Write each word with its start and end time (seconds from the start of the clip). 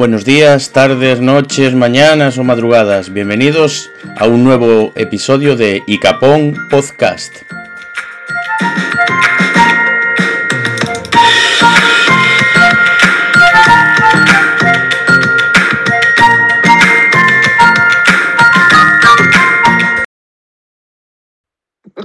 Buenos 0.00 0.24
días, 0.24 0.72
tardes, 0.72 1.20
noches, 1.20 1.74
mañanas 1.74 2.38
o 2.38 2.42
madrugadas. 2.42 3.12
Bienvenidos 3.12 3.90
a 4.16 4.26
un 4.26 4.44
nuevo 4.44 4.94
episodio 4.96 5.56
de 5.56 5.82
Icapón 5.86 6.56
Podcast. 6.70 7.34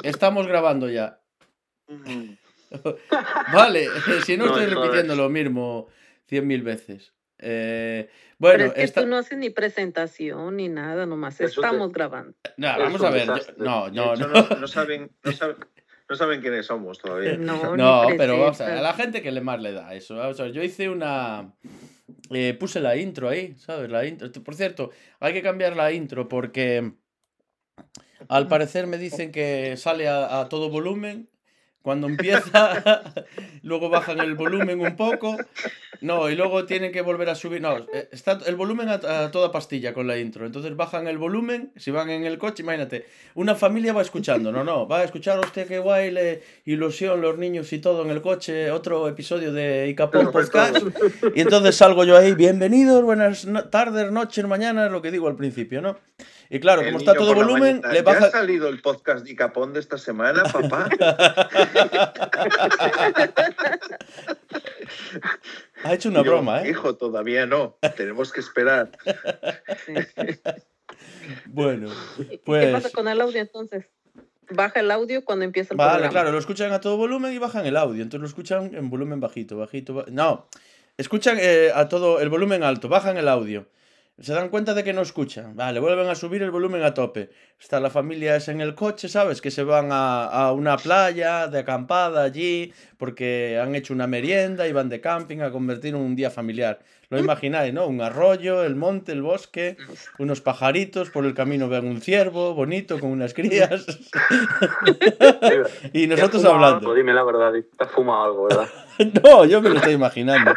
Estamos 0.03 0.47
grabando 0.47 0.89
ya. 0.89 1.21
vale, 3.53 3.87
si 4.25 4.35
no, 4.35 4.47
estoy 4.47 4.65
repitiendo 4.65 5.15
lo 5.15 5.29
mismo 5.29 5.87
cien 6.27 6.45
mil 6.45 6.61
veces. 6.61 7.14
Eh, 7.39 8.09
bueno, 8.37 8.57
Pero 8.57 8.65
es 8.67 8.73
que 8.73 8.83
esta- 8.83 9.01
tú 9.01 9.07
no 9.07 9.17
haces 9.17 9.37
ni 9.37 9.49
presentación 9.49 10.55
ni 10.57 10.69
nada, 10.69 11.05
nomás 11.05 11.39
Eso 11.39 11.61
te- 11.61 11.67
estamos 11.67 11.91
grabando. 11.91 12.33
No, 12.57 12.67
vamos 12.79 13.03
a 13.03 13.09
ver. 13.09 13.27
yo- 13.27 13.35
no, 13.57 13.89
no, 13.89 14.13
hecho, 14.13 14.27
no. 14.27 14.33
no, 14.49 14.55
no 14.61 14.67
saben, 14.67 15.11
no, 15.23 15.31
saben, 15.33 15.57
no 16.09 16.15
saben 16.15 16.41
quiénes 16.41 16.65
somos 16.65 16.97
todavía. 16.99 17.37
No, 17.39 17.75
No, 17.75 18.07
pero 18.17 18.39
vamos 18.39 18.61
a 18.61 18.65
ver, 18.67 18.77
a 18.77 18.81
la 18.81 18.93
gente 18.93 19.21
que 19.21 19.31
le 19.31 19.41
más 19.41 19.61
le 19.61 19.73
da 19.73 19.93
eso. 19.93 20.15
Vamos 20.15 20.39
a 20.39 20.43
ver, 20.43 20.51
yo 20.53 20.63
hice 20.63 20.89
una. 20.89 21.53
eh, 22.31 22.53
puse 22.59 22.79
la 22.79 22.95
intro 22.95 23.27
ahí, 23.29 23.55
¿sabes? 23.57 23.89
La 23.89 24.05
intro. 24.05 24.31
Por 24.43 24.55
cierto, 24.55 24.91
hay 25.19 25.33
que 25.33 25.41
cambiar 25.41 25.75
la 25.75 25.91
intro 25.91 26.27
porque 26.27 26.93
al 28.29 28.47
parecer 28.47 28.87
me 28.87 28.97
dicen 28.97 29.31
que 29.31 29.75
sale 29.77 30.07
a, 30.07 30.39
a 30.39 30.49
todo 30.49 30.69
volumen. 30.69 31.29
Cuando 31.85 32.07
empieza, 32.07 33.03
luego 33.61 33.89
bajan 33.89 34.19
el 34.19 34.33
volumen 34.33 34.79
un 34.81 34.95
poco. 34.95 35.37
No, 36.01 36.31
y 36.31 36.35
luego 36.35 36.65
tienen 36.65 36.91
que 36.91 37.01
volver 37.01 37.29
a 37.29 37.35
subir. 37.35 37.61
No, 37.61 37.77
eh, 37.93 38.09
está 38.11 38.39
el 38.47 38.55
volumen 38.55 38.89
a, 38.89 38.93
a 38.95 39.29
toda 39.29 39.51
pastilla 39.51 39.93
con 39.93 40.07
la 40.07 40.17
intro. 40.17 40.47
Entonces 40.47 40.75
bajan 40.75 41.07
el 41.07 41.19
volumen. 41.19 41.71
Si 41.75 41.91
van 41.91 42.09
en 42.09 42.25
el 42.25 42.39
coche, 42.39 42.63
imagínate, 42.63 43.05
una 43.35 43.53
familia 43.53 43.93
va 43.93 44.01
escuchando. 44.01 44.51
No, 44.51 44.63
no, 44.63 44.87
va 44.87 45.01
a 45.01 45.03
escuchar 45.03 45.37
usted 45.39 45.67
qué 45.67 45.77
guay, 45.77 46.09
le- 46.09 46.41
ilusión, 46.65 47.21
los 47.21 47.37
niños 47.37 47.71
y 47.71 47.77
todo 47.77 48.03
en 48.03 48.09
el 48.09 48.23
coche. 48.23 48.71
Otro 48.71 49.07
episodio 49.07 49.53
de 49.53 49.87
Icapón 49.87 50.31
Podcast. 50.31 50.77
Y 51.35 51.41
entonces 51.41 51.75
salgo 51.75 52.03
yo 52.03 52.17
ahí, 52.17 52.33
bienvenidos, 52.33 53.03
buenas 53.03 53.45
no- 53.45 53.65
tardes, 53.69 54.11
noches, 54.11 54.43
mañanas, 54.47 54.91
lo 54.91 55.03
que 55.03 55.11
digo 55.11 55.27
al 55.27 55.35
principio, 55.35 55.83
¿no? 55.83 55.97
Y 56.49 56.59
claro, 56.59 56.81
El 56.81 56.87
como 56.87 56.99
está 56.99 57.13
todo 57.15 57.33
volumen, 57.33 57.81
le 57.89 57.95
¿Ya 57.97 58.03
baja. 58.03 58.25
ha 58.25 58.29
salido 58.31 58.67
el 58.69 58.81
podcast 58.81 59.25
de 59.25 59.35
Capón 59.35 59.73
de 59.73 59.79
esta 59.79 59.97
semana, 59.97 60.43
papá? 60.43 60.89
Ha 65.83 65.93
hecho 65.93 66.09
una 66.09 66.19
Yo, 66.23 66.31
broma, 66.31 66.63
¿eh? 66.63 66.71
Hijo, 66.71 66.95
todavía 66.95 67.45
no. 67.45 67.77
Tenemos 67.95 68.31
que 68.31 68.39
esperar. 68.41 68.91
Sí. 69.85 69.93
Bueno, 71.47 71.89
¿Y 72.19 72.37
¿Qué 72.37 72.69
pasa 72.71 72.81
pues. 72.81 72.93
con 72.93 73.07
el 73.07 73.19
audio 73.21 73.39
entonces? 73.41 73.85
Baja 74.49 74.79
el 74.79 74.91
audio 74.91 75.23
cuando 75.25 75.43
empieza 75.45 75.73
el 75.73 75.77
Vale, 75.77 75.91
programa. 75.93 76.11
claro, 76.11 76.31
lo 76.31 76.37
escuchan 76.37 76.71
a 76.71 76.79
todo 76.81 76.97
volumen 76.97 77.33
y 77.33 77.37
bajan 77.39 77.65
el 77.65 77.77
audio. 77.77 78.03
Entonces 78.03 78.21
lo 78.21 78.27
escuchan 78.27 78.75
en 78.75 78.89
volumen 78.89 79.19
bajito, 79.19 79.57
bajito. 79.57 79.93
ba- 79.95 80.05
No, 80.09 80.47
escuchan 80.97 81.37
eh, 81.39 81.71
a 81.73 81.87
todo 81.89 82.19
el 82.19 82.29
volumen 82.29 82.63
alto, 82.63 82.87
bajan 82.89 83.17
el 83.17 83.27
audio. 83.27 83.67
Se 84.17 84.33
dan 84.33 84.47
cuenta 84.47 84.73
de 84.73 84.85
que 84.85 84.93
no 84.93 85.01
escuchan. 85.01 85.57
Vale, 85.57 85.81
vuelven 85.81 86.07
a 86.07 86.15
subir 86.15 86.41
el 86.41 86.49
volumen 86.49 86.81
a 86.83 86.93
tope. 86.93 87.31
Está 87.59 87.81
la 87.81 87.89
familia 87.89 88.37
es 88.37 88.47
en 88.47 88.61
el 88.61 88.73
coche, 88.73 89.09
¿sabes? 89.09 89.41
Que 89.41 89.51
se 89.51 89.63
van 89.63 89.91
a, 89.91 90.23
a 90.23 90.53
una 90.53 90.77
playa 90.77 91.47
de 91.47 91.59
acampada 91.59 92.23
allí 92.23 92.73
porque 92.97 93.59
han 93.61 93.75
hecho 93.75 93.93
una 93.93 94.07
merienda 94.07 94.67
y 94.67 94.71
van 94.71 94.87
de 94.87 95.01
camping 95.01 95.39
a 95.39 95.51
convertir 95.51 95.95
un 95.95 96.15
día 96.15 96.31
familiar. 96.31 96.79
Lo 97.09 97.19
imagináis, 97.19 97.73
¿no? 97.73 97.87
Un 97.87 98.01
arroyo, 98.01 98.63
el 98.63 98.75
monte, 98.75 99.11
el 99.11 99.21
bosque, 99.21 99.77
unos 100.17 100.41
pajaritos, 100.41 101.11
por 101.11 101.25
el 101.25 101.33
camino 101.33 101.69
ven 101.69 101.85
un 101.85 102.01
ciervo 102.01 102.55
bonito 102.55 102.99
con 102.99 103.11
unas 103.11 103.33
crías. 103.33 103.85
y 105.93 106.07
nosotros 106.07 106.41
¿Te 106.41 106.47
has 106.47 106.53
fumado 106.53 106.55
hablando. 106.55 106.77
algo? 106.77 106.93
Dime 106.95 107.13
la 107.13 107.23
verdad, 107.23 107.51
te 107.51 107.83
has 107.83 107.91
fumado 107.91 108.23
algo, 108.23 108.47
¿verdad? 108.47 108.67
No, 109.23 109.43
yo 109.43 109.61
me 109.61 109.69
lo 109.69 109.75
estoy 109.75 109.93
imaginando. 109.93 110.53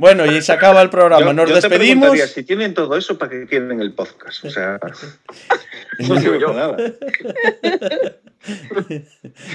Bueno, 0.00 0.24
y 0.26 0.40
se 0.42 0.50
acaba 0.52 0.80
el 0.82 0.88
programa. 0.90 1.26
Yo- 1.26 1.32
Nos 1.34 1.48
yo 1.48 1.54
despedimos. 1.54 2.18
si 2.18 2.42
tienen 2.42 2.72
todo 2.74 2.96
eso, 2.96 3.18
¿para 3.18 3.30
qué 3.30 3.46
quieren 3.46 3.80
el 3.80 3.92
podcast? 3.92 4.44
O 4.46 4.50
sea, 4.50 4.80
no 6.08 6.14
Digo 6.16 6.34
yo. 6.36 6.52
nada. 6.54 6.76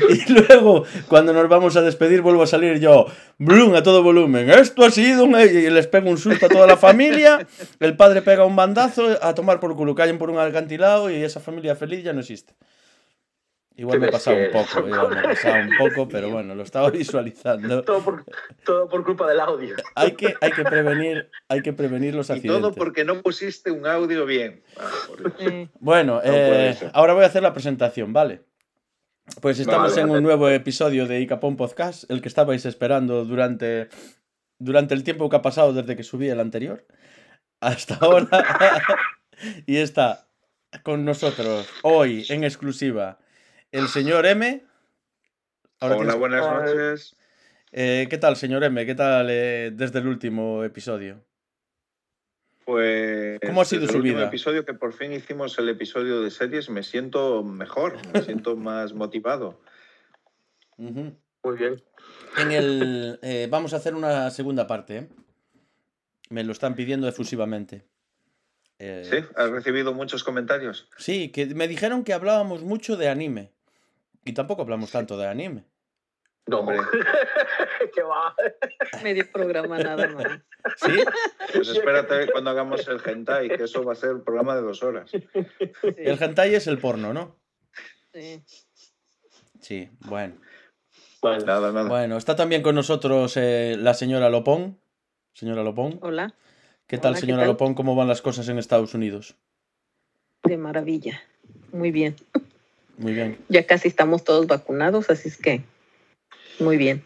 Y 0.10 0.32
luego, 0.32 0.86
cuando 1.08 1.34
nos 1.34 1.50
vamos 1.50 1.76
a 1.76 1.82
despedir, 1.82 2.22
vuelvo 2.22 2.44
a 2.44 2.48
salir 2.48 2.80
yo, 2.80 3.08
Bloom 3.40 3.74
a 3.74 3.82
todo 3.82 4.04
volumen. 4.04 4.48
Esto 4.52 4.86
ha 4.86 4.92
sido 4.92 5.24
un. 5.24 5.32
Y 5.40 5.70
les 5.72 5.88
pego 5.88 6.08
un 6.12 6.20
susto 6.20 6.46
a 6.46 6.50
toda 6.50 6.68
la 6.68 6.78
familia. 6.78 7.48
El 7.80 7.98
padre 7.98 8.22
pega 8.22 8.46
un 8.46 8.56
bandazo 8.56 9.18
a 9.24 9.34
tomar 9.34 9.60
por 9.60 9.76
culo. 9.76 9.96
Caen 9.96 10.20
por 10.20 10.30
un 10.30 10.38
acantilado 10.38 11.10
y 11.10 11.16
esa 11.16 11.40
familia 11.40 11.76
feliz 11.76 12.04
ya 12.04 12.14
no 12.14 12.20
existe. 12.20 12.54
Igual 13.78 14.00
me 14.00 14.08
he 14.08 14.12
pasado 14.12 14.38
un 14.38 14.52
poco, 14.52 14.88
igual 14.88 15.10
me 15.10 15.20
he 15.20 15.24
pasado 15.24 15.56
un 15.56 15.78
poco, 15.78 16.08
pero 16.08 16.30
bueno, 16.30 16.56
lo 16.56 16.64
estaba 16.64 16.90
visualizando. 16.92 17.84
Todo 17.86 18.02
por, 18.02 18.24
todo 18.64 18.88
por 18.88 19.04
culpa 19.04 19.28
del 19.28 19.40
audio. 19.42 19.76
Hay 19.96 20.12
que, 20.12 20.34
hay 20.40 20.52
que 20.52 20.64
prevenir, 20.64 21.30
hay 21.50 21.62
que 21.62 21.74
prevenir 21.74 22.16
los 22.16 22.30
Y 22.30 22.34
accidentes. 22.34 22.62
todo 22.62 22.74
porque 22.74 23.04
no 23.04 23.22
pusiste 23.22 23.72
un 23.72 23.86
audio 23.86 24.26
bien. 24.26 24.64
Ah. 24.78 24.90
Bueno, 25.80 26.22
puede 26.22 26.70
eh, 26.72 26.78
ahora 26.94 27.14
voy 27.14 27.24
a 27.24 27.28
hacer 27.28 27.44
la 27.44 27.54
presentación, 27.54 28.14
¿vale? 28.14 28.42
Pues 29.42 29.60
estamos 29.60 29.90
Vale, 29.92 30.02
en 30.04 30.10
un 30.12 30.24
nuevo 30.24 30.50
episodio 30.50 31.08
de 31.08 31.20
Icapón 31.20 31.58
Podcast, 31.58 32.10
el 32.10 32.22
que 32.22 32.28
estabais 32.28 32.66
esperando 32.66 33.26
durante, 33.26 33.90
durante 34.60 34.94
el 34.94 35.04
tiempo 35.04 35.30
que 35.30 35.36
ha 35.36 35.42
pasado 35.42 35.74
desde 35.74 35.96
que 35.96 36.04
subí 36.04 36.30
el 36.30 36.40
anterior 36.40 36.86
hasta 37.60 37.96
ahora. 38.02 38.82
y 39.66 39.78
está 39.78 40.28
con 40.84 41.04
nosotros 41.06 41.68
hoy 41.84 42.26
en 42.30 42.44
exclusiva 42.44 43.18
el 43.72 43.88
señor 43.88 44.26
M. 44.26 44.64
Ahora 45.80 45.96
Hola, 45.98 46.14
tienes- 46.14 46.20
buenas 46.20 46.46
noches. 46.68 47.16
Eh, 47.72 48.08
¿Qué 48.10 48.18
tal, 48.18 48.36
señor 48.38 48.64
M? 48.64 48.86
¿Qué 48.86 48.96
tal 48.96 49.28
eh, 49.30 49.72
desde 49.74 50.00
el 50.00 50.08
último 50.08 50.64
episodio? 50.64 51.24
Pues. 52.64 53.40
¿Cómo 53.46 53.62
ha 53.62 53.66
sido 53.66 53.82
desde 53.82 53.92
su 53.94 53.98
el 53.98 54.02
último 54.04 54.18
vida? 54.20 54.28
episodio 54.28 54.66
que 54.66 54.74
por 54.74 54.94
fin 54.94 55.12
hicimos 55.14 55.58
el 55.60 55.70
episodio 55.70 56.22
de 56.22 56.32
series, 56.32 56.70
me 56.70 56.84
siento 56.84 57.44
mejor, 57.44 57.98
me 58.14 58.22
siento 58.24 58.56
más 58.56 58.94
motivado. 58.94 59.60
Ujú. 60.78 61.16
Muy 61.44 61.58
bien. 61.58 61.84
En 62.38 62.52
el, 62.52 63.20
eh, 63.22 63.48
vamos 63.52 63.74
a 63.74 63.78
hacer 63.78 63.94
una 63.94 64.32
segunda 64.32 64.66
parte. 64.68 65.10
Me 66.30 66.44
lo 66.44 66.54
están 66.54 66.74
pidiendo 66.76 67.08
efusivamente. 67.08 67.86
Eh, 68.80 69.04
¿Sí? 69.10 69.18
¿Has 69.36 69.52
recibido 69.52 69.94
muchos 69.94 70.24
comentarios? 70.24 70.90
sí, 70.98 71.30
que 71.32 71.46
me 71.54 71.68
dijeron 71.68 72.04
que 72.04 72.14
hablábamos 72.14 72.64
mucho 72.64 72.98
de 72.98 73.10
anime. 73.10 73.52
Y 74.26 74.34
tampoco 74.34 74.64
hablamos 74.64 74.92
tanto 74.92 75.18
de 75.18 75.28
anime. 75.28 75.64
No, 76.48 76.60
Hombre. 76.60 76.78
¿Qué 77.94 78.04
va? 78.04 78.36
Medio 79.04 79.32
programa 79.32 79.78
nada 79.80 80.08
más. 80.10 80.42
¿Sí? 80.78 80.92
Pues 81.54 81.68
espérate 81.70 82.32
cuando 82.32 82.50
hagamos 82.50 82.88
el 82.88 83.00
hentai, 83.04 83.50
que 83.50 83.64
eso 83.64 83.84
va 83.84 83.94
a 83.94 83.96
ser 83.96 84.16
un 84.16 84.24
programa 84.24 84.56
de 84.56 84.62
dos 84.62 84.84
horas. 84.84 85.10
Sí, 85.10 85.24
El 85.98 86.22
hentai 86.22 86.54
es 86.56 86.68
el 86.68 86.80
porno, 86.80 87.14
¿no? 87.14 87.40
sí. 88.14 88.44
Sí, 89.62 89.90
bueno. 90.02 90.36
Bueno, 91.22 91.44
Nada, 91.44 91.72
nada. 91.72 91.88
Bueno, 91.90 92.18
está 92.18 92.36
también 92.36 92.62
con 92.62 92.76
nosotros 92.76 93.36
eh, 93.38 93.76
la 93.80 93.96
señora 93.96 94.30
Lopón. 94.30 94.80
Señora 95.34 95.64
Lopón. 95.64 95.98
Hola, 96.04 96.36
¿Qué 96.86 97.00
tal, 97.00 97.12
Hola, 97.12 97.16
¿qué 97.20 97.22
señora 97.22 97.42
tal? 97.44 97.48
Lopón? 97.50 97.74
¿Cómo 97.74 97.96
van 97.96 98.08
las 98.08 98.22
cosas 98.22 98.48
en 98.50 98.60
Estados 98.60 98.94
Unidos? 98.94 99.36
de 100.44 100.58
maravilla. 100.58 101.22
Muy 101.72 101.90
bien. 101.90 102.16
Muy 102.98 103.14
bien. 103.14 103.38
Ya 103.50 103.66
casi 103.66 103.88
estamos 103.88 104.24
todos 104.24 104.48
vacunados, 104.48 105.10
así 105.10 105.28
es 105.30 105.38
que 105.38 105.62
muy 106.60 106.78
bien. 106.78 107.04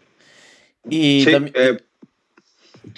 Y 0.88 1.24
Sí, 1.24 1.32
también- 1.32 1.54
eh, 1.56 1.78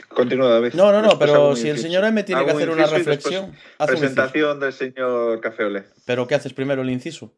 continúa, 0.09 0.49
David. 0.51 0.75
No, 0.75 0.93
no, 0.93 1.03
no, 1.03 1.19
pero 1.19 1.57
si 1.57 1.69
el 1.69 1.79
señor 1.79 2.05
M 2.05 2.23
tiene 2.23 2.45
que 2.45 2.51
hacer 2.51 2.71
una 2.71 2.87
reflexión. 2.87 3.53
Presentación 3.87 4.61
del 4.61 4.73
señor 4.73 5.41
Café 5.41 5.65
Olé. 5.65 5.85
¿Pero 6.07 6.27
qué 6.27 6.35
haces 6.35 6.53
primero 6.53 6.83
el 6.83 6.91
inciso? 6.91 7.35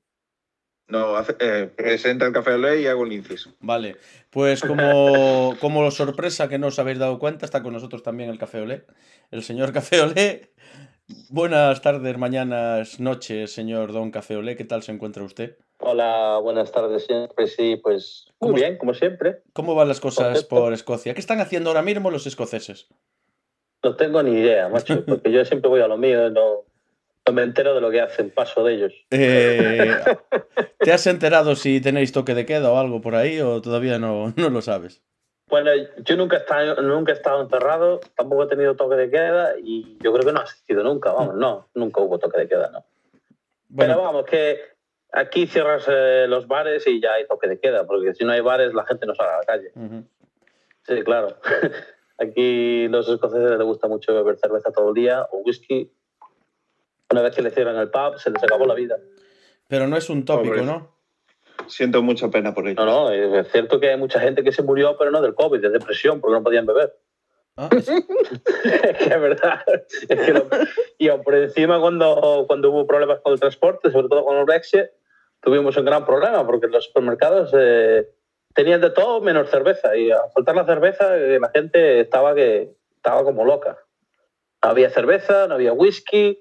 No, 0.87 1.17
hace- 1.17 1.37
eh, 1.39 1.71
presenta 1.75 2.27
el 2.27 2.33
Café 2.33 2.53
Olé 2.53 2.83
y 2.83 2.87
hago 2.87 3.05
el 3.07 3.13
inciso. 3.13 3.55
Vale, 3.61 3.97
pues 4.31 4.61
como, 4.61 5.57
como 5.61 5.91
sorpresa 5.91 6.49
que 6.49 6.59
no 6.59 6.67
os 6.67 6.79
habéis 6.79 6.99
dado 6.99 7.19
cuenta, 7.19 7.47
está 7.47 7.63
con 7.63 7.73
nosotros 7.73 8.03
también 8.03 8.29
el 8.29 8.39
Café 8.39 8.61
Olé, 8.61 8.85
el 9.31 9.43
señor 9.43 9.73
Café 9.73 10.01
Olé. 10.03 10.51
Buenas 11.29 11.83
tardes, 11.83 12.17
mañanas, 12.17 12.99
noches, 12.99 13.53
señor 13.53 13.93
Don 13.93 14.11
Café 14.11 14.37
Olé, 14.37 14.57
¿qué 14.57 14.65
tal 14.65 14.83
se 14.83 14.93
encuentra 14.93 15.23
usted? 15.23 15.59
hola, 15.79 16.39
buenas 16.43 16.73
tardes 16.73 17.05
siempre. 17.05 17.47
Sí, 17.47 17.77
pues 17.77 18.27
muy 18.41 18.49
¿Cómo 18.49 18.55
bien, 18.55 18.79
como 18.79 18.95
siempre. 18.95 19.43
¿Cómo 19.53 19.75
van 19.75 19.89
las 19.89 20.01
cosas 20.01 20.45
por 20.45 20.73
Escocia? 20.73 21.13
¿Qué 21.13 21.21
están 21.21 21.41
haciendo 21.41 21.71
ahora 21.71 21.83
mismo 21.83 22.11
los 22.11 22.27
escoceses? 22.27 22.89
No 23.83 23.95
tengo 23.97 24.23
ni 24.23 24.33
idea, 24.33 24.69
macho, 24.71 25.05
porque 25.05 25.31
yo 25.31 25.45
siempre 25.45 25.69
voy 25.69 25.83
a 25.83 25.89
lo 25.89 25.99
mío, 25.99 26.31
no, 26.31 26.65
no 27.27 27.33
me 27.33 27.43
entero 27.43 27.75
de 27.75 27.83
lo 27.83 27.91
que 27.91 28.01
hacen, 28.01 28.31
paso 28.31 28.65
de 28.65 28.75
ellos. 28.75 28.95
Eh, 29.11 29.95
¿Te 30.79 30.93
has 30.93 31.07
enterado 31.07 31.55
si 31.55 31.83
tenéis 31.83 32.13
toque 32.13 32.35
de 32.35 32.47
queda 32.47 32.73
o 32.73 32.79
algo 32.79 33.03
por 33.03 33.15
ahí 33.15 33.41
o 33.41 33.61
todavía 33.61 33.99
no, 33.99 34.33
no 34.37 34.49
lo 34.49 34.63
sabes? 34.63 35.03
Bueno, 35.49 35.71
yo 35.99 36.17
nunca 36.17 36.37
he, 36.37 36.41
estado, 36.41 36.83
nunca 36.83 37.13
he 37.13 37.15
estado 37.15 37.43
encerrado, 37.43 38.01
tampoco 38.17 38.45
he 38.45 38.49
tenido 38.49 38.75
toque 38.77 38.97
de 38.97 39.11
queda 39.11 39.55
y 39.59 39.99
yo 40.01 40.13
creo 40.13 40.25
que 40.25 40.33
no 40.33 40.41
ha 40.41 40.45
existido 40.45 40.83
nunca, 40.83 41.13
vamos, 41.13 41.35
no, 41.35 41.69
nunca 41.75 42.01
hubo 42.01 42.19
toque 42.19 42.41
de 42.41 42.49
queda, 42.49 42.71
no. 42.71 42.85
Bueno, 43.69 43.95
Pero 43.95 44.03
vamos, 44.03 44.25
que 44.25 44.61
aquí 45.13 45.47
cierras 45.47 45.85
eh, 45.89 46.27
los 46.29 46.49
bares 46.49 46.87
y 46.87 47.01
ya 47.01 47.13
hay 47.13 47.27
toque 47.27 47.49
de 47.49 47.61
queda, 47.61 47.87
porque 47.87 48.15
si 48.15 48.25
no 48.25 48.33
hay 48.33 48.41
bares 48.41 48.73
la 48.73 48.87
gente 48.87 49.07
no 49.07 49.15
sale 49.15 49.31
a 49.31 49.39
la 49.39 49.45
calle. 49.45 49.73
ujú. 49.75 50.05
Sí, 50.87 51.03
claro. 51.03 51.37
Aquí 52.19 52.89
los 52.89 53.09
escoceses 53.09 53.51
les 53.51 53.63
gusta 53.63 53.89
mucho 53.89 54.15
beber 54.15 54.37
cerveza 54.37 54.71
todo 54.71 54.91
el 54.91 54.95
día 54.95 55.27
o 55.33 55.39
whisky. 55.39 55.91
Una 57.11 57.23
vez 57.23 57.35
que 57.35 57.43
le 57.43 57.51
cierran 57.51 57.77
el 57.77 57.91
pub, 57.91 58.19
se 58.19 58.31
les 58.31 58.43
acabó 58.43 58.67
la 58.67 58.75
vida. 58.75 58.99
Pero 59.67 59.89
no 59.89 59.97
es 59.97 60.09
un 60.11 60.25
tópico, 60.25 60.55
Pobre. 60.55 60.67
¿no? 60.67 60.94
Siento 61.69 62.03
mucha 62.03 62.29
pena 62.29 62.55
por 62.55 62.67
ello. 62.69 62.85
No, 62.85 63.11
no, 63.11 63.11
es 63.11 63.51
cierto 63.51 63.81
que 63.81 63.91
hay 63.91 63.97
mucha 63.97 64.21
gente 64.21 64.43
que 64.43 64.53
se 64.53 64.63
murió, 64.63 64.97
pero 64.99 65.11
no 65.11 65.21
del 65.21 65.35
COVID, 65.35 65.61
de 65.61 65.71
depresión, 65.71 66.21
porque 66.21 66.35
no 66.37 66.43
podían 66.43 66.67
beber. 66.67 66.95
Ah, 67.57 67.69
es 67.71 67.87
que 68.99 69.05
es 69.05 69.21
verdad. 69.21 69.61
Es 70.09 70.21
que 70.21 70.33
lo- 70.33 70.49
y 70.99 71.09
aún 71.09 71.23
por 71.23 71.35
encima, 71.37 71.81
cuando, 71.81 72.45
cuando 72.47 72.71
hubo 72.71 72.87
problemas 72.87 73.21
con 73.21 73.33
el 73.33 73.41
transporte, 73.41 73.91
sobre 73.91 74.09
todo 74.09 74.25
con 74.25 74.37
el 74.37 74.45
Brexit, 74.45 74.87
tuvimos 75.41 75.77
un 75.77 75.85
gran 75.85 76.05
problema, 76.05 76.45
porque 76.47 76.67
los 76.67 76.85
supermercados 76.87 77.53
eh, 77.57 78.09
tenían 78.55 78.81
de 78.81 78.91
todo 78.91 79.21
menos 79.21 79.51
cerveza. 79.51 79.97
Y 79.97 80.11
al 80.11 80.31
faltar 80.35 80.57
la 80.57 80.65
cerveza, 80.67 81.17
eh, 81.17 81.39
la 81.41 81.51
gente 81.51 82.01
estaba, 82.01 82.35
que, 82.35 82.75
estaba 82.97 83.23
como 83.25 83.45
loca. 83.45 83.79
No 84.63 84.71
había 84.71 84.91
cerveza, 84.91 85.47
no 85.47 85.55
había 85.55 85.73
whisky. 85.73 86.41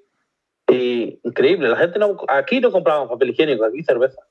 Y 0.69 1.19
increíble, 1.23 1.67
la 1.69 1.75
gente 1.75 1.99
no, 1.99 2.17
aquí 2.29 2.61
no 2.61 2.71
compraban 2.71 3.09
papel 3.09 3.31
higiénico, 3.31 3.65
aquí 3.65 3.83
cerveza. 3.83 4.21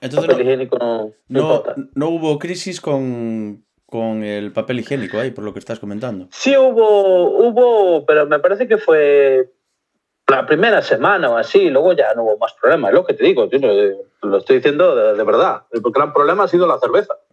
Entonces 0.00 0.28
papel 0.28 0.44
no, 0.46 0.52
higiénico 0.52 0.78
no, 0.78 1.12
no 1.28 1.64
no, 1.94 2.08
hubo 2.08 2.38
crisis 2.38 2.80
con, 2.80 3.64
con 3.86 4.22
el 4.22 4.52
papel 4.52 4.80
higiénico 4.80 5.18
ahí, 5.18 5.30
por 5.30 5.44
lo 5.44 5.52
que 5.52 5.58
estás 5.58 5.78
comentando. 5.78 6.28
Sí 6.30 6.56
hubo, 6.56 7.38
hubo, 7.38 8.04
pero 8.06 8.26
me 8.26 8.38
parece 8.38 8.68
que 8.68 8.78
fue 8.78 9.52
la 10.28 10.46
primera 10.46 10.82
semana 10.82 11.30
o 11.30 11.36
así, 11.36 11.70
luego 11.70 11.92
ya 11.92 12.12
no 12.14 12.24
hubo 12.24 12.38
más 12.38 12.52
problemas. 12.60 12.90
Es 12.90 12.94
lo 12.94 13.06
que 13.06 13.14
te 13.14 13.24
digo, 13.24 13.48
tío, 13.48 13.60
lo, 13.60 14.28
lo 14.28 14.38
estoy 14.38 14.56
diciendo 14.56 14.94
de, 14.96 15.14
de 15.14 15.24
verdad. 15.24 15.62
El 15.70 15.82
gran 15.82 16.12
problema 16.12 16.44
ha 16.44 16.48
sido 16.48 16.66
la 16.66 16.78
cerveza. 16.78 17.14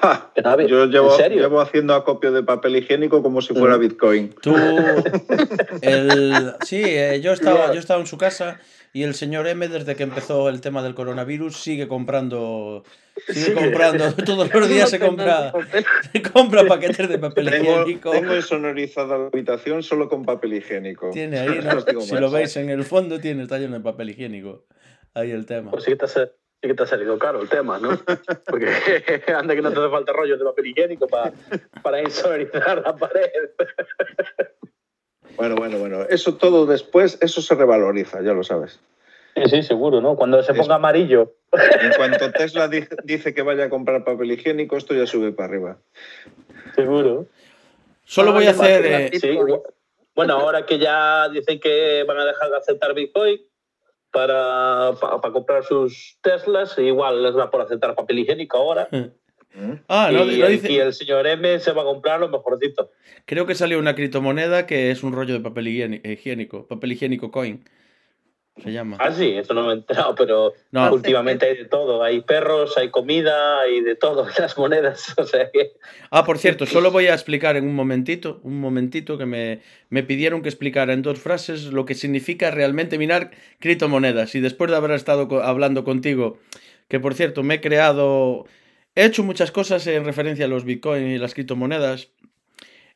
Ja, 0.00 0.30
Yo 0.66 0.86
llevo, 0.86 1.16
llevo 1.16 1.60
haciendo 1.60 1.94
acopio 1.94 2.30
de 2.30 2.42
papel 2.42 2.76
higiénico 2.76 3.22
como 3.22 3.40
si 3.40 3.54
fuera 3.54 3.76
Mm. 3.76 3.80
Bitcoin. 3.80 4.34
Tú, 4.40 4.54
el, 5.82 6.54
sí, 6.64 6.82
eh, 6.84 7.20
yo 7.20 7.32
estaba, 7.32 7.72
yo 7.72 7.80
estaba 7.80 8.00
en 8.00 8.06
su 8.06 8.18
casa 8.18 8.60
y 8.92 9.02
el 9.02 9.14
señor 9.14 9.46
M, 9.46 9.68
desde 9.68 9.96
que 9.96 10.02
empezó 10.02 10.48
el 10.48 10.60
tema 10.60 10.82
del 10.82 10.94
coronavirus, 10.94 11.56
sigue 11.56 11.88
comprando, 11.88 12.84
sigue 13.26 13.40
Sigue. 13.40 13.54
comprando, 13.54 14.12
todos 14.24 14.52
los 14.52 14.68
días 14.68 14.90
se 14.90 14.98
compra, 14.98 15.52
se 16.12 16.22
compra 16.22 16.64
paquetes 16.64 17.08
de 17.08 17.18
papel 17.18 17.50
Tengo, 17.50 17.82
higiénico. 17.82 18.10
tengo 18.10 18.34
insonorizada 18.34 19.18
la 19.18 19.26
habitación 19.26 19.82
solo 19.82 20.08
con 20.08 20.24
papel 20.24 20.54
higiénico. 20.54 21.10
Tiene 21.10 21.38
ahí, 21.38 21.60
No 21.92 22.00
si 22.00 22.16
lo 22.16 22.30
veis 22.30 22.56
en 22.56 22.70
el 22.70 22.84
fondo, 22.84 23.20
tiene, 23.20 23.42
está 23.42 23.58
lleno 23.58 23.74
de 23.74 23.82
papel 23.82 24.10
higiénico. 24.10 24.64
Ahí 25.14 25.30
el 25.30 25.46
tema. 25.46 25.70
Pues 25.70 25.84
sí 25.84 25.92
sí 25.92 26.68
que 26.68 26.74
te 26.74 26.82
ha 26.82 26.86
salido 26.86 27.18
caro 27.18 27.40
el 27.40 27.48
tema, 27.48 27.78
¿no? 27.78 27.90
Porque 28.46 28.68
anda 29.34 29.54
que 29.54 29.62
no 29.62 29.72
te 29.72 29.78
hace 29.78 29.90
falta 29.90 30.12
rollos 30.12 30.38
de 30.38 30.44
papel 30.44 30.66
higiénico 30.66 31.06
para, 31.06 31.32
para 31.82 32.02
insonorizar 32.02 32.82
la 32.82 32.96
pared. 32.96 33.30
Bueno, 35.38 35.54
bueno, 35.54 35.78
bueno. 35.78 36.02
Eso 36.08 36.34
todo 36.36 36.66
después, 36.66 37.16
eso 37.22 37.40
se 37.40 37.54
revaloriza, 37.54 38.20
ya 38.22 38.32
lo 38.32 38.42
sabes. 38.42 38.80
Sí, 39.36 39.42
sí, 39.48 39.62
seguro, 39.62 40.00
¿no? 40.00 40.16
Cuando 40.16 40.42
se 40.42 40.52
Es- 40.52 40.58
ponga 40.58 40.74
amarillo. 40.74 41.34
En 41.52 41.92
cuanto 41.96 42.30
Tesla 42.32 42.66
di- 42.68 42.86
dice 43.04 43.32
que 43.32 43.42
vaya 43.42 43.64
a 43.64 43.70
comprar 43.70 44.04
papel 44.04 44.32
higiénico, 44.32 44.76
esto 44.76 44.94
ya 44.94 45.06
sube 45.06 45.32
para 45.32 45.48
arriba. 45.48 45.78
Seguro. 46.74 47.26
Solo 48.04 48.30
Ah, 48.30 48.34
voy 48.34 48.44
a 48.46 48.52
va 48.52 48.64
hacer... 48.64 48.84
eh, 48.86 49.10
Sí, 49.18 49.38
bueno, 50.14 50.34
ahora 50.34 50.66
que 50.66 50.78
ya 50.78 51.28
dicen 51.28 51.60
que 51.60 52.02
van 52.02 52.18
a 52.18 52.24
dejar 52.24 52.50
de 52.50 52.56
aceptar 52.56 52.92
Bitcoin 52.94 53.40
para, 54.10 54.92
para, 55.00 55.20
para 55.20 55.32
comprar 55.32 55.62
sus 55.64 56.18
Teslas, 56.20 56.76
igual 56.78 57.22
les 57.22 57.34
da 57.34 57.48
por 57.50 57.60
aceptar 57.60 57.94
papel 57.94 58.18
higiénico 58.18 58.56
ahora. 58.56 58.88
Ah, 59.88 60.10
no, 60.12 60.30
y, 60.30 60.38
no 60.38 60.46
dice... 60.46 60.72
y 60.72 60.76
el 60.78 60.92
señor 60.92 61.26
M 61.26 61.58
se 61.58 61.72
va 61.72 61.82
a 61.82 61.84
comprar 61.84 62.20
lo 62.20 62.28
mejorcito. 62.28 62.90
Creo 63.24 63.46
que 63.46 63.54
salió 63.54 63.78
una 63.78 63.94
criptomoneda 63.94 64.66
que 64.66 64.90
es 64.90 65.02
un 65.02 65.12
rollo 65.12 65.34
de 65.34 65.40
papel 65.40 65.66
higiéni- 65.66 66.00
higiénico. 66.04 66.66
Papel 66.66 66.92
higiénico 66.92 67.30
coin. 67.30 67.64
Se 68.62 68.72
llama. 68.72 68.96
Ah, 68.98 69.12
sí, 69.12 69.30
eso 69.36 69.54
no 69.54 69.62
me 69.64 69.70
he 69.70 69.76
enterado, 69.76 70.16
pero 70.16 70.52
No, 70.72 70.92
últimamente 70.92 71.46
hay 71.46 71.56
de 71.56 71.64
todo. 71.64 72.02
Hay 72.02 72.22
perros, 72.22 72.76
hay 72.76 72.90
comida, 72.90 73.60
hay 73.60 73.80
de 73.82 73.94
todo 73.94 74.26
las 74.38 74.58
monedas. 74.58 75.14
O 75.16 75.24
sea 75.24 75.48
que. 75.52 75.72
Ah, 76.10 76.24
por 76.24 76.38
cierto, 76.38 76.66
solo 76.66 76.90
voy 76.90 77.06
a 77.06 77.14
explicar 77.14 77.56
en 77.56 77.64
un 77.68 77.74
momentito, 77.76 78.40
un 78.42 78.60
momentito 78.60 79.16
que 79.16 79.26
me, 79.26 79.60
me 79.90 80.02
pidieron 80.02 80.42
que 80.42 80.48
explicara 80.48 80.92
en 80.92 81.02
dos 81.02 81.20
frases 81.20 81.64
lo 81.66 81.84
que 81.84 81.94
significa 81.94 82.50
realmente 82.50 82.98
minar 82.98 83.30
criptomonedas. 83.60 84.34
Y 84.34 84.40
después 84.40 84.70
de 84.72 84.76
haber 84.76 84.90
estado 84.90 85.28
co- 85.28 85.42
hablando 85.42 85.84
contigo, 85.84 86.38
que 86.88 86.98
por 86.98 87.14
cierto 87.14 87.44
me 87.44 87.54
he 87.56 87.60
creado, 87.60 88.46
he 88.94 89.04
hecho 89.04 89.22
muchas 89.22 89.50
cosas 89.50 89.86
en 89.86 90.04
referencia 90.04 90.44
a 90.44 90.48
los 90.48 90.64
bitcoins 90.64 91.16
y 91.16 91.18
las 91.18 91.34
criptomonedas. 91.34 92.10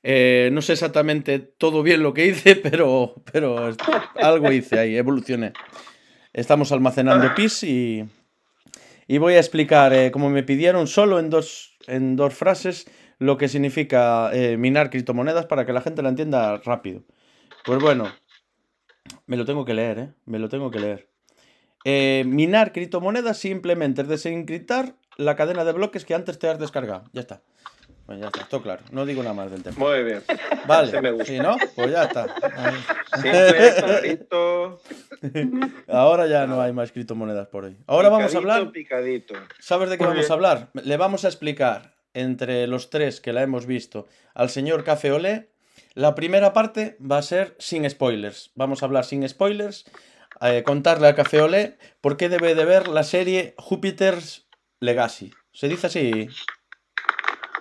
Eh, 0.03 0.51
no 0.53 0.63
sé 0.63 0.73
exactamente 0.73 1.39
todo 1.39 1.83
bien 1.83 2.03
lo 2.03 2.13
que 2.13 2.27
hice, 2.27 2.57
pero, 2.63 3.15
pero 3.33 3.73
algo 4.17 4.53
hice 4.53 4.79
ahí, 4.79 4.97
evolucioné. 4.97 5.53
Estamos 6.33 6.73
almacenando 6.73 7.35
PIS 7.35 7.63
y, 7.65 8.05
y 9.07 9.19
voy 9.19 9.35
a 9.35 9.39
explicar, 9.39 9.93
eh, 9.93 10.11
como 10.11 10.31
me 10.31 10.43
pidieron, 10.43 10.87
solo 10.87 11.19
en 11.19 11.31
dos, 11.31 11.77
en 11.87 12.17
dos 12.17 12.35
frases 12.35 12.87
lo 13.23 13.37
que 13.37 13.49
significa 13.49 14.31
eh, 14.33 14.57
minar 14.57 14.91
criptomonedas 14.91 15.47
para 15.47 15.65
que 15.65 15.73
la 15.73 15.81
gente 15.81 16.03
la 16.03 16.09
entienda 16.09 16.57
rápido. 16.59 17.05
Pues 17.65 17.81
bueno, 17.81 18.13
me 19.27 19.37
lo 19.37 19.45
tengo 19.45 19.65
que 19.65 19.75
leer, 19.75 19.99
¿eh? 19.99 20.13
Me 20.25 20.41
lo 20.41 20.49
tengo 20.49 20.71
que 20.71 20.81
leer. 20.81 21.09
Eh, 21.85 22.25
minar 22.27 22.73
criptomonedas 22.73 23.39
simplemente 23.39 24.03
es 24.03 24.09
desencriptar 24.09 24.97
la 25.17 25.37
cadena 25.37 25.65
de 25.65 25.73
bloques 25.73 26.05
que 26.05 26.15
antes 26.15 26.39
te 26.39 26.49
has 26.49 26.59
descargado. 26.59 27.05
Ya 27.13 27.21
está. 27.21 27.43
Pues 28.07 28.19
ya 28.19 28.27
está, 28.27 28.47
todo 28.49 28.63
claro. 28.63 28.83
No 28.91 29.07
digo 29.07 29.23
nada 29.23 29.35
más 29.35 29.51
del 29.51 29.63
tema. 29.63 29.77
Muy 29.79 30.03
bien. 30.03 30.23
Vale. 30.67 30.89
Ese 30.89 31.01
me 31.01 31.13
gusta. 31.13 31.25
¿Sí, 31.27 31.39
no? 31.39 31.57
Pues 31.77 31.91
ya 31.93 32.03
está. 32.05 32.27
Clarito. 33.21 34.81
Ahora 35.89 36.27
ya 36.27 36.47
no 36.47 36.61
hay 36.61 36.73
más 36.73 36.93
criptomonedas 36.93 37.49
por 37.49 37.65
hoy. 37.65 37.77
Ahora 37.87 38.09
vamos 38.09 38.35
a 38.35 38.39
hablar. 38.39 38.71
Picadito. 38.73 39.35
¿Sabes 39.61 39.91
de 39.91 39.99
qué 39.99 40.05
Muy 40.05 40.11
vamos 40.15 40.25
bien. 40.25 40.33
a 40.33 40.35
hablar? 40.35 40.71
Le 40.75 40.97
vamos 40.97 41.25
a 41.25 41.29
explicar 41.29 41.95
entre 42.15 42.67
los 42.67 42.91
tres 42.91 43.21
que 43.21 43.33
la 43.33 43.43
hemos 43.43 43.67
visto 43.67 44.07
al 44.35 44.51
señor 44.51 44.85
Café 44.85 45.13
Olé. 45.13 45.51
La 45.95 46.15
primera 46.15 46.53
parte 46.53 46.97
va 47.01 47.19
a 47.19 47.23
ser 47.23 47.55
sin 47.59 47.89
spoilers. 47.89 48.51
Vamos 48.55 48.83
a 48.83 48.87
hablar 48.87 49.05
sin 49.05 49.27
spoilers. 49.29 49.85
eh, 50.41 50.63
contarle 50.65 51.07
a 51.09 51.15
Café 51.15 51.41
Olé 51.43 51.79
por 52.01 52.17
qué 52.17 52.29
debe 52.29 52.55
de 52.55 52.65
ver 52.65 52.89
la 52.89 53.05
serie 53.05 53.55
Jupiter's 53.59 54.47
Legacy. 54.83 55.33
¿Se 55.53 55.69
dice 55.69 55.87
así? 55.87 56.29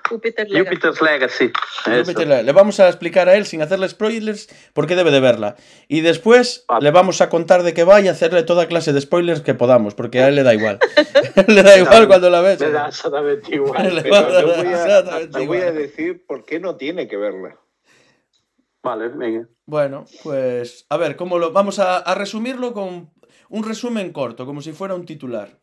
Júpiter 0.10 0.50
Legacy. 0.50 0.66
Jupiter's 0.70 1.02
Legacy. 1.02 1.52
Jupiter 1.86 2.28
Le- 2.28 2.44
Le 2.44 2.52
vamos 2.52 2.80
a 2.82 2.88
explicar 2.88 3.30
a 3.30 3.36
él 3.36 3.46
sin 3.46 3.62
hacerle 3.62 3.88
spoilers 3.88 4.50
por 4.74 4.86
qué 4.88 4.96
debe 4.96 5.12
de 5.12 5.20
verla. 5.22 5.56
Y 5.88 6.02
después 6.02 6.66
Vale. 6.68 6.84
le 6.84 6.92
vamos 6.92 7.22
a 7.22 7.30
contar 7.30 7.64
de 7.64 7.74
qué 7.74 7.84
va 7.86 8.02
y 8.02 8.08
hacerle 8.10 8.44
toda 8.44 8.68
clase 8.68 8.92
de 8.92 9.00
spoilers 9.00 9.42
que 9.42 9.54
podamos, 9.54 9.94
porque 9.96 10.20
a 10.22 10.28
él 10.28 10.36
le 10.36 10.44
da 10.44 10.54
igual. 10.54 10.80
le 11.48 11.64
da 11.64 11.78
igual 11.78 12.08
cuando 12.08 12.30
la 12.30 12.42
ves. 12.42 12.60
Me 12.60 12.72
da 12.72 12.88
exactamente 12.90 13.56
igual. 13.56 13.96
Le 13.96 14.02
voy 14.02 14.12
a, 14.18 14.20
exactamente 14.62 15.40
yo 15.40 15.46
voy 15.48 15.58
a 15.60 15.68
igual. 15.70 15.76
decir 15.78 16.26
por 16.26 16.44
qué 16.44 16.60
no 16.60 16.76
tiene 16.76 17.08
que 17.08 17.16
verla. 17.18 17.58
Vale, 18.84 19.10
venga. 19.10 19.48
Bueno, 19.68 20.06
pues 20.24 20.88
a 20.90 20.98
ver, 20.98 21.16
¿cómo 21.16 21.38
lo 21.38 21.52
vamos 21.54 21.78
a, 21.80 22.00
a 22.00 22.16
resumirlo 22.16 22.74
con 22.74 23.14
un 23.48 23.64
resumen 23.64 24.12
corto, 24.12 24.46
como 24.48 24.62
si 24.62 24.74
fuera 24.74 24.96
un 24.96 25.06
titular? 25.06 25.61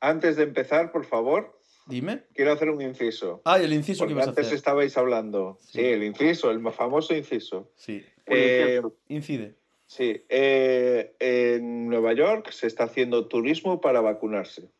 Antes 0.00 0.36
de 0.36 0.42
empezar, 0.44 0.92
por 0.92 1.04
favor, 1.04 1.58
Dime. 1.86 2.22
quiero 2.34 2.52
hacer 2.52 2.70
un 2.70 2.80
inciso. 2.82 3.40
Ah, 3.44 3.58
y 3.60 3.64
el 3.64 3.72
inciso 3.72 4.06
que 4.06 4.14
a 4.14 4.24
antes 4.24 4.46
hacer. 4.46 4.56
estabais 4.56 4.96
hablando. 4.96 5.58
Sí. 5.60 5.78
Sí. 5.80 5.84
el 5.86 6.02
inciso, 6.04 6.50
el 6.50 6.58
más 6.60 6.74
famoso 6.74 7.14
inciso. 7.14 7.70
Sí, 7.76 8.04
Eh, 8.26 8.80
incide. 9.08 9.54
sí, 9.86 10.24
eh, 10.28 11.14
en 11.18 11.88
Nueva 11.88 12.12
York 12.12 12.50
se 12.50 12.66
está 12.66 12.84
haciendo 12.84 13.26
turismo 13.28 13.80
para 13.80 14.00
vacunarse, 14.00 14.70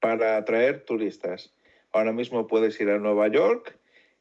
para 0.00 0.36
atraer 0.36 0.84
turistas. 0.84 1.54
Ahora 1.92 2.12
mismo 2.12 2.46
puedes 2.48 2.80
ir 2.80 2.90
a 2.90 2.98
Nueva 2.98 3.28
York 3.28 3.78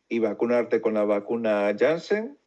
y 0.09 0.19
vacunarte 0.19 0.79
con 0.81 0.93
la 0.93 1.05
vacuna 1.05 1.73
Janssen 1.77 2.37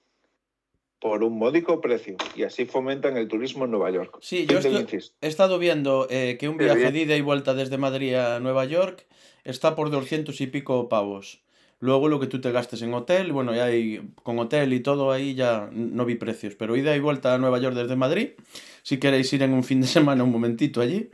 por 1.06 1.22
un 1.22 1.38
módico 1.38 1.80
precio. 1.80 2.16
Y 2.34 2.42
así 2.42 2.64
fomentan 2.64 3.16
el 3.16 3.28
turismo 3.28 3.64
en 3.64 3.70
Nueva 3.70 3.92
York. 3.92 4.18
Sí, 4.20 4.44
yo 4.44 4.58
estoy- 4.58 5.12
he 5.20 5.28
estado 5.28 5.56
viendo 5.60 6.08
eh, 6.10 6.36
que 6.36 6.48
un 6.48 6.56
viaje 6.56 6.90
de 6.90 6.98
ida 6.98 7.14
y 7.16 7.20
vuelta 7.20 7.54
desde 7.54 7.78
Madrid 7.78 8.14
a 8.14 8.40
Nueva 8.40 8.64
York 8.64 9.06
está 9.44 9.76
por 9.76 9.90
200 9.90 10.40
y 10.40 10.48
pico 10.48 10.88
pavos. 10.88 11.42
Luego 11.78 12.08
lo 12.08 12.18
que 12.18 12.26
tú 12.26 12.40
te 12.40 12.50
gastes 12.50 12.82
en 12.82 12.92
hotel, 12.92 13.30
bueno, 13.32 13.54
ya 13.54 13.66
hay 13.66 14.02
con 14.24 14.36
hotel 14.40 14.72
y 14.72 14.80
todo 14.80 15.12
ahí 15.12 15.36
ya 15.36 15.68
no 15.70 16.04
vi 16.06 16.16
precios, 16.16 16.56
pero 16.56 16.74
ida 16.74 16.96
y 16.96 17.00
vuelta 17.00 17.34
a 17.34 17.38
Nueva 17.38 17.60
York 17.60 17.76
desde 17.76 17.94
Madrid, 17.94 18.30
si 18.82 18.98
queréis 18.98 19.32
ir 19.32 19.44
en 19.44 19.52
un 19.52 19.62
fin 19.62 19.80
de 19.82 19.86
semana 20.16 20.24
un 20.24 20.32
momentito 20.32 20.80
allí, 20.80 21.10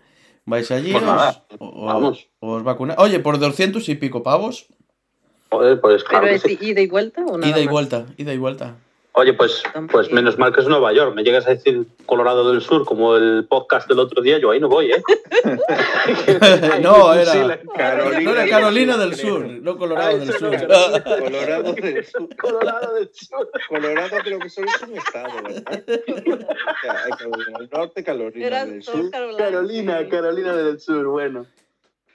vais 0.47 0.71
allí 0.71 0.93
Pues 0.93 1.03
os, 1.03 1.09
nada, 1.11 1.45
vamos. 1.61 2.29
os 2.41 2.63
vacunáis. 2.63 2.99
Oye, 2.99 3.19
por 3.19 3.39
200 3.39 3.87
y 3.91 3.97
pico 3.97 4.23
pavos, 4.23 4.69
Joder, 5.51 5.79
pues 5.83 6.03
claro 6.05 6.25
¿Pero 6.29 6.41
que 6.41 6.49
es 6.55 6.59
sí. 6.59 6.65
ida 6.67 6.81
y 6.81 6.87
vuelta 6.87 7.27
o 7.27 7.37
nada 7.37 7.51
Ida 7.53 7.61
y 7.61 7.65
más? 7.67 7.73
vuelta, 7.73 8.07
ida 8.17 8.33
y 8.33 8.39
vuelta. 8.39 8.77
Oye, 9.14 9.35
pues, 9.35 9.62
pues 9.90 10.11
menos 10.11 10.38
mal 10.38 10.54
que 10.54 10.62
es 10.62 10.69
Nueva 10.69 10.90
York. 10.95 11.14
Me 11.14 11.23
llegas 11.23 11.47
a 11.47 11.50
decir 11.50 11.87
Colorado 12.07 12.50
del 12.50 12.62
Sur, 12.62 12.87
como 12.87 13.14
el 13.16 13.47
podcast 13.47 13.87
del 13.87 13.99
otro 13.99 14.23
día, 14.23 14.38
yo 14.38 14.50
ahí 14.50 14.59
no 14.59 14.69
voy, 14.71 14.90
¿eh? 14.90 15.02
No, 16.81 17.12
era- 17.12 17.61
Carolina 17.76 18.21
No 18.23 18.31
era 18.31 18.40
del 18.42 18.50
Carolina 18.50 18.92
Sur, 18.95 19.00
del. 19.02 19.14
Sur, 19.16 19.47
no 19.47 19.76
Colorado 19.76 20.09
Ah, 20.09 20.14
del 20.19 20.28
eso 20.31 20.38
Sur. 20.38 20.50
no. 20.50 20.59
Colorado 21.04 21.73
del 21.75 22.04
Sur. 22.07 22.37
Colorado 22.37 22.95
del 22.95 23.11
Sur. 23.12 23.50
Colorado 23.69 24.16
creo 24.25 24.38
que 24.38 24.49
solo 24.49 24.69
es 24.69 24.83
un 24.83 24.97
estado, 24.97 25.28
¿verdad? 25.42 25.83
O 25.87 26.81
sea, 26.83 27.04
hay 27.04 27.11
Carolina 27.12 27.59
del 27.59 27.71
Norte, 27.71 28.04
Carolina 28.04 28.47
Era 28.47 28.64
del 28.66 28.83
Sur. 28.83 29.11
Carolina. 29.11 29.38
Carolina, 29.45 29.99
sí. 30.00 30.09
Carolina 30.09 30.57
del 30.57 30.81
Sur, 30.81 31.07
bueno. 31.09 31.47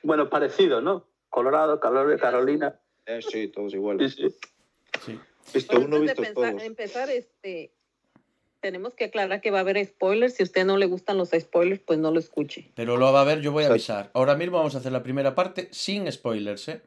Bueno, 0.03 0.29
parecido, 0.29 0.81
¿no? 0.81 1.05
Colorado, 1.29 1.79
Calor- 1.79 2.19
Carolina. 2.19 2.75
Eh, 3.05 3.19
sí, 3.21 3.49
todos 3.49 3.73
iguales. 3.75 4.15
sí. 4.15 4.29
Sí. 4.31 4.35
Visto 5.53 5.79
uno, 5.79 5.97
antes 5.97 5.99
de 5.99 6.05
visto 6.07 6.21
pensar- 6.21 6.51
todos. 6.51 6.63
empezar, 6.63 7.09
este, 7.09 7.71
tenemos 8.59 8.93
que 8.95 9.05
aclarar 9.05 9.41
que 9.41 9.51
va 9.51 9.59
a 9.59 9.61
haber 9.61 9.83
spoilers. 9.85 10.35
Si 10.35 10.43
a 10.43 10.45
usted 10.45 10.65
no 10.65 10.77
le 10.77 10.85
gustan 10.85 11.17
los 11.17 11.29
spoilers, 11.29 11.81
pues 11.81 11.99
no 11.99 12.11
lo 12.11 12.19
escuche. 12.19 12.71
Pero 12.75 12.97
lo 12.97 13.11
va 13.13 13.21
a 13.21 13.25
ver, 13.25 13.41
yo 13.41 13.51
voy 13.51 13.63
a 13.63 13.67
avisar. 13.67 14.09
Ahora 14.13 14.35
mismo 14.35 14.57
vamos 14.57 14.75
a 14.75 14.79
hacer 14.79 14.91
la 14.91 15.03
primera 15.03 15.35
parte 15.35 15.69
sin 15.71 16.11
spoilers, 16.11 16.67
¿eh? 16.67 16.81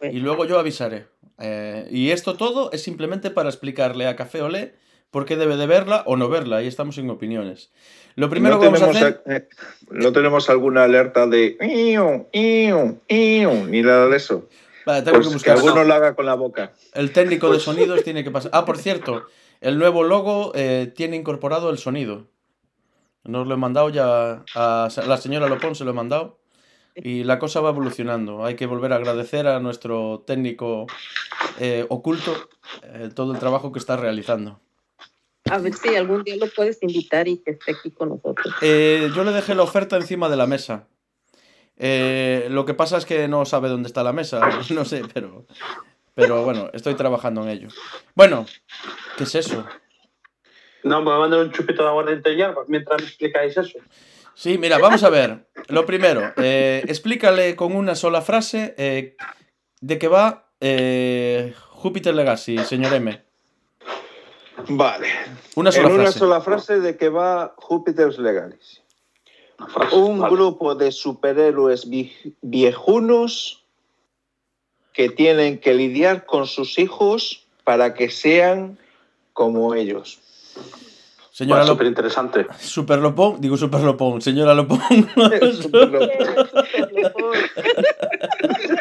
Bueno. 0.00 0.16
Y 0.16 0.20
luego 0.20 0.44
yo 0.44 0.58
avisaré. 0.58 1.06
Eh, 1.38 1.86
y 1.90 2.10
esto 2.10 2.36
todo 2.36 2.72
es 2.72 2.82
simplemente 2.82 3.30
para 3.30 3.48
explicarle 3.48 4.06
a 4.06 4.16
Café 4.16 4.42
Olé 4.42 4.74
por 5.10 5.24
qué 5.24 5.36
debe 5.36 5.56
de 5.56 5.66
verla 5.66 6.02
o 6.06 6.16
no 6.16 6.28
verla. 6.28 6.56
Ahí 6.58 6.66
estamos 6.66 6.96
sin 6.96 7.08
opiniones. 7.10 7.70
Lo 8.14 8.28
primero 8.28 8.56
no 8.56 8.60
que 8.60 8.66
vamos 8.66 8.82
a 8.82 8.90
hacer... 8.90 9.22
eh, 9.26 9.48
no 9.90 10.12
tenemos 10.12 10.50
alguna 10.50 10.84
alerta 10.84 11.26
de 11.26 11.56
iu, 11.60 12.26
iu, 12.32 13.00
iu, 13.08 13.66
ni 13.66 13.82
nada 13.82 14.08
de 14.08 14.16
eso. 14.16 14.48
Vale, 14.88 15.02
tengo 15.02 15.20
Pues 15.20 15.42
que 15.42 15.50
alguno 15.50 15.84
lo 15.84 15.92
haga 15.92 16.14
con 16.14 16.24
la 16.24 16.34
boca. 16.34 16.72
El 16.94 17.12
técnico 17.12 17.48
de 17.48 17.56
Pues- 17.56 17.64
sonidos 17.64 18.02
tiene 18.04 18.24
que 18.24 18.30
pasar. 18.30 18.50
Ah, 18.54 18.64
por 18.64 18.78
cierto, 18.78 19.26
el 19.60 19.78
nuevo 19.78 20.02
logo 20.02 20.52
eh, 20.54 20.90
tiene 20.96 21.14
incorporado 21.16 21.68
el 21.68 21.76
sonido. 21.76 22.28
Nos 23.22 23.46
lo 23.46 23.52
he 23.52 23.58
mandado 23.58 23.90
ya 23.90 24.44
a 24.54 24.88
la 25.06 25.16
señora 25.18 25.46
Lopón, 25.46 25.74
se 25.74 25.84
lo 25.84 25.90
he 25.90 25.94
mandado. 25.94 26.40
Y 26.96 27.22
la 27.24 27.38
cosa 27.38 27.60
va 27.60 27.68
evolucionando. 27.68 28.46
Hay 28.46 28.56
que 28.56 28.64
volver 28.64 28.94
a 28.94 28.96
agradecer 28.96 29.46
a 29.46 29.60
nuestro 29.60 30.24
técnico 30.26 30.86
eh, 31.58 31.84
oculto 31.90 32.34
eh, 32.82 33.10
todo 33.14 33.34
el 33.34 33.38
trabajo 33.38 33.72
que 33.72 33.80
está 33.80 33.98
realizando. 33.98 34.58
A 35.50 35.58
ver 35.58 35.74
si 35.74 35.94
algún 35.96 36.24
día 36.24 36.36
lo 36.36 36.46
puedes 36.56 36.82
invitar 36.82 37.28
y 37.28 37.42
que 37.42 37.50
esté 37.50 37.72
aquí 37.72 37.90
con 37.90 38.08
nosotros. 38.08 38.54
Eh, 38.62 39.10
yo 39.14 39.22
le 39.22 39.32
dejé 39.32 39.54
la 39.54 39.64
oferta 39.64 39.96
encima 39.96 40.30
de 40.30 40.36
la 40.38 40.46
mesa. 40.46 40.88
Eh, 41.78 42.48
lo 42.50 42.64
que 42.64 42.74
pasa 42.74 42.96
es 42.98 43.06
que 43.06 43.28
no 43.28 43.44
sabe 43.44 43.68
dónde 43.68 43.86
está 43.86 44.02
la 44.02 44.12
mesa. 44.12 44.40
No 44.70 44.84
sé, 44.84 45.02
pero, 45.12 45.46
pero 46.14 46.44
bueno, 46.44 46.70
estoy 46.72 46.94
trabajando 46.94 47.42
en 47.42 47.48
ello. 47.50 47.68
Bueno, 48.14 48.46
¿qué 49.16 49.24
es 49.24 49.34
eso? 49.34 49.64
No, 50.82 50.98
me 51.00 51.06
voy 51.06 51.14
a 51.14 51.18
mandar 51.18 51.40
un 51.40 51.52
chupito 51.52 51.82
de 51.82 51.88
aguardiente 51.88 52.36
ya 52.36 52.54
mientras 52.68 53.00
me 53.00 53.06
explicáis 53.06 53.56
eso. 53.56 53.78
Sí, 54.34 54.56
mira, 54.58 54.78
vamos 54.78 55.02
a 55.02 55.10
ver. 55.10 55.48
Lo 55.68 55.84
primero, 55.84 56.32
eh, 56.36 56.82
explícale 56.86 57.56
con 57.56 57.74
una 57.74 57.94
sola 57.96 58.22
frase 58.22 58.74
eh, 58.78 59.16
de 59.80 59.98
qué 59.98 60.06
va 60.08 60.52
eh, 60.60 61.54
Júpiter 61.70 62.14
Legacy, 62.14 62.58
señor 62.58 62.94
M. 62.94 63.20
Vale. 64.68 65.08
Una 65.56 65.70
En 65.70 65.74
sola 65.76 65.88
una 65.88 66.02
frase. 66.04 66.18
sola 66.18 66.40
frase 66.40 66.80
de 66.80 66.96
que 66.96 67.08
va 67.08 67.54
Júpiter's 67.56 68.18
Legacy. 68.18 68.80
Un 69.92 70.18
Vale. 70.20 70.34
grupo 70.34 70.74
de 70.74 70.92
superhéroes 70.92 71.88
vie- 71.88 72.12
viejunos 72.42 73.62
que 74.92 75.08
tienen 75.10 75.58
que 75.58 75.74
lidiar 75.74 76.26
con 76.26 76.46
sus 76.46 76.78
hijos 76.78 77.44
para 77.64 77.94
que 77.94 78.10
sean 78.10 78.78
como 79.32 79.74
ellos. 79.74 80.18
Señora 81.32 81.62
súper 81.62 81.72
Lopón, 81.72 81.86
interesante. 81.86 82.46
Super 82.58 82.98
Lopón, 82.98 83.40
digo 83.40 83.56
Super 83.56 83.80
Lopón, 83.82 84.20
señora 84.20 84.54
Lopón. 84.54 84.80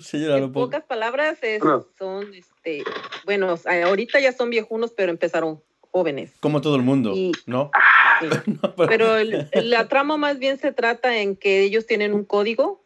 señora 0.00 0.38
En 0.38 0.52
pocas 0.52 0.84
palabras, 0.84 1.38
es- 1.42 1.62
No. 1.64 1.86
son, 1.98 2.32
este, 2.34 2.84
bueno, 3.24 3.54
ahorita 3.84 4.20
ya 4.20 4.32
son 4.32 4.50
viejunos, 4.50 4.92
pero 4.96 5.10
empezaron 5.10 5.62
jóvenes. 5.90 6.32
Como 6.40 6.60
todo 6.60 6.76
el 6.76 6.82
mundo, 6.82 7.12
Y- 7.14 7.32
¿no? 7.46 7.70
Sí. 8.20 8.26
No, 8.62 8.74
pero- 8.76 8.88
Pero 8.88 9.16
el- 9.16 9.48
la 9.70 9.88
trama 9.88 10.16
más 10.16 10.38
bien 10.38 10.58
se 10.58 10.72
trata 10.72 11.18
en 11.20 11.36
que 11.36 11.60
ellos 11.62 11.86
tienen 11.86 12.12
un 12.14 12.24
código 12.24 12.84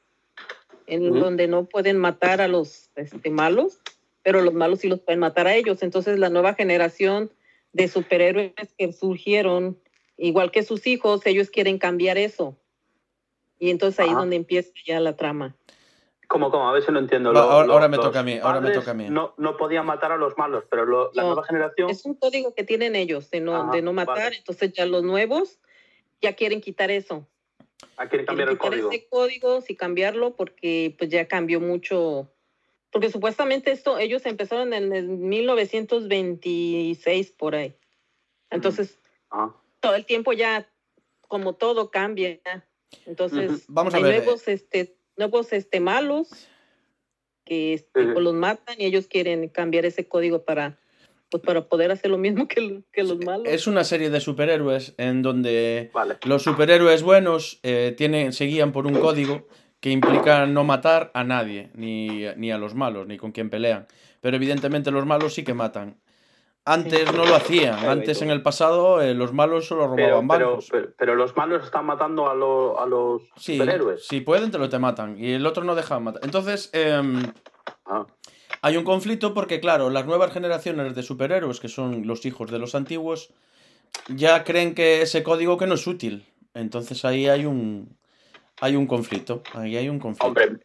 en 0.86 1.12
donde 1.18 1.48
no 1.48 1.64
pueden 1.64 1.96
matar 1.98 2.40
a 2.40 2.46
los 2.48 2.90
este, 2.94 3.30
malos, 3.30 3.80
pero 4.22 4.42
los 4.42 4.54
malos 4.54 4.80
sí 4.80 4.88
los 4.88 5.00
pueden 5.00 5.18
matar 5.20 5.46
a 5.46 5.54
ellos. 5.54 5.82
Entonces 5.82 6.18
la 6.18 6.28
nueva 6.30 6.54
generación 6.54 7.30
de 7.72 7.88
superhéroes 7.88 8.52
que 8.78 8.92
surgieron, 8.92 9.78
igual 10.16 10.50
que 10.52 10.62
sus 10.62 10.86
hijos, 10.86 11.22
ellos 11.26 11.50
quieren 11.50 11.78
cambiar 11.78 12.16
eso. 12.18 12.56
Y 13.58 13.70
entonces 13.70 13.98
ahí 14.00 14.10
es 14.10 14.14
donde 14.14 14.36
empieza 14.36 14.70
ya 14.86 15.00
la 15.00 15.16
trama. 15.16 15.56
¿Cómo, 16.28 16.50
cómo? 16.50 16.68
A 16.68 16.72
ver 16.72 16.82
si 16.82 16.90
lo 16.92 16.98
entiendo. 16.98 17.32
Lo- 17.32 17.40
ahora- 17.40 17.66
lo- 17.66 17.72
ahora 17.74 17.88
me 17.88 17.98
toca 17.98 18.20
a 18.20 18.22
mí, 18.22 18.38
ahora 18.38 18.60
me 18.60 18.70
toca 18.70 18.92
a 18.92 18.94
mí. 18.94 19.08
No, 19.10 19.34
no 19.36 19.56
podían 19.56 19.86
matar 19.86 20.12
a 20.12 20.16
los 20.16 20.36
malos, 20.38 20.64
pero 20.70 20.84
lo- 20.86 21.10
la 21.12 21.22
No, 21.22 21.28
nueva 21.28 21.44
generación. 21.44 21.90
Es 21.90 22.04
un 22.04 22.14
código 22.14 22.54
que 22.54 22.64
tienen 22.64 22.94
ellos 22.96 23.30
de 23.30 23.40
no, 23.40 23.54
Ajá, 23.56 23.72
de 23.72 23.82
no 23.82 23.92
matar, 23.92 24.16
vale. 24.16 24.36
entonces 24.36 24.72
ya 24.72 24.86
los 24.86 25.02
nuevos 25.02 25.58
ya 26.20 26.34
quieren 26.34 26.60
quitar 26.60 26.90
eso. 26.90 27.26
Ah, 27.96 28.08
quieren 28.08 28.26
cambiar 28.26 28.48
Quieren 28.48 28.50
el 28.52 28.56
quitar 28.58 28.70
código. 28.70 28.90
ese 28.90 29.08
código, 29.08 29.60
sí 29.60 29.76
cambiarlo, 29.76 30.34
porque 30.36 30.94
pues 30.98 31.10
ya 31.10 31.28
cambió 31.28 31.60
mucho. 31.60 32.30
Porque 32.90 33.10
supuestamente 33.10 33.72
esto, 33.72 33.98
ellos 33.98 34.24
empezaron 34.24 34.72
en 34.72 34.92
el 34.92 35.08
1926 35.08 37.32
por 37.32 37.54
ahí. 37.54 37.74
Entonces, 38.50 38.98
Ah, 39.30 39.52
todo 39.80 39.96
el 39.96 40.06
tiempo 40.06 40.32
ya, 40.32 40.70
como 41.26 41.54
todo 41.56 41.90
cambia. 41.90 42.38
Entonces, 43.04 43.50
Ujú. 43.50 43.60
Vamos 43.68 43.94
a 43.94 43.96
hay 43.96 44.04
ver, 44.04 44.22
nuevos, 44.22 44.46
este, 44.46 44.96
nuevos 45.16 45.52
este, 45.52 45.80
malos 45.80 46.48
que 47.44 47.74
este, 47.74 48.04
pues, 48.04 48.24
los 48.24 48.34
matan 48.34 48.76
y 48.78 48.84
ellos 48.86 49.06
quieren 49.06 49.48
cambiar 49.48 49.84
ese 49.84 50.08
código 50.08 50.44
para, 50.44 50.78
pues, 51.30 51.42
para 51.42 51.68
poder 51.68 51.90
hacer 51.90 52.10
lo 52.10 52.18
mismo 52.18 52.48
que, 52.48 52.60
lo- 52.60 52.82
que 52.92 53.02
los 53.02 53.18
malos. 53.24 53.46
Es 53.46 53.66
una 53.66 53.84
serie 53.84 54.10
de 54.10 54.20
superhéroes 54.20 54.94
en 54.96 55.22
donde 55.22 55.90
vale. 55.92 56.16
los 56.24 56.42
superhéroes 56.42 57.02
buenos 57.02 57.60
eh, 57.62 57.94
tienen, 57.96 58.32
se 58.32 58.46
guían 58.46 58.72
por 58.72 58.86
un 58.86 58.94
código 58.98 59.46
que 59.80 59.90
implica 59.90 60.46
no 60.46 60.64
matar 60.64 61.10
a 61.12 61.24
nadie, 61.24 61.68
ni, 61.74 62.24
ni 62.36 62.50
a 62.50 62.56
los 62.56 62.74
malos, 62.74 63.06
ni 63.06 63.18
con 63.18 63.32
quien 63.32 63.50
pelean. 63.50 63.86
Pero 64.22 64.36
evidentemente 64.36 64.90
los 64.90 65.04
malos 65.04 65.34
sí 65.34 65.44
que 65.44 65.52
matan. 65.52 66.00
Antes 66.66 67.12
no 67.12 67.26
lo 67.26 67.34
hacían. 67.34 67.74
Antes 67.86 68.22
en 68.22 68.30
el 68.30 68.40
pasado 68.42 69.02
eh, 69.02 69.12
los 69.14 69.32
malos 69.34 69.66
solo 69.66 69.86
robaban 69.86 70.26
pero, 70.28 70.46
bancos. 70.48 70.68
pero, 70.70 70.88
pero 70.96 71.14
los 71.14 71.36
malos 71.36 71.64
están 71.64 71.84
matando 71.84 72.28
a, 72.30 72.34
lo- 72.34 72.80
a 72.80 72.86
los 72.86 73.22
Sí, 73.36 73.58
superhéroes. 73.58 74.06
si 74.06 74.20
pueden 74.22 74.50
te 74.50 74.58
lo 74.58 74.68
te 74.70 74.78
matan. 74.78 75.18
Y 75.18 75.32
el 75.32 75.46
otro 75.46 75.62
no 75.64 75.74
deja 75.74 75.98
matar. 76.00 76.22
Entonces, 76.24 76.70
Ah, 77.86 78.06
hay 78.62 78.78
un 78.78 78.84
conflicto 78.84 79.34
porque, 79.34 79.60
claro, 79.60 79.90
las 79.90 80.06
nuevas 80.06 80.32
generaciones 80.32 80.94
de 80.94 81.02
superhéroes, 81.02 81.60
que 81.60 81.68
son 81.68 82.06
los 82.06 82.24
hijos 82.24 82.50
de 82.50 82.58
los 82.58 82.74
antiguos, 82.74 83.34
ya 84.08 84.42
creen 84.42 84.74
que 84.74 85.02
ese 85.02 85.22
código 85.22 85.58
que 85.58 85.66
no 85.66 85.74
es 85.74 85.86
útil. 85.86 86.26
Entonces 86.54 87.04
ahí 87.04 87.28
hay 87.28 87.44
un 87.44 87.94
hay 88.60 88.76
un 88.76 88.86
conflicto. 88.86 89.42
Ahí 89.52 89.76
hay 89.76 89.88
un 89.90 89.98
conflicto. 89.98 90.26
Hombre, 90.28 90.56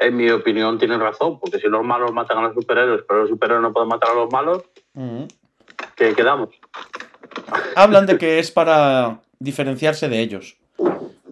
en, 0.00 0.16
mi 0.16 0.30
opinión 0.30 0.78
tienen 0.78 1.00
razón, 1.00 1.40
porque 1.40 1.58
si 1.58 1.66
los 1.66 1.82
malos 1.82 2.12
matan 2.12 2.38
a 2.38 2.42
los 2.42 2.54
superhéroes, 2.54 3.02
pero 3.08 3.22
los 3.22 3.30
superhéroes 3.30 3.62
no 3.62 3.72
pueden 3.72 3.88
matar 3.88 4.10
a 4.10 4.14
los 4.14 4.30
malos. 4.30 4.62
¿Qué 5.96 6.14
quedamos? 6.14 6.50
Hablan 7.76 8.06
de 8.06 8.18
que 8.18 8.38
es 8.38 8.50
para 8.50 9.20
diferenciarse 9.38 10.08
de 10.08 10.20
ellos. 10.20 10.56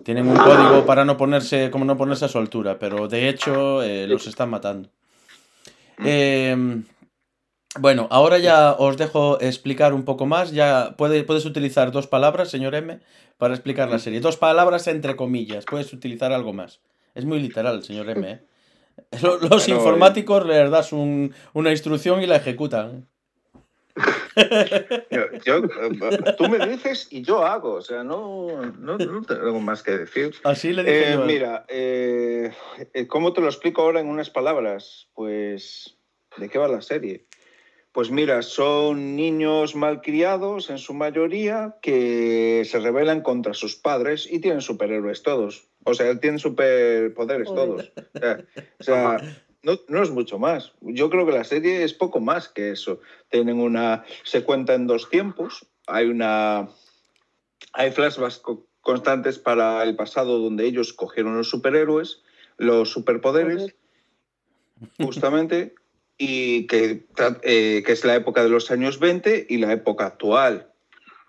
Tienen 0.05 0.29
un 0.29 0.37
código 0.37 0.87
para 0.87 1.05
no 1.05 1.17
ponerse, 1.17 1.71
como 1.71 1.85
no 1.85 1.97
ponerse 1.97 2.25
a 2.25 2.29
su 2.29 2.39
altura, 2.39 2.79
pero 2.79 3.09
de 3.09 3.29
hecho 3.29 3.83
eh, 3.83 4.07
los 4.07 4.27
están 4.27 4.51
matando. 4.51 4.89
Eh, 6.05 6.57
bueno, 7.79 8.07
ahora 8.11 8.39
ya 8.39 8.73
os 8.73 8.97
dejo 8.97 9.41
explicar 9.41 9.93
un 9.95 10.05
poco 10.05 10.27
más. 10.27 10.53
Ya 10.53 10.95
puede- 10.97 11.25
puedes 11.25 11.45
utilizar 11.45 11.91
dos 11.91 12.07
palabras, 12.07 12.49
señor 12.51 12.75
M, 12.75 13.01
para 13.39 13.55
explicar 13.55 13.89
la 13.91 13.99
serie. 13.99 14.21
Dos 14.21 14.37
palabras 14.37 14.87
entre 14.87 15.17
comillas. 15.17 15.65
Puedes 15.65 15.93
utilizar 15.93 16.33
algo 16.33 16.53
más. 16.53 16.81
Es 17.15 17.25
muy 17.25 17.41
literal, 17.41 17.83
señor 17.83 18.09
M. 18.11 18.31
¿eh? 18.31 18.41
Lo- 19.23 19.39
Los 19.39 19.67
Bueno, 19.67 19.75
informáticos 19.81 20.47
les 20.47 20.71
das 20.71 20.93
un- 20.93 21.35
una 21.53 21.71
instrucción 21.73 22.23
y 22.23 22.27
la 22.27 22.37
ejecutan. 22.37 23.09
Yo- 25.11 25.27
yo, 25.45 25.57
eh, 25.65 26.35
tú 26.37 26.49
me 26.49 26.59
dices 26.69 27.09
y 27.11 27.23
yo 27.23 27.45
hago, 27.45 27.75
o 27.75 27.81
sea, 27.81 28.05
no, 28.05 28.73
no, 28.79 28.99
no 28.99 29.23
tengo 29.23 29.61
más 29.61 29.83
que 29.83 29.93
decir. 29.99 30.35
Así 30.45 30.73
le 30.73 30.85
dije 30.85 31.11
Eh, 31.11 31.15
yo. 31.15 31.25
mira, 31.25 31.65
eh, 31.69 32.53
eh, 32.93 33.07
¿cómo 33.07 33.33
te 33.33 33.41
lo 33.41 33.47
explico 33.47 33.83
ahora 33.83 34.01
en 34.01 34.09
unas 34.09 34.29
palabras? 34.31 35.09
Pues, 35.15 35.97
¿de 36.37 36.49
qué 36.49 36.59
va 36.59 36.69
la 36.69 36.83
serie? 36.83 37.27
Pues 37.93 38.11
mira, 38.11 38.43
son 38.43 39.17
niños 39.17 39.75
malcriados 39.75 40.69
en 40.69 40.77
su 40.77 40.93
mayoría 40.93 41.77
que 41.81 42.63
se 42.67 42.79
rebelan 42.79 43.23
contra 43.23 43.55
sus 43.55 43.75
padres 43.77 44.29
y 44.31 44.39
tienen 44.41 44.61
superhéroes 44.61 45.23
todos. 45.23 45.69
O 45.85 45.95
sea, 45.95 46.19
tienen 46.21 46.39
superpoderes 46.39 47.47
todos. 47.55 47.91
O 48.15 48.19
sea, 48.19 48.45
o 48.79 48.85
sea, 48.85 49.17
no, 49.67 49.81
no 49.89 50.03
es 50.03 50.11
mucho 50.11 50.39
más. 50.39 50.73
Yo 50.81 51.11
creo 51.11 51.27
que 51.27 51.33
la 51.33 51.43
serie 51.43 51.83
es 51.83 51.93
poco 51.93 52.21
más 52.21 52.49
que 52.49 52.71
eso. 52.71 53.01
Tienen 53.31 53.61
una. 53.61 54.05
Se 54.23 54.45
cuenta 54.45 54.75
en 54.75 54.87
dos 54.87 55.11
tiempos. 55.11 55.67
Hay 55.89 56.07
una. 56.07 56.69
Hay 57.73 57.91
flashbacks 57.91 58.39
co- 58.39 58.65
constantes 58.81 59.41
para 59.41 59.83
el 59.83 59.97
pasado 59.97 60.39
donde 60.39 60.65
ellos 60.67 60.93
cogieron 60.93 61.37
los 61.37 61.51
superhéroes, 61.51 62.23
los 62.59 62.91
superpoderes, 62.93 63.75
justamente, 65.01 65.75
y 66.17 66.67
que, 66.69 67.05
eh, 67.43 67.83
que 67.85 67.93
es 67.93 68.05
la 68.05 68.15
época 68.15 68.45
de 68.45 68.49
los 68.49 68.71
años 68.71 69.01
20 69.01 69.47
y 69.49 69.59
la 69.59 69.73
época 69.73 70.07
actual. 70.07 70.73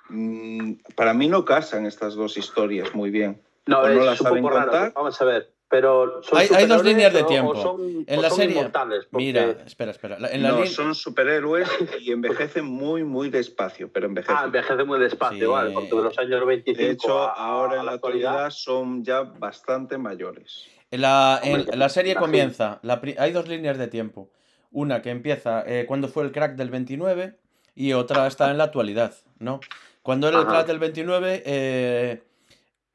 Mm, 0.09 0.73
para 0.95 1.13
mí 1.15 1.27
no 1.27 1.43
casan 1.43 1.87
estas 1.87 2.13
dos 2.13 2.37
historias 2.37 2.93
muy 2.93 3.09
bien. 3.09 3.41
No, 3.65 3.79
O 3.81 3.89
no 3.89 3.99
es 3.99 4.05
las 4.05 4.19
saben 4.19 4.45
raro. 4.47 4.93
Vamos 4.95 5.19
a 5.21 5.25
ver. 5.25 5.56
Pero 5.69 6.23
son 6.23 6.37
Hay- 6.39 6.47
hay 6.55 6.65
dos 6.65 6.83
líneas 6.83 7.11
de 7.13 7.23
o 7.23 7.25
tiempo. 7.25 7.55
son- 7.61 8.05
En 8.07 8.19
o 8.19 8.21
la 8.21 8.29
son 8.29 8.37
serie- 8.37 8.55
inmortales, 8.57 9.05
porque- 9.11 9.25
Mira, 9.25 9.49
espera, 9.65 9.91
espera. 9.91 10.17
La- 10.17 10.29
En 10.29 10.41
la 10.41 10.51
no, 10.51 10.65
son 10.65 10.95
superhéroes 10.95 11.67
y 11.99 12.11
envejecen 12.13 12.63
muy, 12.65 13.03
muy 13.03 13.29
despacio, 13.29 13.91
pero 13.91 14.05
envejecen. 14.05 14.35
Ah, 14.39 14.43
envejece 14.45 14.83
muy 14.85 14.97
despacio, 14.99 15.39
Sí. 15.39 15.45
vale, 15.45 15.71
porque 15.71 15.89
de 15.93 16.01
los 16.03 16.17
años 16.17 16.45
25 16.45 16.81
de 16.81 16.91
hecho, 16.91 17.21
a- 17.21 17.33
ahora 17.33 17.77
a 17.77 17.79
en 17.81 17.85
la 17.85 17.91
actualidad 17.93 18.49
son 18.51 19.03
ya 19.03 19.21
bastante 19.23 19.97
mayores. 19.97 20.67
En 20.89 21.01
la, 21.01 21.41
en 21.43 21.59
Hombre, 21.61 21.75
la 21.77 21.89
serie 21.89 22.13
la 22.13 22.21
comienza, 22.21 22.79
hay 23.17 23.31
dos 23.33 23.49
líneas 23.49 23.77
de 23.77 23.87
tiempo. 23.87 24.29
Una 24.71 25.01
que 25.01 25.09
empieza 25.09 25.63
eh, 25.67 25.85
cuando 25.85 26.07
fue 26.07 26.23
el 26.23 26.31
crack 26.31 26.55
del 26.55 26.69
29 26.69 27.35
y 27.75 27.91
otra 27.91 28.25
está 28.27 28.51
en 28.51 28.57
la 28.57 28.65
actualidad, 28.65 29.13
¿no? 29.39 29.59
Cuando 30.01 30.29
era 30.29 30.37
el 30.37 30.43
Ajá. 30.43 30.51
crack 30.53 30.67
del 30.67 30.79
29, 30.79 31.43
eh, 31.45 32.23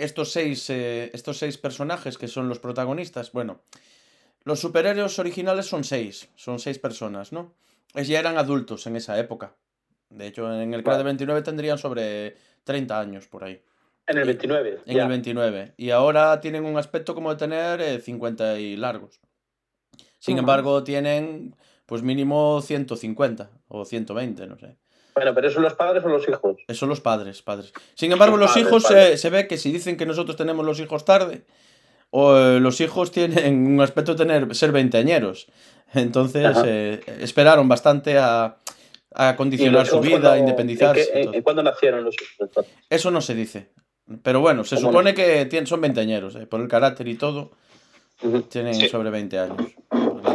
estos, 0.04 0.32
seis, 0.32 0.68
eh, 0.70 1.10
estos 1.12 1.38
seis 1.38 1.58
personajes 1.58 2.18
que 2.18 2.28
son 2.28 2.48
los 2.48 2.58
protagonistas, 2.58 3.32
bueno, 3.32 3.62
los 4.44 4.60
superhéroes 4.60 5.18
originales 5.18 5.66
son 5.66 5.84
seis, 5.84 6.28
son 6.34 6.58
seis 6.58 6.78
personas, 6.78 7.32
¿no? 7.32 7.54
Es, 7.94 8.08
ya 8.08 8.18
eran 8.18 8.38
adultos 8.38 8.86
en 8.86 8.96
esa 8.96 9.18
época. 9.18 9.54
De 10.08 10.26
hecho, 10.26 10.52
en 10.52 10.74
el 10.74 10.82
Vale. 10.82 10.98
del 10.98 11.04
29 11.06 11.42
tendrían 11.42 11.78
sobre 11.78 12.36
30 12.64 13.00
años 13.00 13.28
por 13.28 13.44
ahí. 13.44 13.62
En 14.06 14.18
el 14.18 14.26
29. 14.26 14.80
En 14.84 14.98
el 14.98 15.08
29. 15.08 15.74
Y 15.76 15.90
ahora 15.90 16.40
tienen 16.40 16.64
un 16.64 16.76
aspecto 16.76 17.14
como 17.14 17.30
de 17.30 17.36
tener 17.36 17.80
eh, 17.80 18.00
50 18.00 18.58
y 18.58 18.76
largos. 18.76 19.20
Sin 20.18 20.38
embargo, 20.38 20.84
tienen 20.84 21.56
pues 21.86 22.02
mínimo 22.02 22.60
150 22.60 23.50
o 23.68 23.84
120, 23.84 24.46
no 24.46 24.58
sé. 24.58 24.76
Bueno, 25.14 25.34
pero 25.34 25.48
¿eso 25.48 25.60
los 25.60 25.74
padres 25.74 26.02
o 26.04 26.08
los 26.08 26.26
hijos? 26.28 26.56
Eso 26.66 26.80
son 26.80 26.88
los 26.88 27.00
padres, 27.00 27.42
padres. 27.42 27.72
Sin 27.94 28.10
embargo, 28.12 28.36
Los 28.36 28.46
los 28.46 28.50
padres, 28.52 28.66
hijos 28.68 28.82
padres. 28.84 29.10
eh, 29.10 29.16
se 29.18 29.30
ve 29.30 29.46
que 29.46 29.58
si 29.58 29.70
dicen 29.72 29.96
que 29.96 30.06
nosotros 30.06 30.36
tenemos 30.36 30.64
los 30.64 30.80
hijos 30.80 31.04
tarde, 31.04 31.42
o 32.10 32.36
eh, 32.36 32.60
los 32.60 32.80
hijos 32.80 33.10
tienen 33.12 33.66
un 33.74 33.80
aspecto 33.80 34.14
de 34.14 34.18
tener, 34.24 34.54
ser 34.54 34.72
veinteañeros. 34.72 35.48
Entonces, 35.94 36.56
eh, 36.64 37.00
esperaron 37.20 37.68
bastante 37.68 38.16
a, 38.18 38.56
a 39.14 39.30
¿Y 39.32 39.36
condicionar 39.36 39.86
su 39.86 40.00
vida, 40.00 40.20
cuándo- 40.20 40.36
independizarse. 40.38 41.20
¿en 41.20 41.32
qué- 41.32 41.42
¿Cuándo 41.42 41.62
nacieron 41.62 42.04
los 42.04 42.14
hijos? 42.14 42.36
entonces? 42.40 42.72
Eso 42.88 43.10
no 43.10 43.20
se 43.20 43.34
dice. 43.34 43.68
Pero 44.22 44.40
bueno, 44.40 44.64
se 44.64 44.76
supone 44.78 45.14
que 45.14 45.48
tien- 45.48 45.66
son 45.66 45.80
veinteañeros, 45.82 46.34
eh, 46.36 46.46
por 46.46 46.60
el 46.60 46.68
carácter 46.68 47.06
y 47.08 47.14
todo. 47.16 47.50
Tienen 48.48 48.74
Sí. 48.74 48.88
sobre 48.88 49.10
20 49.10 49.38
años. 49.38 49.56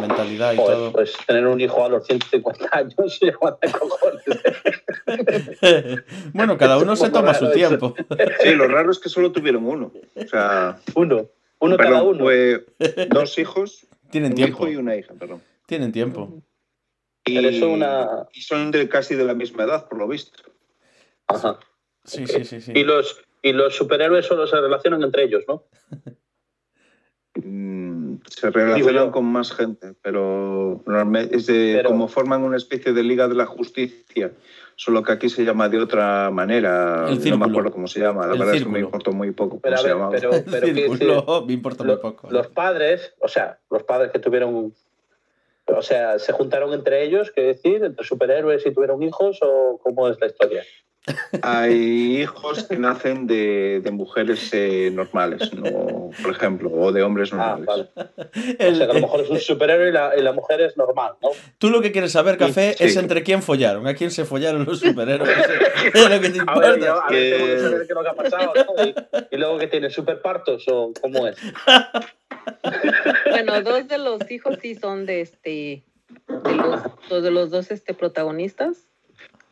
La 0.01 0.07
mentalidad 0.07 0.53
y 0.53 0.57
Joder, 0.57 0.75
todo. 0.77 0.91
pues 0.93 1.13
tener 1.25 1.45
un 1.47 1.59
hijo 1.59 1.83
a 1.83 1.89
los 1.89 2.05
150 2.05 2.69
años, 2.71 3.19
ya 3.21 3.33
cuánta 3.35 3.71
cojones. 3.71 4.23
bueno, 6.33 6.57
cada 6.57 6.77
uno 6.77 6.95
se 6.95 7.09
toma 7.09 7.33
su 7.33 7.51
tiempo. 7.51 7.95
Sí, 8.41 8.53
lo 8.53 8.67
raro 8.67 8.91
es 8.91 8.99
que 8.99 9.09
solo 9.09 9.31
tuvieron 9.31 9.65
uno. 9.65 9.91
O 10.15 10.27
sea, 10.27 10.79
Uno. 10.95 11.29
Uno 11.59 11.75
perdón, 11.77 11.91
cada 11.93 12.03
uno. 12.03 12.19
fue 12.23 12.65
dos 13.09 13.37
hijos, 13.39 13.87
Tienen 14.11 14.31
un 14.31 14.35
tiempo. 14.35 14.63
hijo 14.67 14.71
y 14.71 14.75
una 14.75 14.95
hija, 14.95 15.13
perdón. 15.15 15.41
Tienen 15.65 15.91
tiempo. 15.91 16.41
Y, 17.25 17.43
eso 17.45 17.69
una- 17.69 18.27
y 18.31 18.41
son 18.41 18.71
de 18.71 18.87
casi 18.87 19.15
de 19.15 19.23
la 19.25 19.33
misma 19.33 19.63
edad, 19.63 19.87
por 19.89 19.97
lo 19.97 20.07
visto. 20.07 20.43
Ajá. 21.27 21.59
Sí, 22.05 22.25
sí, 22.27 22.45
sí, 22.45 22.61
sí. 22.61 22.71
Y 22.75 22.83
los, 22.83 23.19
y 23.41 23.51
los 23.53 23.75
superhéroes 23.75 24.25
solo 24.27 24.45
se 24.47 24.55
relacionan 24.61 25.03
entre 25.03 25.23
ellos, 25.23 25.43
¿no? 25.47 25.63
Se 28.27 28.49
relacionan 28.51 29.11
con 29.11 29.25
más 29.25 29.51
gente, 29.53 29.93
pero 30.01 30.81
normalmente 30.85 31.35
es 31.37 31.45
de- 31.47 31.73
Pero- 31.77 31.89
como 31.89 32.07
forman 32.07 32.43
una 32.43 32.57
especie 32.57 32.93
de 32.93 33.01
Liga 33.03 33.27
de 33.27 33.35
la 33.35 33.45
Justicia, 33.45 34.31
solo 34.75 35.01
que 35.01 35.11
aquí 35.13 35.29
se 35.29 35.43
llama 35.45 35.69
de 35.69 35.79
otra 35.79 36.29
manera. 36.29 37.05
El 37.07 37.15
no 37.15 37.21
círculo. 37.21 37.45
me 37.45 37.51
acuerdo 37.51 37.71
cómo 37.71 37.87
se 37.87 37.99
llama. 38.01 38.27
La 38.27 38.33
El 38.33 38.39
verdad 38.39 38.55
es 38.55 38.63
que 38.63 38.69
me 38.69 38.75
círculo. 38.79 38.85
importó 38.97 39.11
muy 39.13 39.31
poco 39.31 39.59
Pero 39.61 39.75
cómo 39.75 39.81
se 39.81 39.87
ver, 39.87 39.95
llamaba. 39.95 40.11
pero, 40.11 40.31
pero 40.51 40.67
círculo 40.67 41.45
me 41.47 41.53
importa 41.53 41.83
muy 41.83 41.95
poco. 41.97 42.27
los 42.29 42.47
padres, 42.47 43.13
o 43.19 43.27
sea, 43.27 43.59
los 43.71 43.83
padres 43.83 44.11
que 44.11 44.19
tuvieron, 44.19 44.73
o 45.65 45.81
sea, 45.81 46.19
se 46.19 46.31
juntaron 46.33 46.73
entre 46.73 47.03
ellos, 47.03 47.31
quiero 47.31 47.47
decir, 47.49 47.83
entre 47.83 48.05
superhéroes 48.05 48.65
y 48.65 48.71
tuvieron 48.73 49.01
hijos, 49.03 49.39
o 49.41 49.79
cómo 49.81 50.09
es 50.09 50.19
la 50.19 50.27
historia. 50.27 50.63
Hay 51.41 52.21
hijos 52.21 52.63
que 52.63 52.77
nacen 52.77 53.27
de, 53.27 53.79
de 53.83 53.91
mujeres 53.91 54.49
eh, 54.53 54.89
normales, 54.93 55.53
no, 55.53 56.09
por 56.21 56.31
ejemplo, 56.31 56.69
o 56.71 56.91
de 56.91 57.03
hombres 57.03 57.31
Ah, 57.33 57.55
normales. 57.57 57.87
vale. 57.95 58.09
O 58.17 58.23
El- 58.59 58.75
sea, 58.75 58.85
que 58.87 58.91
a 58.91 58.95
lo 58.95 59.01
mejor 59.01 59.21
es 59.21 59.29
un 59.29 59.39
superhéroe 59.39 59.89
y 59.89 59.91
la, 59.91 60.13
y 60.17 60.21
la 60.21 60.33
mujer 60.33 60.61
es 60.61 60.75
normal, 60.77 61.13
¿no? 61.21 61.29
Tú 61.57 61.69
lo 61.69 61.81
que 61.81 61.91
quieres 61.91 62.11
saber, 62.11 62.37
Café, 62.37 62.73
Sí. 62.77 62.83
es 62.85 62.97
entre 62.97 63.23
quién 63.23 63.41
follaron, 63.41 63.87
a 63.87 63.93
quién 63.95 64.11
se 64.11 64.25
follaron 64.25 64.65
los 64.65 64.79
superhéroes. 64.81 65.29
es 65.93 66.09
lo 66.09 66.19
que 66.21 66.29
te 66.29 66.39
A 66.45 66.59
ver, 66.59 66.77
importa. 66.77 66.77
yo- 66.79 67.01
a 67.01 67.09
ver, 67.09 67.19
que- 67.19 67.37
tengo 67.37 67.45
que 67.47 67.59
saber 67.59 67.77
qué 67.77 67.83
es 67.83 67.95
lo 67.95 68.03
que 68.03 68.09
ha 68.09 68.13
pasado, 68.13 68.53
¿no? 68.55 68.83
Y, 68.85 68.95
y 69.31 69.37
luego 69.37 69.57
que 69.59 69.67
tiene 69.67 69.89
superpartos, 69.89 70.65
o 70.67 70.91
cómo 71.01 71.27
es. 71.27 71.37
Bueno, 73.29 73.61
dos 73.61 73.87
de 73.87 73.97
los 73.97 74.29
hijos 74.31 74.57
sí 74.61 74.75
son 74.75 75.05
de 75.05 75.21
este, 75.21 75.83
de 76.27 76.55
los, 76.55 76.81
dos 77.09 77.23
de 77.23 77.31
los 77.31 77.51
dos 77.51 77.71
este 77.71 77.93
protagonistas. 77.93 78.87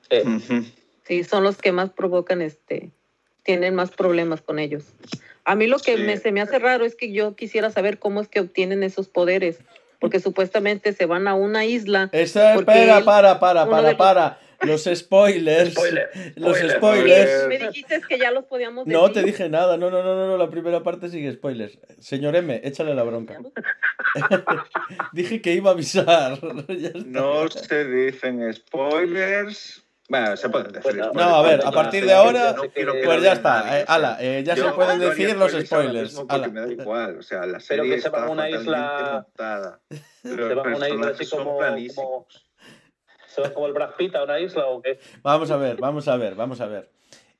Eh, 0.10 0.24
Ujú. 0.26 0.64
Sí, 1.06 1.24
son 1.24 1.44
los 1.44 1.58
que 1.58 1.72
más 1.72 1.92
provocan 1.92 2.42
este, 2.42 2.92
tienen 3.44 3.76
más 3.76 3.92
problemas 3.92 4.42
con 4.42 4.60
ellos. 4.60 4.86
A 5.44 5.56
mí 5.56 5.68
lo 5.68 5.78
que 5.78 5.98
Sí. 5.98 6.04
me, 6.04 6.18
se 6.18 6.32
me 6.32 6.42
hace 6.42 6.58
raro 6.60 6.86
es 6.86 6.96
que 6.96 7.12
yo 7.12 7.36
quisiera 7.36 7.70
saber 7.70 8.00
cómo 8.00 8.22
es 8.22 8.28
que 8.28 8.40
obtienen 8.40 8.82
esos 8.84 9.08
poderes, 9.08 9.60
porque 10.00 10.20
supuestamente 10.20 10.94
se 10.94 11.06
van 11.06 11.28
a 11.28 11.36
una 11.36 11.66
isla. 11.66 12.10
Esa- 12.12 12.56
espera, 12.56 12.98
él- 13.00 13.04
para, 13.06 13.40
para, 13.40 13.70
para, 13.70 13.90
los- 13.90 13.96
para. 13.96 14.40
Los 14.62 14.86
spoilers. 14.86 15.74
Spoiler, 15.74 16.10
Los 16.38 16.58
spoiler. 16.58 16.78
spoilers. 16.78 17.48
Me 17.50 17.60
dijiste 17.60 18.02
que 18.08 18.18
ya 18.18 18.32
los 18.32 18.46
podíamos 18.46 18.88
No 18.88 19.12
te 19.12 19.20
decir. 19.20 19.26
dije 19.34 19.50
nada, 19.50 19.78
no, 19.78 19.92
no, 19.92 20.02
no, 20.02 20.16
no, 20.16 20.28
no, 20.28 20.38
la 20.38 20.50
primera 20.50 20.82
parte 20.82 21.10
sigue 21.10 21.32
spoilers. 21.34 21.78
Señor 22.00 22.36
M, 22.38 22.62
échale 22.64 22.96
la 22.96 23.04
bronca. 23.04 23.38
dije 25.14 25.42
que 25.42 25.54
iba 25.54 25.70
a 25.70 25.74
avisar. 25.74 26.40
No 27.06 27.48
se 27.50 27.86
dicen 27.86 28.52
spoilers. 28.54 29.85
Bueno, 30.08 30.38
se 30.38 30.50
pueden 30.50 30.72
decir. 30.72 30.92
Bueno. 30.98 31.12
No, 31.14 31.36
a 31.36 31.42
ver, 31.42 31.66
a 31.66 31.72
partir 31.72 32.06
de 32.06 32.14
ahora, 32.14 32.54
no 32.54 32.64
Pues 33.04 33.24
ya 33.24 33.34
está, 33.34 33.80
eh, 33.80 33.86
ala, 33.88 34.18
eh, 34.20 34.44
ya 34.46 34.54
yo 34.54 34.68
se 34.70 34.74
pueden 34.74 35.00
no 35.00 35.10
decir 35.10 35.36
los 35.36 35.52
spoilers 35.52 36.22
ala. 36.28 36.48
me 36.48 36.62
da 36.62 36.72
igual, 36.72 37.18
o 37.18 37.24
sea, 37.24 37.40
la 37.48 37.60
Pero 37.68 37.84
serie 37.84 37.96
que 37.96 38.02
se 38.02 38.10
van 38.10 38.24
a 38.26 38.30
una 38.30 38.50
isla- 38.50 39.26
montada. 39.36 39.80
Se 40.22 40.36
Los 40.36 40.56
van 40.56 40.74
a 40.74 40.78
una 40.78 40.90
isla 40.90 41.08
así 41.10 41.30
como, 41.30 41.60
¿Se 43.28 43.42
van 43.42 43.54
como 43.54 43.68
el 43.68 43.74
Brad 43.74 43.96
Pitt 43.98 44.16
a 44.16 44.24
una 44.24 44.40
isla 44.40 44.68
o 44.68 44.82
qué? 44.82 45.00
Vamos 45.24 45.50
a 45.52 45.58
ver, 45.58 45.78
vamos 45.78 46.08
a 46.08 46.18
ver, 46.18 46.36
vamos 46.36 46.62
a 46.62 46.68
ver. 46.68 46.92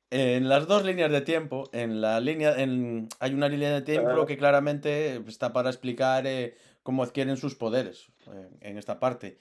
En 0.10 0.50
las 0.50 0.68
dos 0.68 0.84
líneas 0.86 1.12
de 1.12 1.22
tiempo, 1.22 1.70
en 1.74 2.00
la 2.02 2.20
línea, 2.20 2.56
en, 2.62 3.10
hay 3.20 3.34
una 3.34 3.48
línea 3.50 3.72
de 3.74 3.82
tiempo 3.82 4.26
que 4.26 4.38
claramente 4.38 5.18
está 5.28 5.52
para 5.54 5.70
explicar 5.70 6.26
eh, 6.28 6.56
cómo 6.84 7.04
adquieren 7.04 7.38
sus 7.38 7.56
poderes 7.56 8.08
eh, 8.32 8.50
en 8.62 8.78
esta 8.78 9.00
parte. 9.00 9.38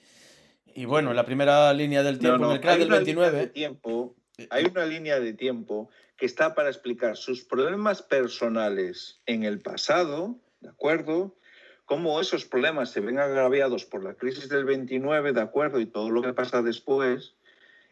Y 0.75 0.83
bueno, 0.83 1.11
en 1.11 1.15
la 1.15 1.25
primera 1.25 1.73
línea 1.73 2.03
del 2.03 2.19
tiempo, 2.19 2.37
No, 2.37 2.45
no, 2.47 2.51
en 2.51 2.55
el 2.57 2.61
crack 2.61 2.73
hay 2.73 2.79
del 2.79 2.87
una 2.89 2.99
línea 2.99 3.31
de 3.31 3.37
29, 3.37 3.47
tiempo, 3.53 4.15
hay 4.49 4.65
una 4.65 4.85
línea 4.85 5.19
de 5.21 5.33
tiempo 5.33 5.89
que 6.17 6.25
está 6.25 6.53
para 6.53 6.69
explicar 6.69 7.15
sus 7.15 7.45
problemas 7.45 8.01
personales 8.01 9.21
en 9.25 9.43
el 9.43 9.61
pasado, 9.61 10.37
¿de 10.59 10.69
acuerdo? 10.69 11.33
Cómo 11.85 12.19
esos 12.19 12.43
problemas 12.43 12.91
se 12.91 12.99
ven 12.99 13.19
agraviados 13.19 13.85
por 13.85 14.03
la 14.03 14.15
crisis 14.15 14.49
del 14.49 14.65
29, 14.65 15.31
¿de 15.31 15.41
acuerdo? 15.41 15.79
Y 15.79 15.85
todo 15.85 16.09
lo 16.09 16.21
que 16.21 16.33
pasa 16.33 16.61
después. 16.61 17.35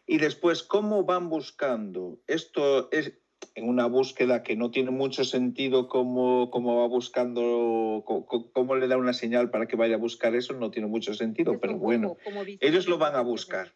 Y 0.06 0.18
después, 0.18 0.62
cómo 0.62 1.04
van 1.04 1.30
buscando. 1.30 2.18
Esto 2.26 2.90
es 2.92 3.14
en 3.54 3.68
una 3.68 3.86
búsqueda 3.86 4.42
que 4.42 4.56
no 4.56 4.70
tiene 4.70 4.90
mucho 4.90 5.24
sentido 5.24 5.88
cómo, 5.88 6.50
cómo 6.50 6.80
va 6.80 6.86
buscando, 6.88 8.02
cómo, 8.06 8.26
cómo 8.52 8.74
le 8.76 8.88
da 8.88 8.96
una 8.96 9.12
señal 9.12 9.50
para 9.50 9.66
que 9.66 9.76
vaya 9.76 9.94
a 9.96 9.98
buscar 9.98 10.34
eso, 10.34 10.54
no 10.54 10.70
tiene 10.70 10.88
mucho 10.88 11.14
sentido, 11.14 11.58
pero 11.60 11.76
bueno. 11.76 12.08
como- 12.10 12.20
como 12.24 12.44
viste 12.44 12.66
Ellos 12.66 12.86
lo 12.88 12.98
van 12.98 13.14
a 13.16 13.20
buscar. 13.20 13.72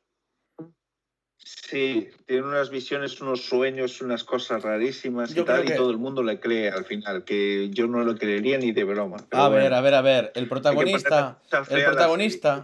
Sí, 1.40 2.08
tienen 2.26 2.46
unas 2.46 2.68
visiones, 2.68 3.20
unos 3.20 3.42
sueños, 3.46 4.00
unas 4.00 4.24
cosas 4.24 4.62
rarísimas 4.62 5.32
Yo 5.34 5.42
y 5.42 5.46
tal, 5.46 5.64
y 5.68 5.74
todo 5.76 5.90
el 5.90 5.98
mundo 5.98 6.22
le 6.22 6.40
cree 6.40 6.68
al 6.68 6.84
final, 6.84 7.24
que 7.24 7.70
yo 7.70 7.86
no 7.86 8.02
lo 8.04 8.16
creería 8.16 8.58
ni 8.58 8.72
de 8.72 8.84
broma. 8.84 9.18
a 9.30 9.48
ver, 9.48 9.60
bueno. 9.60 9.76
a 9.76 9.80
ver, 9.80 9.94
a 9.94 10.02
ver, 10.02 10.32
el 10.34 10.48
protagonista, 10.48 11.40
el 11.70 11.78
la 11.80 11.84
protagonista, 11.86 12.62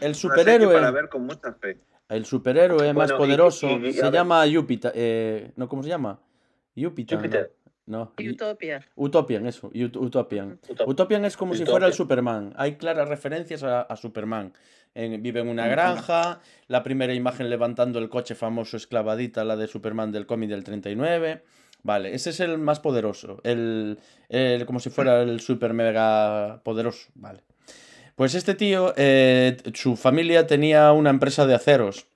el, 0.00 0.14
superhéroe, 0.14 0.74
Para 0.74 0.90
ver 0.92 1.08
con 1.08 1.26
mucha 1.26 1.52
fe. 1.54 1.80
El 2.08 2.24
superhéroe 2.24 2.92
más 2.92 3.10
Bueno, 3.10 3.16
poderoso 3.16 3.66
y- 3.68 3.88
y- 3.88 3.92
se 3.94 4.10
llama 4.10 4.44
Júpiter. 4.50 4.92
eh, 4.94 5.50
¿No 5.56 5.68
cómo 5.68 5.82
se 5.82 5.88
llama? 5.88 6.20
Júpiter. 6.76 7.18
Júpiter. 7.18 7.52
No. 7.86 8.12
no. 8.18 8.30
Utopia. 8.30 8.80
Utopian, 8.96 9.46
eso. 9.46 9.70
Ut- 9.70 9.96
Utopian. 9.96 10.58
Utopia. 10.68 10.86
Utopian 10.86 11.24
es 11.26 11.36
como 11.36 11.54
si 11.54 11.64
fuera 11.66 11.86
el. 11.86 11.92
Superman. 11.92 12.52
Hay 12.56 12.76
claras 12.76 13.08
referencias 13.08 13.62
a, 13.62 13.82
a 13.82 13.96
Superman. 13.96 14.52
En- 14.94 15.22
vive 15.22 15.40
en 15.40 15.48
una 15.48 15.66
granja. 15.68 16.40
La 16.68 16.82
primera 16.82 17.12
imagen 17.14 17.50
levantando 17.50 17.98
el 17.98 18.08
coche 18.08 18.34
famoso 18.34 18.76
esclavadita, 18.76 19.44
la 19.44 19.56
de 19.56 19.66
Superman 19.66 20.12
del 20.12 20.26
cómic 20.26 20.48
del 20.50 20.64
39. 20.64 21.42
Vale, 21.82 22.14
ese 22.14 22.30
es 22.30 22.40
el 22.40 22.56
más 22.56 22.80
poderoso. 22.80 23.40
El, 23.44 23.98
el- 24.30 24.64
como 24.64 24.80
si 24.80 24.88
fuera 24.88 25.20
el 25.20 25.40
super 25.40 25.74
mega 25.74 26.62
poderoso. 26.64 27.08
Vale. 27.14 27.42
Pues 28.16 28.34
este 28.34 28.54
tío, 28.54 28.94
eh, 28.96 29.56
su 29.74 29.96
familia 29.96 30.46
tenía 30.46 30.92
una 30.92 31.10
empresa 31.10 31.46
de 31.46 31.54
aceros 31.54 32.06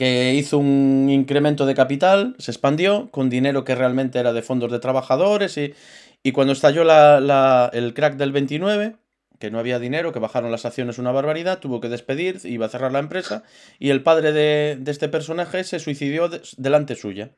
que 0.00 0.32
hizo 0.32 0.56
un 0.56 1.08
incremento 1.10 1.66
de 1.66 1.74
capital, 1.74 2.34
se 2.38 2.50
expandió 2.52 3.10
con 3.10 3.28
dinero 3.28 3.64
que 3.64 3.74
realmente 3.74 4.18
era 4.18 4.32
de 4.32 4.40
fondos 4.40 4.72
de 4.72 4.78
trabajadores 4.78 5.58
y, 5.58 5.74
y 6.22 6.32
cuando 6.32 6.54
estalló 6.54 6.84
la- 6.84 7.20
la- 7.20 7.68
el 7.74 7.92
crack 7.92 8.16
del 8.16 8.32
29, 8.32 8.96
que 9.38 9.50
no 9.50 9.58
había 9.58 9.78
dinero, 9.78 10.10
que 10.14 10.18
bajaron 10.18 10.50
las 10.50 10.64
acciones 10.64 10.96
una 10.96 11.12
barbaridad, 11.12 11.58
tuvo 11.58 11.82
que 11.82 11.90
despedir, 11.90 12.40
iba 12.44 12.64
a 12.64 12.70
cerrar 12.70 12.92
la 12.92 12.98
empresa 12.98 13.42
y 13.78 13.90
el 13.90 14.02
padre 14.02 14.32
de, 14.32 14.78
de 14.80 14.90
este 14.90 15.10
personaje 15.10 15.64
se 15.64 15.78
suicidió 15.78 16.30
de- 16.30 16.40
delante 16.56 16.94
suya. 16.94 17.32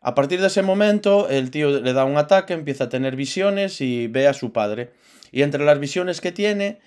A 0.00 0.14
partir 0.14 0.40
de 0.40 0.46
ese 0.46 0.62
momento, 0.62 1.28
el 1.28 1.50
tío 1.50 1.68
le 1.82 1.92
da 1.92 2.06
un 2.06 2.16
ataque, 2.16 2.54
empieza 2.54 2.84
a 2.84 2.88
tener 2.88 3.14
visiones 3.14 3.82
y 3.82 4.06
ve 4.06 4.26
a 4.26 4.32
su 4.32 4.52
padre. 4.54 4.88
Y 5.32 5.42
entre 5.42 5.66
las 5.66 5.78
visiones 5.78 6.22
que 6.22 6.32
tiene, 6.32 6.78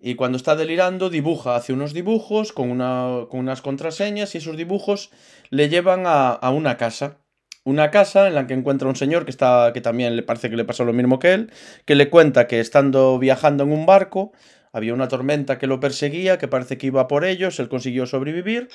y 0.00 0.14
cuando 0.14 0.36
está 0.36 0.54
delirando, 0.54 1.10
dibuja, 1.10 1.56
hace 1.56 1.72
unos 1.72 1.92
dibujos 1.92 2.52
con, 2.52 2.70
una, 2.70 3.26
con 3.28 3.40
unas 3.40 3.62
contraseñas 3.62 4.34
y 4.34 4.38
esos 4.38 4.56
dibujos 4.56 5.10
le 5.50 5.68
llevan 5.68 6.04
a, 6.06 6.30
a 6.30 6.50
una 6.50 6.76
casa. 6.76 7.18
Una 7.64 7.90
casa 7.90 8.28
en 8.28 8.34
la 8.34 8.46
que 8.46 8.54
encuentra 8.54 8.88
un 8.88 8.96
señor 8.96 9.24
que, 9.24 9.30
está, 9.30 9.72
que 9.74 9.80
también 9.80 10.16
le 10.16 10.22
parece 10.22 10.48
que 10.48 10.56
le 10.56 10.64
pasó 10.64 10.84
lo 10.84 10.92
mismo 10.92 11.18
que 11.18 11.34
él, 11.34 11.52
que 11.84 11.96
le 11.96 12.08
cuenta 12.08 12.46
que 12.46 12.60
estando 12.60 13.18
viajando 13.18 13.64
en 13.64 13.72
un 13.72 13.84
barco, 13.86 14.32
había 14.72 14.94
una 14.94 15.08
tormenta 15.08 15.58
que 15.58 15.66
lo 15.66 15.80
perseguía, 15.80 16.38
que 16.38 16.48
parece 16.48 16.78
que 16.78 16.86
iba 16.86 17.08
por 17.08 17.24
ellos, 17.24 17.58
él 17.58 17.68
consiguió 17.68 18.06
sobrevivir 18.06 18.68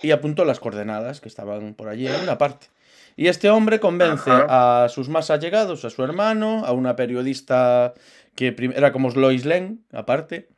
y 0.00 0.12
apuntó 0.12 0.44
las 0.44 0.60
coordenadas 0.60 1.20
que 1.20 1.28
estaban 1.28 1.74
por 1.74 1.88
allí 1.88 2.06
en 2.06 2.20
una 2.22 2.38
parte. 2.38 2.68
Y 3.16 3.26
este 3.26 3.50
hombre 3.50 3.80
convence 3.80 4.30
a 4.30 4.86
sus 4.88 5.08
más 5.08 5.30
allegados, 5.30 5.84
a 5.84 5.90
su 5.90 6.02
hermano, 6.02 6.64
a 6.64 6.72
una 6.72 6.96
periodista 6.96 7.92
que 8.34 8.56
era 8.74 8.92
como 8.92 9.10
Lois 9.10 9.44
Lane, 9.44 9.78
aparte, 9.92 10.48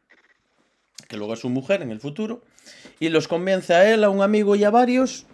que 1.08 1.16
luego 1.16 1.34
es 1.34 1.40
su 1.40 1.48
mujer 1.48 1.82
en 1.82 1.90
el 1.90 2.00
futuro, 2.00 2.42
y 3.00 3.08
los 3.08 3.28
convence 3.28 3.74
a 3.74 3.92
él, 3.92 4.04
a 4.04 4.10
un 4.10 4.22
amigo 4.22 4.56
y 4.56 4.64
a 4.64 4.70
varios 4.70 5.26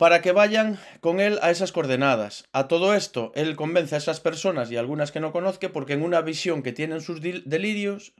para 0.00 0.22
que 0.22 0.32
vayan 0.32 0.78
con 1.00 1.20
él 1.20 1.38
a 1.42 1.50
esas 1.50 1.72
coordenadas. 1.72 2.48
A 2.52 2.68
todo 2.68 2.94
esto, 2.94 3.32
él 3.34 3.54
convence 3.54 3.94
a 3.94 3.98
esas 3.98 4.18
personas 4.18 4.70
y 4.70 4.78
algunas 4.78 5.12
que 5.12 5.20
no 5.20 5.30
conozca 5.30 5.68
porque 5.72 5.92
en 5.92 6.02
una 6.02 6.22
visión 6.22 6.62
que 6.62 6.72
tienen 6.72 7.02
sus 7.02 7.20
delirios, 7.20 8.14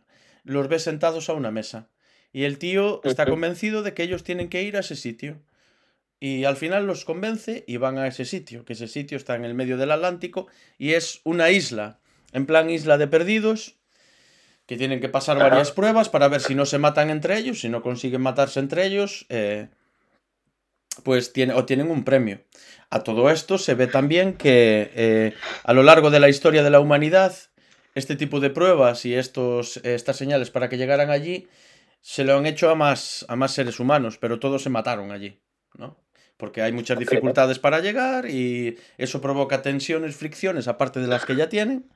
los 0.44 0.68
ve 0.68 0.78
sentados 0.78 1.30
a 1.30 1.32
una 1.32 1.50
mesa. 1.50 1.88
Y 2.34 2.44
el 2.44 2.58
tío 2.58 3.00
está 3.04 3.24
convencido 3.24 3.82
de 3.82 3.94
que 3.94 4.02
ellos 4.02 4.24
tienen 4.24 4.50
que 4.50 4.62
ir 4.62 4.76
a 4.76 4.80
ese 4.80 4.94
sitio. 4.94 5.40
Y 6.20 6.44
al 6.44 6.58
final 6.58 6.86
los 6.86 7.06
convence 7.06 7.64
y 7.66 7.78
van 7.78 7.96
a 7.96 8.06
ese 8.06 8.26
sitio, 8.26 8.66
que 8.66 8.74
ese 8.74 8.86
sitio 8.86 9.16
está 9.16 9.34
en 9.34 9.46
el 9.46 9.54
medio 9.54 9.78
del 9.78 9.90
Atlántico 9.90 10.48
y 10.76 10.92
es 10.92 11.22
una 11.24 11.50
isla, 11.50 11.98
en 12.32 12.44
plan 12.44 12.68
isla 12.68 12.98
de 12.98 13.08
perdidos, 13.08 13.79
que 14.70 14.76
tienen 14.76 15.00
que 15.00 15.08
pasar 15.08 15.36
Ajá. 15.36 15.48
varias 15.48 15.72
pruebas 15.72 16.08
para 16.08 16.28
ver 16.28 16.40
si 16.40 16.54
no 16.54 16.64
se 16.64 16.78
matan 16.78 17.10
entre 17.10 17.36
ellos, 17.36 17.60
si 17.60 17.68
no 17.68 17.82
consiguen 17.82 18.20
matarse 18.20 18.60
entre 18.60 18.86
ellos, 18.86 19.26
eh, 19.28 19.66
pues 21.02 21.32
tiene, 21.32 21.54
obtienen 21.54 21.90
un 21.90 22.04
premio. 22.04 22.44
A 22.88 23.00
todo 23.00 23.30
esto 23.30 23.58
se 23.58 23.74
ve 23.74 23.88
también 23.88 24.34
que 24.34 24.92
eh, 24.94 25.34
a 25.64 25.72
lo 25.72 25.82
largo 25.82 26.12
de 26.12 26.20
la 26.20 26.28
historia 26.28 26.62
de 26.62 26.70
la 26.70 26.78
humanidad, 26.78 27.34
este 27.96 28.14
tipo 28.14 28.38
de 28.38 28.50
pruebas 28.50 29.04
y 29.06 29.16
estos, 29.16 29.78
estas 29.78 30.16
señales 30.16 30.50
para 30.50 30.68
que 30.68 30.78
llegaran 30.78 31.10
allí 31.10 31.48
se 32.00 32.22
lo 32.22 32.38
han 32.38 32.46
hecho 32.46 32.70
a 32.70 32.76
más, 32.76 33.26
a 33.28 33.34
más 33.34 33.50
seres 33.50 33.80
humanos, 33.80 34.18
pero 34.18 34.38
todos 34.38 34.62
se 34.62 34.70
mataron 34.70 35.10
allí, 35.10 35.40
¿no? 35.78 35.98
Porque 36.36 36.62
hay 36.62 36.70
muchas 36.70 36.96
dificultades 36.96 37.58
para 37.58 37.80
llegar 37.80 38.30
y 38.30 38.78
eso 38.98 39.20
provoca 39.20 39.62
tensiones, 39.62 40.14
fricciones, 40.14 40.68
aparte 40.68 41.00
de 41.00 41.08
las 41.08 41.24
que 41.24 41.34
ya 41.34 41.48
tienen. 41.48 41.90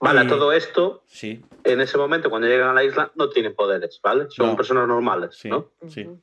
Vale, 0.00 0.24
Y- 0.24 0.28
todo 0.28 0.52
esto, 0.52 1.02
Sí, 1.06 1.42
en 1.62 1.80
ese 1.80 1.98
momento, 1.98 2.30
cuando 2.30 2.48
llegan 2.48 2.70
a 2.70 2.72
la 2.72 2.82
isla, 2.82 3.12
no 3.16 3.28
tienen 3.28 3.54
poderes, 3.54 4.00
¿vale? 4.02 4.26
Son 4.30 4.46
No. 4.48 4.56
personas 4.56 4.88
normales, 4.88 5.36
sí, 5.36 5.48
¿no? 5.50 5.68
sí. 5.88 6.02
Ujú. 6.04 6.20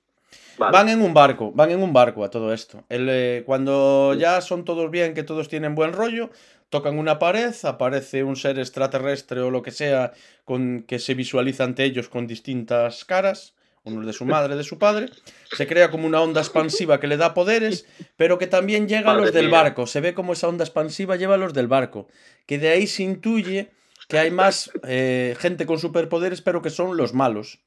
Vale. 0.57 0.71
Van 0.75 0.89
en 0.89 1.01
un 1.03 1.13
barco, 1.13 1.51
van 1.53 1.69
en 1.69 1.83
un 1.83 1.93
barco 1.93 2.23
a 2.25 2.31
todo 2.31 2.51
esto. 2.51 2.83
El, 2.89 3.07
eh, 3.09 3.43
cuando 3.45 4.15
ya 4.15 4.41
son 4.41 4.65
todos 4.65 4.89
bien, 4.89 5.13
que 5.13 5.21
todos 5.21 5.47
tienen 5.47 5.75
buen 5.75 5.93
rollo, 5.93 6.31
tocan 6.69 6.97
una 6.97 7.19
pared, 7.19 7.53
aparece 7.63 8.23
un 8.23 8.35
ser 8.35 8.57
extraterrestre 8.57 9.41
o 9.41 9.51
lo 9.51 9.61
que 9.61 9.69
sea 9.71 10.13
con 10.43 10.81
que 10.81 10.97
se 10.97 11.13
visualiza 11.13 11.63
ante 11.63 11.83
ellos 11.83 12.09
con 12.09 12.25
distintas 12.25 13.05
caras, 13.05 13.53
uno 13.83 14.05
de 14.05 14.13
su 14.13 14.25
madre, 14.25 14.55
de 14.55 14.63
su 14.63 14.77
padre. 14.77 15.09
Se 15.55 15.65
crea 15.67 15.89
como 15.89 16.07
una 16.07 16.21
onda 16.21 16.41
expansiva 16.41 16.99
que 16.99 17.07
le 17.07 17.17
da 17.17 17.33
poderes, 17.33 17.85
pero 18.17 18.37
que 18.37 18.47
también 18.47 18.87
llega 18.87 19.11
a 19.11 19.15
los 19.15 19.31
del 19.31 19.47
mía. 19.47 19.61
barco. 19.63 19.87
Se 19.87 20.01
ve 20.01 20.13
como 20.13 20.33
esa 20.33 20.47
onda 20.47 20.63
expansiva 20.65 21.15
lleva 21.15 21.35
a 21.35 21.37
los 21.37 21.53
del 21.53 21.67
barco, 21.67 22.07
que 22.45 22.57
de 22.57 22.69
ahí 22.69 22.87
se 22.87 23.03
intuye 23.03 23.71
que 24.09 24.19
hay 24.19 24.31
más 24.31 24.71
eh, 24.87 25.35
gente 25.39 25.65
con 25.65 25.79
superpoderes, 25.79 26.41
pero 26.41 26.61
que 26.61 26.69
son 26.69 26.97
los 26.97 27.13
malos. 27.13 27.59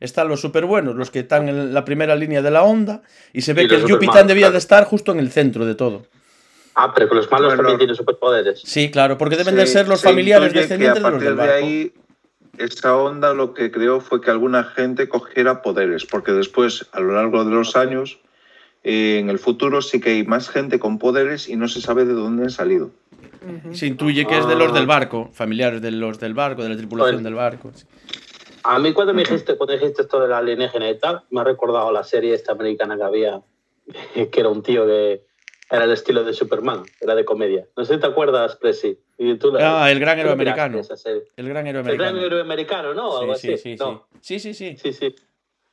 Están 0.00 0.28
los 0.28 0.40
super 0.40 0.64
buenos, 0.66 0.96
los 0.96 1.10
que 1.10 1.20
están 1.20 1.48
en 1.48 1.72
la 1.72 1.84
primera 1.84 2.16
línea 2.16 2.42
de 2.42 2.50
la 2.50 2.62
onda, 2.64 3.02
y 3.32 3.42
se 3.42 3.52
ve 3.52 3.62
Y 3.64 3.68
que 3.68 3.76
el 3.76 3.86
Yupitan 3.86 4.26
debía 4.26 4.50
de 4.50 4.58
estar 4.58 4.84
justo 4.84 5.12
en 5.12 5.20
el 5.20 5.30
centro 5.30 5.64
de 5.64 5.74
todo. 5.76 6.06
Ah, 6.74 6.92
pero 6.92 7.08
que 7.08 7.14
los 7.14 7.30
malos 7.30 7.46
Bueno. 7.48 7.62
también 7.62 7.78
tienen 7.78 7.94
superpoderes. 7.94 8.60
Sí, 8.64 8.90
claro, 8.90 9.16
porque 9.16 9.36
deben 9.36 9.54
de 9.54 9.66
Se- 9.66 9.72
ser 9.74 9.88
los 9.88 10.00
se 10.00 10.08
familiares 10.08 10.52
descendientes 10.52 11.00
de 11.02 11.10
los 11.10 11.20
del 11.20 11.36
de 11.36 11.40
barco. 11.46 11.54
ahí, 11.54 11.92
esa 12.58 12.96
onda 12.96 13.34
lo 13.34 13.54
que 13.54 13.70
creó 13.70 14.00
fue 14.00 14.20
que 14.20 14.30
alguna 14.30 14.64
gente 14.64 15.08
cogiera 15.08 15.62
poderes, 15.62 16.04
porque 16.06 16.32
después, 16.32 16.86
a 16.92 17.00
lo 17.00 17.14
largo 17.14 17.44
de 17.44 17.50
los 17.54 17.76
años, 17.76 18.18
eh, 18.82 19.18
en 19.18 19.30
el 19.30 19.38
futuro 19.38 19.80
sí 19.82 20.00
que 20.00 20.10
hay 20.10 20.24
más 20.24 20.48
gente 20.48 20.78
con 20.78 20.98
poderes 20.98 21.48
y 21.48 21.56
no 21.56 21.68
se 21.68 21.80
sabe 21.80 22.04
de 22.04 22.12
dónde 22.14 22.44
han 22.44 22.50
salido. 22.50 22.90
Se 23.72 23.86
intuye 23.86 24.26
que 24.26 24.38
es 24.38 24.46
de 24.48 24.54
los 24.56 24.70
Ah. 24.70 24.74
del 24.74 24.86
barco, 24.86 25.28
familiares 25.32 25.82
de 25.82 25.90
los 25.90 26.18
del 26.18 26.32
barco, 26.34 26.62
de 26.62 26.70
la 26.70 26.76
tripulación 26.76 27.16
Bueno. 27.16 27.24
del 27.28 27.34
barco. 27.34 27.70
sí. 27.74 27.84
A 28.66 28.78
mí 28.78 28.94
cuando 28.94 29.12
me 29.12 29.22
dijiste, 29.24 29.56
cuando 29.58 29.74
dijiste 29.74 30.00
esto 30.02 30.18
de 30.20 30.28
la 30.28 30.38
alienígena 30.38 30.88
y 30.88 30.98
tal, 30.98 31.22
me 31.30 31.42
ha 31.42 31.44
recordado 31.44 31.92
la 31.92 32.02
serie 32.02 32.32
esta 32.34 32.52
americana 32.52 32.96
que 32.96 33.02
había, 33.02 33.40
que 34.32 34.40
era 34.40 34.48
un 34.48 34.62
tío 34.62 34.86
que 34.86 35.26
era 35.70 35.84
el 35.84 35.92
estilo 35.92 36.24
de 36.24 36.32
Superman, 36.32 36.82
era 37.00 37.14
de 37.14 37.24
comedia. 37.24 37.66
No 37.76 37.84
sé 37.84 37.94
si 37.94 38.00
te 38.00 38.06
acuerdas, 38.06 38.56
Presi. 38.56 38.98
Y 39.18 39.34
tú 39.36 39.50
la- 39.52 39.84
Ah, 39.84 39.90
el 39.92 39.98
gran 40.00 40.18
héroe 40.18 40.32
americano. 40.32 40.80
El 41.36 41.48
gran 41.48 41.66
héroe 41.66 41.80
El 41.80 41.86
gran 41.96 42.08
americano. 42.08 42.26
héroe 42.26 42.40
americano, 42.40 42.94
¿no? 42.94 43.18
Algo 43.18 43.34
Sí, 43.34 43.48
sí, 43.48 43.54
así. 43.54 43.62
sí, 43.62 43.78
sí. 43.78 43.84
No. 43.84 44.06
Sí, 44.20 44.38
sí, 44.38 44.54
sí. 44.54 44.76
Sí, 44.76 44.92
sí. 44.92 45.14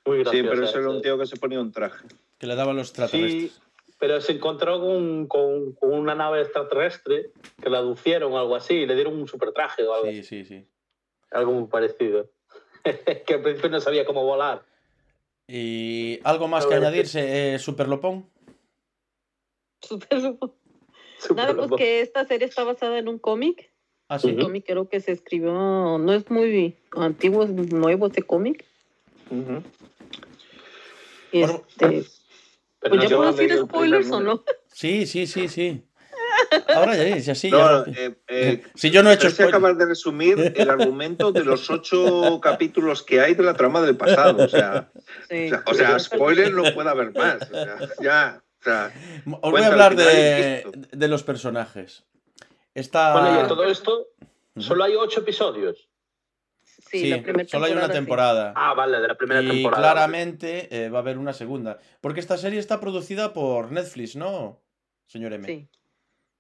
Muy 0.06 0.18
Sí, 0.18 0.24
gracioso. 0.24 0.50
pero 0.50 0.64
ese 0.66 0.78
era 0.80 0.90
un 0.90 1.02
tío 1.02 1.18
que 1.18 1.26
se 1.26 1.38
ponía 1.38 1.60
un 1.62 1.72
traje. 1.72 2.06
Que 2.38 2.48
le 2.48 2.56
daban 2.56 2.76
los 2.76 2.88
extraterrestres. 2.90 3.52
Sí, 3.54 3.60
pero 4.00 4.20
se 4.22 4.32
encontró 4.32 4.80
con, 4.80 5.28
con- 5.28 5.74
con 5.74 5.94
una 5.94 6.16
nave 6.16 6.42
extraterrestre 6.42 7.32
que 7.62 7.70
la 7.70 7.80
aducieron 7.80 8.32
o 8.34 8.40
algo 8.40 8.56
así 8.56 8.74
y 8.76 8.86
le 8.88 8.96
dieron 8.96 9.14
un 9.16 9.28
super 9.28 9.52
traje 9.52 9.84
o 9.84 9.94
algo 9.94 10.08
Sí, 10.08 10.20
así. 10.20 10.24
sí, 10.24 10.46
sí. 10.46 10.68
Algo 11.32 11.52
muy 11.52 11.68
parecido. 11.68 12.30
que 13.28 13.34
al 13.36 13.42
principio 13.42 13.70
no 13.70 13.80
sabía 13.80 14.06
cómo 14.06 14.24
volar. 14.26 14.64
Y 15.48 16.20
algo 16.24 16.48
más 16.48 16.66
que 16.66 16.76
añadirse, 16.76 17.54
eh, 17.56 17.60
Superlopón. 17.60 18.26
Súper- 19.88 20.38
Súper 21.20 21.36
Nada, 21.36 21.54
pues 21.68 21.72
que 21.78 22.02
esta 22.02 22.26
serie 22.26 22.48
está 22.48 22.64
basada 22.64 22.98
en 22.98 23.08
un 23.08 23.20
cómic. 23.20 23.72
Ah, 24.08 24.18
sí. 24.20 24.28
Un 24.32 24.42
cómic 24.42 24.66
creo 24.66 24.90
que 24.90 25.00
se 25.00 25.12
escribió, 25.12 25.52
no 26.00 26.14
es 26.14 26.30
muy 26.32 26.76
antiguo, 26.96 27.44
es 27.44 27.50
nuevo 27.52 28.08
este 28.08 28.24
cómic. 28.24 28.66
Ujú. 29.30 29.62
Por- 29.62 29.64
Este, 31.32 32.04
Pero 32.80 32.96
pues 32.96 33.04
no 33.04 33.04
ya 33.10 33.16
puedo 33.18 33.32
decir 33.34 33.58
spoilers 33.58 34.12
o 34.12 34.20
no. 34.20 34.44
Sí, 34.74 35.06
sí, 35.06 35.28
sí, 35.28 35.48
sí. 35.48 35.84
Ahora 36.76 36.96
ya 36.98 37.04
es 37.16 37.30
así. 37.30 37.50
No, 37.52 37.86
ya 37.86 37.92
eh, 37.96 38.16
eh, 38.28 38.64
si 38.76 38.90
yo 38.90 39.04
no 39.04 39.12
he 39.12 39.14
hecho 39.14 39.28
es 39.28 39.34
que 39.36 39.44
spoiler. 39.44 39.56
acabas 39.56 39.78
de 39.78 39.86
resumir 39.86 40.54
el 40.56 40.70
argumento 40.70 41.32
de 41.32 41.46
los 41.46 41.70
ocho 41.70 42.40
capítulos 42.42 43.04
que 43.04 43.22
hay 43.22 43.36
de 43.36 43.44
la 43.44 43.54
trama 43.54 43.82
del 43.82 43.96
pasado. 43.96 44.44
O 44.44 44.50
sea, 44.50 44.92
Sí. 45.30 45.46
o 45.46 45.50
sea, 45.50 45.64
o 45.68 45.74
sea, 45.74 46.00
spoiler 46.00 46.52
no 46.54 46.64
puede 46.74 46.90
haber 46.90 47.14
más. 47.14 47.44
O 47.44 47.54
sea, 47.54 47.78
ya. 48.02 48.44
O 48.62 48.64
sea, 48.64 48.94
Os 49.42 49.52
voy 49.52 49.62
a 49.62 49.68
hablar 49.68 49.96
de, 49.96 51.08
los 51.08 51.24
personajes. 51.24 52.04
Está. 52.76 53.14
Bueno, 53.14 53.36
y 53.36 53.44
a 53.44 53.48
todo 53.48 53.66
esto, 53.66 54.08
solo 54.58 54.84
hay 54.84 54.96
ocho 54.96 55.22
episodios. 55.22 55.90
Sí, 56.64 57.00
Sí, 57.00 57.10
la 57.10 57.24
primera 57.24 57.48
solo 57.48 57.66
hay 57.66 57.72
una 57.72 57.88
sí. 57.88 57.94
temporada. 57.94 58.54
Ah, 58.56 58.74
vale, 58.74 59.00
de 59.00 59.08
la 59.08 59.16
primera 59.16 59.42
y 59.42 59.48
temporada. 59.48 59.82
claramente 59.82 60.68
eh, 60.72 60.90
va 60.90 61.00
a 61.00 61.02
haber 61.02 61.18
una 61.18 61.34
segunda. 61.34 61.80
Porque 62.02 62.20
esta 62.20 62.38
serie 62.38 62.60
está 62.60 62.80
producida 62.80 63.34
por 63.34 63.72
Netflix, 63.72 64.16
¿no? 64.16 64.62
Señor 65.08 65.34
M. 65.34 65.48
Sí. 65.48 65.68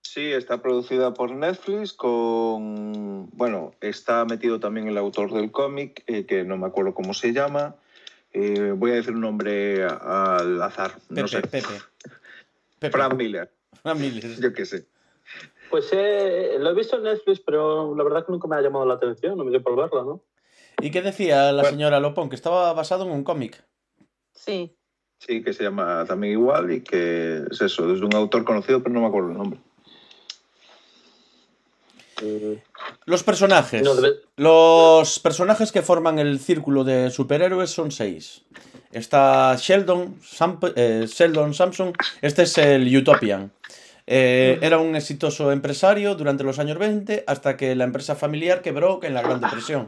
sí, 0.02 0.32
está 0.32 0.62
producida 0.62 1.14
por 1.14 1.32
Netflix 1.32 1.94
con. 1.94 3.30
Bueno, 3.32 3.74
está 3.82 4.26
metido 4.26 4.60
también 4.60 4.88
el 4.88 4.98
autor 4.98 5.34
del 5.34 5.52
cómic, 5.52 6.04
eh, 6.06 6.26
que 6.26 6.44
no 6.44 6.58
me 6.58 6.68
acuerdo 6.68 6.94
cómo 6.94 7.14
se 7.14 7.34
llama. 7.34 7.78
Eh, 8.34 8.74
voy 8.76 8.92
a 8.92 8.96
decir 8.96 9.14
un 9.14 9.22
nombre 9.22 9.84
a- 9.84 10.38
al 10.38 10.62
azar. 10.62 10.92
Pepe, 11.10 11.22
no 11.22 11.28
sé. 11.28 11.42
Pepe. 11.42 11.62
Pepe. 12.80 12.92
Frank 12.92 13.14
Miller. 13.16 13.52
Frank 13.82 14.00
Miller. 14.00 14.36
Yo 14.40 14.54
qué 14.54 14.66
sé. 14.66 14.86
Pues 15.70 15.90
eh, 15.94 16.56
lo 16.60 16.72
he 16.72 16.74
visto 16.76 16.98
en 16.98 17.04
Netflix, 17.04 17.40
pero 17.40 17.96
la 17.96 18.04
verdad 18.04 18.26
que 18.26 18.32
nunca 18.32 18.48
me 18.48 18.56
ha 18.58 18.62
llamado 18.62 18.86
la 18.86 18.96
atención, 18.96 19.38
no 19.38 19.44
me 19.46 19.52
dio 19.52 19.64
por 19.64 19.76
verla, 19.78 20.04
¿no? 20.04 20.22
¿Y 20.82 20.92
qué 20.92 21.02
decía 21.02 21.52
la 21.52 21.62
Bueno. 21.62 21.70
señora 21.70 22.00
Lopón? 22.00 22.30
Que 22.30 22.36
estaba 22.36 22.74
basado 22.74 23.06
en 23.06 23.12
un 23.12 23.24
cómic. 23.24 23.64
Sí. 24.34 24.76
Sí, 25.20 25.44
que 25.44 25.54
se 25.54 25.64
llama 25.64 26.04
también 26.08 26.34
igual 26.34 26.72
y 26.72 26.82
que 26.82 27.44
es 27.52 27.62
eso, 27.62 27.92
es 27.94 28.00
de 28.00 28.06
un 28.06 28.16
autor 28.16 28.44
conocido, 28.44 28.82
pero 28.82 28.94
no 28.94 29.02
me 29.02 29.08
acuerdo 29.08 29.30
el 29.32 29.38
nombre. 29.38 29.60
Los 33.06 33.24
personajes. 33.24 33.82
No, 33.84 33.96
debe- 33.96 34.16
Los 34.38 35.20
personajes 35.20 35.72
que 35.72 35.82
forman 35.82 36.20
el 36.20 36.40
círculo 36.40 36.84
de 36.84 37.10
superhéroes 37.12 37.70
son 37.70 37.92
seis. 37.92 38.44
Está 38.92 39.56
Sheldon, 39.58 40.20
Samp- 40.22 40.74
eh, 40.76 41.06
Sheldon 41.08 41.54
Sampson, 41.54 41.94
este 42.22 42.44
es 42.44 42.58
el 42.58 42.96
Utopian. 42.96 43.52
Eh, 44.08 44.58
era 44.62 44.80
un 44.80 44.96
exitoso 44.96 45.52
empresario 45.52 46.16
durante 46.16 46.44
los 46.44 46.60
años 46.60 46.78
20 46.78 47.24
hasta 47.28 47.56
que 47.56 47.76
la 47.76 47.86
empresa 47.86 48.16
familiar 48.16 48.62
quebró 48.62 49.00
en 49.04 49.14
la 49.14 49.22
Gran 49.22 49.40
Depresión. 49.40 49.86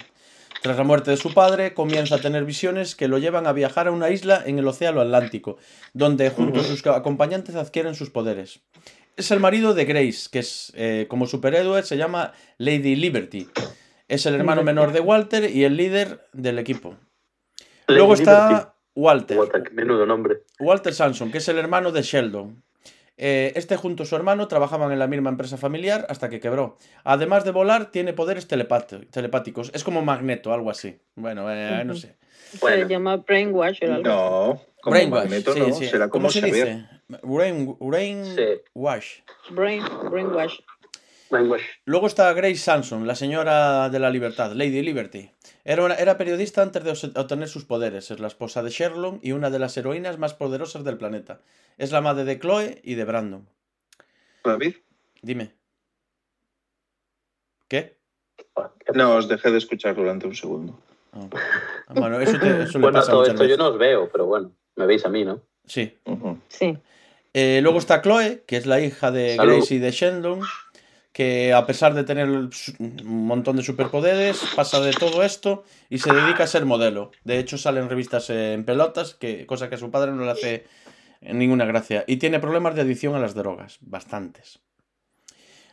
Tras 0.61 0.77
la 0.77 0.83
muerte 0.85 1.11
de 1.11 1.17
su 1.17 1.33
padre, 1.33 1.73
comienza 1.73 2.15
a 2.15 2.19
tener 2.19 2.45
visiones 2.45 2.95
que 2.95 3.09
lo 3.09 3.17
llevan 3.17 3.47
a 3.47 3.51
viajar 3.51 3.87
a 3.87 3.91
una 3.91 4.11
isla 4.11 4.41
en 4.45 4.59
el 4.59 4.67
Océano 4.67 5.01
Atlántico, 5.01 5.57
donde 5.91 6.29
junto 6.29 6.61
a 6.61 6.63
sus 6.63 6.85
acompañantes 6.87 7.55
adquieren 7.55 7.95
sus 7.95 8.09
poderes. 8.11 8.61
Es 9.15 9.31
el 9.31 9.39
marido 9.39 9.73
de 9.73 9.85
Grace, 9.85 10.27
que 10.31 10.39
es 10.39 10.71
eh, 10.75 11.05
como 11.09 11.27
superhéroe 11.27 11.83
se 11.83 11.97
llama 11.97 12.33
Lady 12.57 12.95
Liberty. 12.95 13.47
Es 14.07 14.25
el 14.25 14.35
hermano 14.35 14.63
menor 14.63 14.91
de 14.91 14.99
Walter 14.99 15.49
y 15.49 15.63
el 15.63 15.77
líder 15.77 16.27
del 16.33 16.59
equipo. 16.59 16.95
Luego 17.87 18.13
está 18.13 18.75
Walter, 18.95 19.37
Walter, 19.37 19.63
qué 19.63 19.69
menudo 19.71 20.05
nombre. 20.05 20.43
Walter 20.59 20.93
Sanson, 20.93 21.31
que 21.31 21.37
es 21.39 21.47
el 21.47 21.57
hermano 21.57 21.91
de 21.91 22.01
Sheldon. 22.01 22.63
Eh, 23.17 23.53
este 23.55 23.77
junto 23.77 24.03
a 24.03 24.05
su 24.07 24.15
hermano 24.15 24.47
trabajaban 24.47 24.91
en 24.91 24.97
la 24.97 25.05
misma 25.07 25.29
empresa 25.29 25.57
familiar 25.57 26.05
hasta 26.09 26.29
que 26.29 26.39
quebró. 26.39 26.77
Además 27.03 27.43
de 27.45 27.51
volar, 27.51 27.91
tiene 27.91 28.13
poderes 28.13 28.47
telepáti- 28.49 29.07
telepáticos. 29.11 29.69
Es 29.75 29.83
como 29.83 30.01
Magneto, 30.01 30.51
algo 30.51 30.71
así. 30.71 30.97
Bueno, 31.15 31.45
eh, 31.51 31.83
no 31.85 31.93
sé. 31.95 32.15
Bueno. 32.59 32.87
Se 32.87 32.93
llama 32.93 33.17
Brainwash 33.17 33.83
o 33.83 33.93
algo. 33.93 34.03
No, 34.03 34.61
como 34.81 34.93
Brainwash, 34.95 35.23
Magneto 35.23 35.53
sí, 35.53 35.59
no, 35.59 35.73
sí. 35.75 35.85
será 35.87 36.09
¿Cómo 36.09 36.23
como 36.23 36.31
se 36.31 36.41
Xavier. 36.41 36.67
dice? 36.67 36.85
Brain, 37.21 37.77
brainwash. 37.79 38.35
Sí. 38.35 39.53
Brain, 39.53 39.83
brainwash. 40.09 40.59
Brainwash. 41.29 41.63
Luego 41.85 42.07
está 42.07 42.31
Grace 42.33 42.57
Sanson, 42.57 43.07
la 43.07 43.15
señora 43.15 43.89
de 43.89 43.99
la 43.99 44.09
libertad, 44.09 44.51
Lady 44.53 44.81
Liberty. 44.81 45.31
Era, 45.65 45.83
una- 45.83 45.95
era 45.95 46.17
periodista 46.17 46.61
antes 46.61 46.83
de 46.83 46.91
obtener 47.19 47.47
sus 47.47 47.65
poderes. 47.65 48.11
Es 48.11 48.19
la 48.19 48.27
esposa 48.27 48.61
de 48.61 48.69
Sherlock 48.69 49.19
y 49.23 49.31
una 49.31 49.49
de 49.49 49.59
las 49.59 49.75
heroínas 49.77 50.19
más 50.19 50.33
poderosas 50.33 50.83
del 50.83 50.97
planeta. 50.97 51.39
Es 51.77 51.91
la 51.91 52.01
madre 52.01 52.23
de 52.25 52.39
Chloe 52.39 52.81
y 52.83 52.95
de 52.95 53.05
Brandon. 53.05 53.47
David. 54.43 54.75
Dime. 55.21 55.53
¿Qué? 57.67 57.97
No, 58.93 59.15
os 59.15 59.27
dejé 59.27 59.51
de 59.51 59.57
escuchar 59.57 59.95
durante 59.95 60.27
un 60.27 60.35
segundo. 60.35 60.77
Ah. 61.13 61.27
Ah, 61.87 61.93
Bueno, 61.95 62.19
eso, 62.19 62.37
te- 62.39 62.63
eso 62.63 62.77
le 62.77 62.83
Bueno, 62.83 62.99
pasa 62.99 63.11
todo 63.11 63.25
esto 63.25 63.45
yo 63.45 63.57
no 63.57 63.69
os 63.69 63.77
veo, 63.77 64.09
pero 64.11 64.25
bueno, 64.25 64.51
me 64.75 64.85
veis 64.85 65.05
a 65.05 65.09
mí, 65.09 65.23
¿no? 65.25 65.41
Sí. 65.65 65.97
Sí. 66.49 66.77
Eh, 67.33 67.59
luego 67.61 67.79
está 67.79 68.01
Chloe, 68.01 68.43
que 68.45 68.57
es 68.57 68.65
la 68.65 68.79
hija 68.79 69.11
de 69.11 69.35
Salud. 69.35 69.53
Grace 69.53 69.75
y 69.75 69.79
de 69.79 69.91
Sheldon, 69.91 70.41
que 71.11 71.53
a 71.53 71.65
pesar 71.65 71.93
de 71.93 72.03
tener 72.03 72.29
un 72.29 72.51
montón 73.27 73.55
de 73.55 73.63
superpoderes, 73.63 74.41
pasa 74.55 74.79
de 74.81 74.93
todo 74.93 75.23
esto 75.23 75.63
y 75.89 75.97
se 75.97 76.13
dedica 76.13 76.43
a 76.43 76.47
ser 76.47 76.65
modelo. 76.65 77.11
De 77.23 77.39
hecho, 77.39 77.57
sale 77.57 77.79
en 77.79 77.89
revistas 77.89 78.29
en 78.29 78.63
pelotas, 78.65 79.15
que, 79.15 79.45
cosa 79.45 79.69
que 79.69 79.75
a 79.75 79.79
su 79.79 79.89
padre 79.89 80.11
no 80.11 80.25
le 80.25 80.31
hace 80.31 80.65
ninguna 81.21 81.65
gracia. 81.65 82.03
Y 82.07 82.17
tiene 82.17 82.39
problemas 82.39 82.75
de 82.75 82.81
adicción 82.81 83.15
a 83.15 83.19
las 83.19 83.33
drogas, 83.33 83.77
bastantes. 83.81 84.59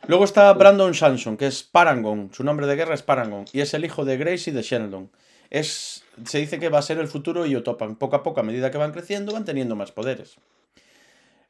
Luego 0.07 0.23
está 0.23 0.51
Brandon 0.53 0.95
Sanson, 0.95 1.37
que 1.37 1.47
es 1.47 1.61
Parangon. 1.61 2.31
Su 2.33 2.43
nombre 2.43 2.65
de 2.65 2.75
guerra 2.75 2.95
es 2.95 3.03
Parangon. 3.03 3.45
Y 3.53 3.61
es 3.61 3.73
el 3.75 3.85
hijo 3.85 4.03
de 4.03 4.17
Grace 4.17 4.49
y 4.49 4.53
de 4.53 4.63
Sheldon. 4.63 5.11
Es, 5.51 6.03
se 6.25 6.39
dice 6.39 6.59
que 6.59 6.69
va 6.69 6.79
a 6.79 6.83
ser 6.83 6.97
el 6.97 7.07
futuro 7.07 7.45
Yotopan. 7.45 7.97
Poco 7.97 8.15
a 8.15 8.23
poco, 8.23 8.39
a 8.39 8.43
medida 8.43 8.71
que 8.71 8.79
van 8.79 8.93
creciendo, 8.93 9.33
van 9.33 9.45
teniendo 9.45 9.75
más 9.75 9.91
poderes. 9.91 10.37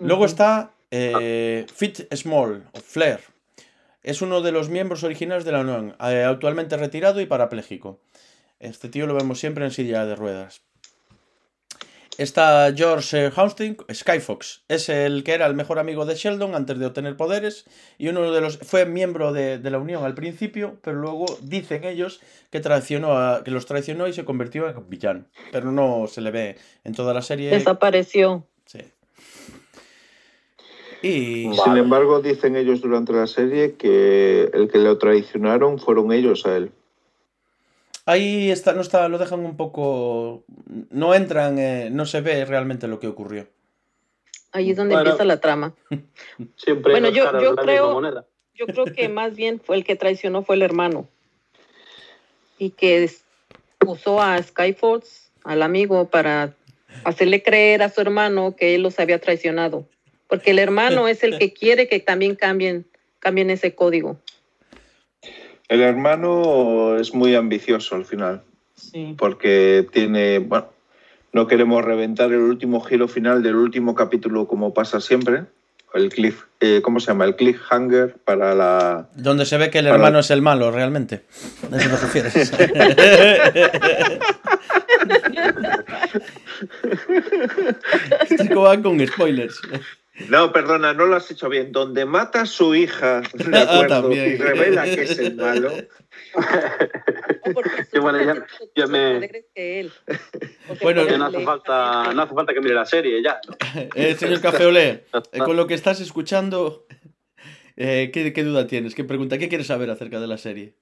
Luego 0.08 0.26
está 0.26 0.72
eh, 0.92 1.66
Fit 1.74 2.14
Small, 2.14 2.64
o 2.74 2.80
Flair. 2.80 3.20
Es 4.04 4.22
uno 4.22 4.42
de 4.42 4.52
los 4.52 4.70
miembros 4.70 5.04
originales 5.04 5.46
de 5.46 5.52
la 5.52 5.60
Unión, 5.62 5.96
eh, 6.04 6.24
actualmente 6.24 6.76
retirado 6.78 7.22
y 7.22 7.26
parapléjico. 7.28 8.00
Este 8.60 8.90
tío 8.90 9.06
lo 9.08 9.14
vemos 9.16 9.40
siempre 9.40 9.64
en 9.66 9.72
silla 9.72 10.06
de 10.06 10.16
ruedas. 10.16 10.62
Está 12.18 12.72
George 12.76 13.32
Houston, 13.32 13.78
Skyfox. 13.92 14.64
Es 14.68 14.90
el 14.90 15.24
que 15.24 15.34
era 15.34 15.46
el 15.48 15.56
mejor 15.56 15.80
amigo 15.80 16.06
de 16.06 16.16
Sheldon 16.16 16.54
antes 16.56 16.78
de 16.78 16.86
obtener 16.86 17.16
poderes. 17.16 17.66
Y 17.98 18.10
uno 18.10 18.32
de 18.32 18.42
los. 18.42 18.58
fue 18.60 18.86
miembro 18.86 19.32
de, 19.34 19.58
de 19.58 19.72
la 19.72 19.80
Unión 19.80 20.04
al 20.04 20.14
principio, 20.14 20.78
pero 20.84 20.98
luego 20.98 21.26
dicen 21.42 21.84
ellos 21.86 22.20
que 22.52 22.60
traicionó 22.60 23.18
a- 23.18 23.44
que 23.44 23.50
los 23.50 23.66
traicionó 23.66 24.08
y 24.08 24.14
se 24.14 24.26
convirtió 24.26 24.68
en 24.70 24.90
villano. 24.90 25.26
Pero 25.52 25.72
no 25.72 26.06
se 26.08 26.22
le 26.22 26.32
ve 26.32 26.58
en 26.84 26.94
toda 26.94 27.14
la 27.14 27.22
serie. 27.22 27.50
Desapareció. 27.50 28.46
Sí. 28.66 28.80
Y. 31.02 31.48
Vale. 31.48 31.62
Sin 31.64 31.78
embargo, 31.78 32.22
dicen 32.22 32.56
ellos 32.56 32.82
durante 32.82 33.14
la 33.14 33.28
serie 33.28 33.74
que 33.76 34.50
el 34.54 34.70
que 34.70 34.78
lo 34.78 34.98
traicionaron 34.98 35.80
fueron 35.80 36.12
ellos 36.12 36.46
a 36.46 36.58
él. 36.58 36.72
Ahí 38.06 38.50
está, 38.52 38.74
no 38.74 38.82
está, 38.82 39.08
lo 39.10 39.18
dejan 39.18 39.40
un 39.46 39.58
poco. 39.58 40.44
No 40.90 41.14
entran, 41.14 41.58
eh, 41.60 41.90
no 41.92 42.06
se 42.06 42.22
ve 42.22 42.46
realmente 42.46 42.88
lo 42.88 43.00
que 43.00 43.08
ocurrió. 43.08 43.48
Ahí 44.52 44.72
es 44.72 44.78
donde 44.78 44.96
Bueno. 44.96 45.12
empieza 45.12 45.24
la 45.26 45.40
trama. 45.40 45.74
Siempre 46.56 46.92
Bueno, 46.94 47.10
yo- 47.10 47.30
creo-. 47.32 48.26
Yo 48.54 48.66
creo 48.68 48.86
que 48.86 49.08
más 49.10 49.36
bien 49.36 49.60
fue 49.60 49.78
el 49.78 49.84
que 49.84 49.96
traicionó 49.96 50.44
fue 50.44 50.56
el 50.56 50.62
hermano. 50.62 51.08
Y 52.60 52.72
que 52.72 53.10
usó 53.88 54.22
a 54.22 54.42
Skyforce, 54.42 55.30
al 55.44 55.64
amigo, 55.64 56.10
para 56.10 56.54
hacerle 57.06 57.42
creer 57.42 57.82
a 57.82 57.90
su 57.90 58.02
hermano 58.02 58.56
que 58.56 58.76
él 58.76 58.84
los 58.84 59.00
había 59.00 59.20
traicionado. 59.20 59.88
Porque 60.32 60.52
el 60.52 60.60
hermano 60.60 61.10
es 61.10 61.24
el 61.24 61.38
que 61.38 61.52
quiere 61.60 61.90
que 61.90 62.00
también 62.00 62.36
cambien, 62.36 62.86
cambien 63.20 63.50
ese 63.50 63.76
código. 63.76 64.18
El 65.68 65.82
hermano 65.82 66.98
es 66.98 67.14
muy 67.14 67.36
ambicioso 67.36 67.96
al 67.96 68.06
final, 68.06 68.42
Sí. 68.74 69.14
porque 69.18 69.86
tiene, 69.92 70.40
bueno, 70.40 70.70
no 71.34 71.48
queremos 71.48 71.84
reventar 71.84 72.32
el 72.32 72.40
último 72.40 72.80
giro 72.80 73.10
final 73.10 73.44
del 73.44 73.56
último 73.56 73.94
capítulo 73.94 74.48
como 74.48 74.74
pasa 74.74 75.02
siempre. 75.02 75.44
El 75.94 76.08
cliff, 76.08 76.44
eh, 76.62 76.80
¿cómo 76.82 77.02
se 77.02 77.08
llama? 77.08 77.26
El 77.26 77.36
cliffhanger 77.36 78.16
para 78.24 78.56
la... 78.56 79.10
Donde 79.16 79.46
se 79.46 79.58
ve 79.58 79.70
que 79.70 79.80
el 79.80 79.88
hermano 79.88 80.20
es 80.20 80.32
el 80.32 80.42
malo, 80.42 80.72
realmente. 80.72 81.24
¿A 81.70 81.76
eso 81.76 81.90
te 81.90 81.98
refieres? 81.98 82.54
Este 88.30 88.48
como 88.50 88.62
va 88.62 88.82
con 88.82 89.06
spoilers. 89.06 89.60
No, 90.30 90.52
perdona, 90.52 90.94
no 90.94 91.06
lo 91.06 91.16
has 91.16 91.30
hecho 91.32 91.50
bien. 91.50 91.72
Donde 91.72 92.06
mata 92.06 92.42
a 92.42 92.46
su 92.46 92.76
hija, 92.76 93.22
de 93.34 93.58
Ah, 93.58 93.62
acuerdo, 93.64 94.02
también. 94.02 94.32
y 94.32 94.38
revela 94.38 94.84
que 94.84 95.02
es 95.04 95.18
el 95.20 95.36
malo. 95.36 95.72
No, 97.44 97.54
porque 97.54 98.00
bueno, 98.00 98.20
ya- 98.76 98.86
me- 98.88 99.16
poderes 99.16 99.46
que 99.56 99.80
él. 99.80 99.92
Porque 100.68 100.84
Bueno, 100.84 101.18
no 101.18 101.26
hace 101.26 101.44
falta, 101.44 102.14
no 102.14 102.22
hace 102.22 102.36
falta 102.36 102.54
que 102.54 102.62
mire 102.62 102.76
la 102.76 102.86
serie, 102.86 103.22
ya. 103.24 103.40
Eh, 103.96 104.16
señor 104.16 104.40
Cafeolé, 104.42 105.06
eh, 105.32 105.40
con 105.40 105.58
lo 105.58 105.66
que 105.66 105.74
estás 105.74 106.00
escuchando, 106.02 106.86
eh, 107.76 108.12
¿qué, 108.14 108.32
qué 108.32 108.44
duda 108.44 108.68
tienes? 108.68 108.94
¿Qué 108.94 109.04
pregunta? 109.04 109.40
¿Qué 109.40 109.50
quieres 109.50 109.68
saber 109.68 109.90
acerca 109.90 110.20
de 110.20 110.28
la 110.28 110.38
serie? 110.38 110.76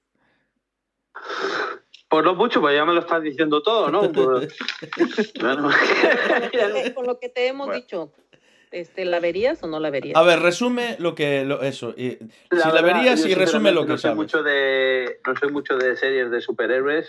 Pues 2.08 2.24
no 2.24 2.34
mucho, 2.34 2.60
pues 2.60 2.74
ya 2.76 2.84
me 2.84 2.92
lo 2.92 3.00
estás 3.00 3.22
diciendo 3.22 3.62
todo, 3.62 3.90
¿no? 3.90 4.10
Pues, 4.12 4.52
bueno. 5.40 5.70
Con 6.94 7.06
lo 7.06 7.18
que 7.18 7.28
te 7.30 7.46
hemos 7.46 7.68
Bueno. 7.68 7.80
dicho, 7.80 8.12
este, 8.70 9.04
¿la 9.04 9.20
verías 9.20 9.62
o 9.62 9.66
no 9.66 9.80
la 9.80 9.90
verías? 9.90 10.16
A 10.16 10.22
ver, 10.22 10.40
resume 10.40 10.96
lo 10.98 11.14
que. 11.14 11.44
Lo, 11.44 11.62
eso. 11.62 11.94
y- 11.96 12.18
si 12.50 12.72
la 12.72 12.82
verías 12.82 13.24
y 13.26 13.34
resume 13.34 13.72
lo 13.72 13.82
que 13.82 13.88
no 13.92 13.98
soy 13.98 14.10
sabes. 14.10 14.16
mucho 14.16 14.42
de 14.42 15.20
No 15.26 15.36
soy 15.36 15.50
mucho 15.50 15.76
de 15.76 15.96
series 15.96 16.30
de 16.30 16.40
superhéroes, 16.40 17.08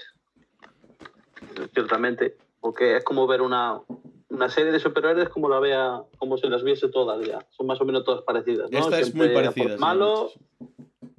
ciertamente, 1.73 2.35
porque 2.59 2.97
es 2.97 3.03
como 3.03 3.27
ver 3.27 3.41
una, 3.41 3.81
una 4.29 4.49
serie 4.49 4.71
de 4.71 4.79
superhéroes 4.79 5.29
como 5.29 5.49
la 5.49 5.59
vea, 5.59 6.01
como 6.17 6.37
si 6.37 6.47
las 6.47 6.63
viese 6.63 6.89
todas 6.89 7.25
ya. 7.25 7.45
Son 7.51 7.67
más 7.67 7.79
o 7.81 7.85
menos 7.85 8.03
todas 8.03 8.21
parecidas, 8.23 8.71
¿no? 8.71 8.79
Esta 8.79 8.99
es 8.99 9.13
muy 9.13 9.29
parecida. 9.29 9.75
sí, 9.75 9.79
Malo, 9.79 10.31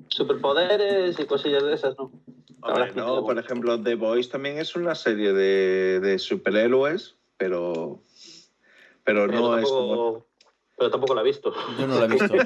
superpoderes 0.09 1.19
y 1.19 1.25
cosillas 1.25 1.63
de 1.65 1.75
esas, 1.75 1.97
¿no? 1.99 2.11
Hombre, 2.65 2.93
no, 2.95 3.25
por 3.25 3.39
ejemplo, 3.39 3.81
The 3.83 3.97
Boys 3.97 4.29
también 4.29 4.59
es 4.59 4.77
una 4.77 4.95
serie 4.95 5.33
de, 5.33 5.99
de 6.01 6.19
superhéroes, 6.21 7.17
pero, 7.37 8.01
pero 9.03 9.27
Pero 9.27 9.41
no 9.41 9.59
es 9.59 9.69
como... 9.69 10.25
pero 10.77 10.91
tampoco 10.91 11.15
la 11.15 11.21
he 11.23 11.25
visto. 11.25 11.53
Yo 11.79 11.87
no 11.87 11.99
la 11.99 12.05
he 12.07 12.09
visto. 12.09 12.35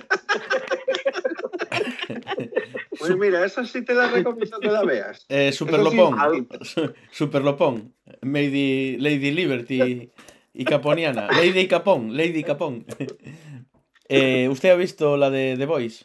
Pues 2.99 3.17
mira, 3.17 3.45
esa 3.45 3.65
sí 3.65 3.85
te 3.85 3.95
la 3.95 4.09
recomiendo 4.09 4.59
que 4.59 4.69
la 4.69 4.83
veas. 4.83 5.27
Eh, 5.29 5.51
sí, 5.53 5.59
Superlopón. 5.59 6.19
al- 6.19 6.47
Superlopón. 7.11 7.95
Lady, 8.23 8.97
Lady 8.99 9.31
Liberty 9.33 10.11
y 10.55 10.65
Caponiana. 10.65 11.29
Lady 11.31 11.69
Capón, 11.69 12.17
Lady 12.17 12.43
Capón. 12.43 12.87
Eh, 14.09 14.49
¿Usted 14.49 14.71
ha 14.71 14.77
visto 14.77 15.17
la 15.17 15.31
de 15.31 15.57
The 15.59 15.67
Voice? 15.67 16.05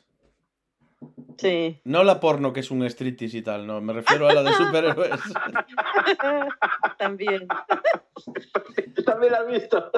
Sí. 1.38 1.80
No 1.84 2.04
la 2.04 2.20
porno 2.20 2.54
que 2.54 2.60
es 2.62 2.72
un 2.72 2.84
striptease 2.84 3.38
y 3.38 3.42
tal, 3.42 3.68
no, 3.68 3.82
me 3.82 3.94
refiero 3.94 4.28
a 4.28 4.34
la 4.34 4.44
de 4.44 4.54
superhéroes. 4.54 5.12
También. 6.98 7.48
También 9.06 9.32
la 9.32 9.40
has 9.40 9.48
visto. 9.48 9.92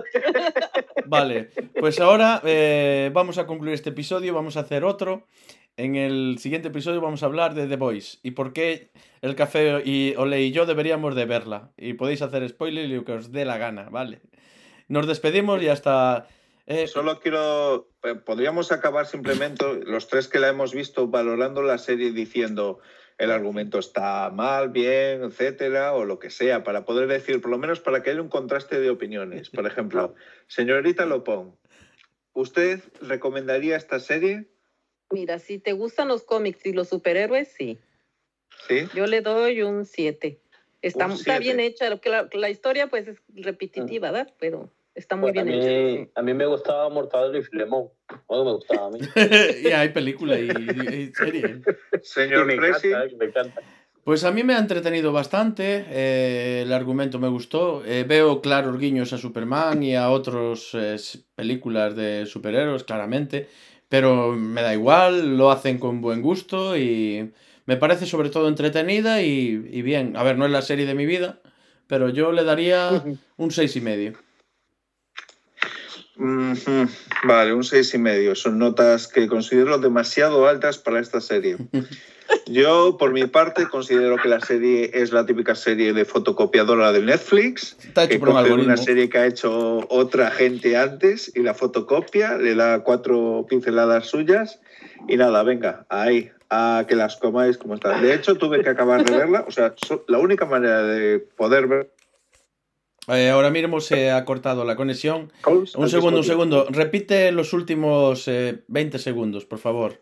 Vale, 1.06 1.50
pues 1.80 2.00
ahora 2.00 2.42
eh, 2.44 3.12
vamos 3.14 3.38
a 3.38 3.46
concluir 3.46 3.74
este 3.74 3.90
episodio, 3.90 4.34
vamos 4.34 4.58
a 4.58 4.62
hacer 4.62 4.84
otro. 4.84 5.28
En 5.76 5.96
el 5.96 6.38
siguiente 6.38 6.68
episodio 6.68 7.02
vamos 7.02 7.24
a 7.24 7.26
hablar 7.26 7.56
de 7.56 7.66
The 7.68 7.78
Voice 7.78 8.20
y 8.22 8.32
por 8.32 8.54
qué 8.54 8.92
el 9.22 9.36
café 9.36 9.82
y 9.84 10.14
Ole 10.18 10.42
y 10.44 10.52
yo 10.52 10.68
deberíamos 10.68 11.16
de 11.16 11.26
verla. 11.26 11.72
Y 11.78 11.94
podéis 11.94 12.22
hacer 12.22 12.48
spoiler 12.48 12.86
y 12.86 12.96
lo 12.96 13.06
que 13.06 13.14
os 13.14 13.32
dé 13.32 13.44
la 13.44 13.58
gana, 13.58 13.90
¿vale? 13.90 14.22
Nos 14.88 15.08
despedimos 15.08 15.62
y 15.64 15.70
hasta... 15.70 16.28
eh, 16.66 16.88
Solo 16.88 17.20
quiero. 17.20 17.90
eh, 18.04 18.16
Podríamos 18.16 18.72
acabar 18.72 19.06
simplemente 19.06 19.66
los 19.86 20.08
tres 20.08 20.28
que 20.28 20.40
la 20.40 20.50
hemos 20.50 20.74
visto 20.74 21.08
valorando 21.08 21.62
la 21.62 21.78
serie 21.78 22.12
diciendo 22.12 22.80
el 23.18 23.32
argumento 23.32 23.78
está 23.80 24.30
mal, 24.32 24.70
bien, 24.70 25.24
etcétera, 25.24 25.94
o 25.94 26.04
lo 26.04 26.18
que 26.18 26.30
sea, 26.32 26.64
para 26.64 26.84
poder 26.84 27.08
decir, 27.08 27.42
por 27.42 27.52
lo 27.52 27.60
menos 27.60 27.80
para 27.80 28.02
que 28.02 28.10
haya 28.10 28.22
un 28.22 28.30
contraste 28.30 28.80
de 28.80 28.90
opiniones. 28.90 29.50
Por 29.50 29.68
ejemplo, 29.68 30.16
señorita 30.48 31.06
Lopón, 31.06 31.56
¿usted 32.34 32.82
recomendaría 33.02 33.78
esta 33.78 34.00
serie? 34.00 34.48
Mira, 35.12 35.38
si 35.38 35.60
te 35.60 35.74
gustan 35.74 36.08
los 36.08 36.24
cómics 36.24 36.66
y 36.66 36.74
los 36.74 36.90
superhéroes, 36.90 37.50
sí. 37.50 37.80
Sí. 38.68 38.88
Yo 38.96 39.06
le 39.06 39.22
doy 39.22 39.62
un 39.62 39.86
7. 39.86 40.40
Está, 40.82 41.06
está 41.06 41.38
bien 41.40 41.60
hecha. 41.60 41.90
lo 41.90 42.02
que 42.02 42.10
La, 42.10 42.28
la 42.34 42.50
historia, 42.50 42.88
pues, 42.88 43.08
es 43.08 43.22
repetitiva, 43.36 44.12
¿verdad? 44.12 44.34
Pero 44.40 44.72
está 44.96 45.16
muy 45.16 45.32
Pues 45.32 45.42
a, 45.42 45.44
bien 45.44 45.60
mí, 45.60 45.66
hecha. 46.02 46.12
a 46.16 46.22
mí 46.22 46.34
me 46.34 46.46
gustaba 46.46 46.90
Mortadelo 46.90 47.38
y 47.38 47.44
Filemón. 47.44 47.90
Bueno, 48.28 48.46
me 48.46 48.52
gustaba 48.54 48.88
a 48.88 48.90
mí. 48.92 49.00
y 49.64 49.68
hay 49.72 49.90
película 49.90 50.40
y, 50.40 50.44
y- 50.50 50.94
y 51.10 51.14
serie. 51.14 51.62
Y 51.94 52.06
Señor 52.06 52.46
me 52.46 52.56
Presi, 52.58 52.88
encanta, 52.88 53.06
eh, 53.06 53.16
me 53.18 53.26
encanta. 53.26 53.62
Pues 54.04 54.26
a 54.26 54.32
mí 54.32 54.44
me 54.44 54.54
ha 54.56 54.60
entretenido 54.60 55.14
bastante, 55.14 55.86
eh, 55.90 56.64
el 56.64 56.74
argumento 56.74 57.20
me 57.20 57.30
gustó, 57.30 57.86
eh, 57.86 58.04
veo 58.04 58.42
claros 58.42 58.78
guiños 58.78 59.14
a 59.14 59.18
Superman 59.18 59.82
y 59.82 59.96
a 59.96 60.10
otras 60.10 60.76
películas 61.36 61.96
de 61.96 62.26
superhéroes, 62.26 62.84
claramente, 62.84 63.48
pero 63.88 64.34
me 64.34 64.62
da 64.62 64.74
igual, 64.74 65.38
lo 65.38 65.52
hacen 65.52 65.80
con 65.80 66.02
buen 66.02 66.22
gusto 66.22 66.76
y 66.76 67.32
me 67.66 67.78
parece 67.78 68.06
sobre 68.06 68.30
todo 68.30 68.50
entretenida 68.50 69.22
y, 69.22 69.70
y 69.72 69.82
bien. 69.84 70.18
A 70.18 70.24
ver, 70.24 70.38
no 70.38 70.46
es 70.46 70.52
la 70.52 70.62
serie 70.64 70.86
de 70.86 70.96
mi 70.96 71.06
vida, 71.06 71.40
pero 71.88 72.10
yo 72.10 72.34
le 72.34 72.44
daría 72.44 72.90
un 73.38 73.52
seis 73.52 73.74
y 73.78 73.82
medio. 73.82 74.14
Vale, 76.18 77.54
un 77.54 77.64
seis 77.64 77.94
y 77.94 77.98
medio. 77.98 78.36
Son 78.36 78.60
notas 78.60 79.08
que 79.08 79.28
considero 79.28 79.78
demasiado 79.80 80.48
altas 80.48 80.78
para 80.78 81.00
esta 81.00 81.22
serie. 81.22 81.58
Yo, 82.48 82.98
por 82.98 83.12
mi 83.12 83.26
parte, 83.26 83.68
considero 83.68 84.18
que 84.18 84.28
la 84.28 84.40
serie 84.40 84.92
es 84.94 85.12
la 85.12 85.26
típica 85.26 85.56
serie 85.56 85.94
de 85.94 86.06
fotocopiadora 86.06 86.92
de 86.92 87.02
Netflix, 87.02 87.78
Está 87.84 88.04
hecho 88.04 88.14
que 88.14 88.20
por 88.20 88.30
un 88.30 88.60
una 88.62 88.78
serie 88.78 89.10
que 89.10 89.18
ha 89.18 89.26
hecho 89.26 89.86
otra 89.90 90.32
gente 90.32 90.78
antes 90.78 91.32
y 91.36 91.42
la 91.42 91.54
fotocopia, 91.54 92.38
le 92.38 92.56
da 92.56 92.84
cuatro 92.84 93.46
pinceladas 93.50 94.08
suyas 94.08 94.60
y 95.08 95.18
nada, 95.18 95.44
venga, 95.44 95.86
ahí, 95.90 96.32
a 96.50 96.86
que 96.88 96.96
las 96.96 97.18
comáis 97.18 97.58
como 97.58 97.76
están. 97.76 98.02
De 98.02 98.14
hecho, 98.14 98.36
tuve 98.36 98.64
que 98.64 98.70
acabar 98.70 99.04
de 99.04 99.16
verla, 99.16 99.46
o 99.48 99.52
sea, 99.52 99.74
la 100.08 100.20
única 100.20 100.46
manera 100.46 100.84
de 100.84 101.20
poder 101.20 101.68
ver 101.68 101.90
Eh, 103.10 103.30
ahora 103.30 103.50
mismo 103.50 103.82
se 103.82 104.12
ha 104.12 104.24
cortado 104.24 104.64
la 104.64 104.76
conexión. 104.76 105.32
Un 105.46 105.90
segundo, 105.90 106.20
un 106.20 106.24
segundo. 106.24 106.68
Repite 106.70 107.32
los 107.32 107.52
últimos 107.54 108.28
eh, 108.28 108.64
20 108.68 108.98
segundos, 109.00 109.46
por 109.46 109.60
favor. 109.60 110.02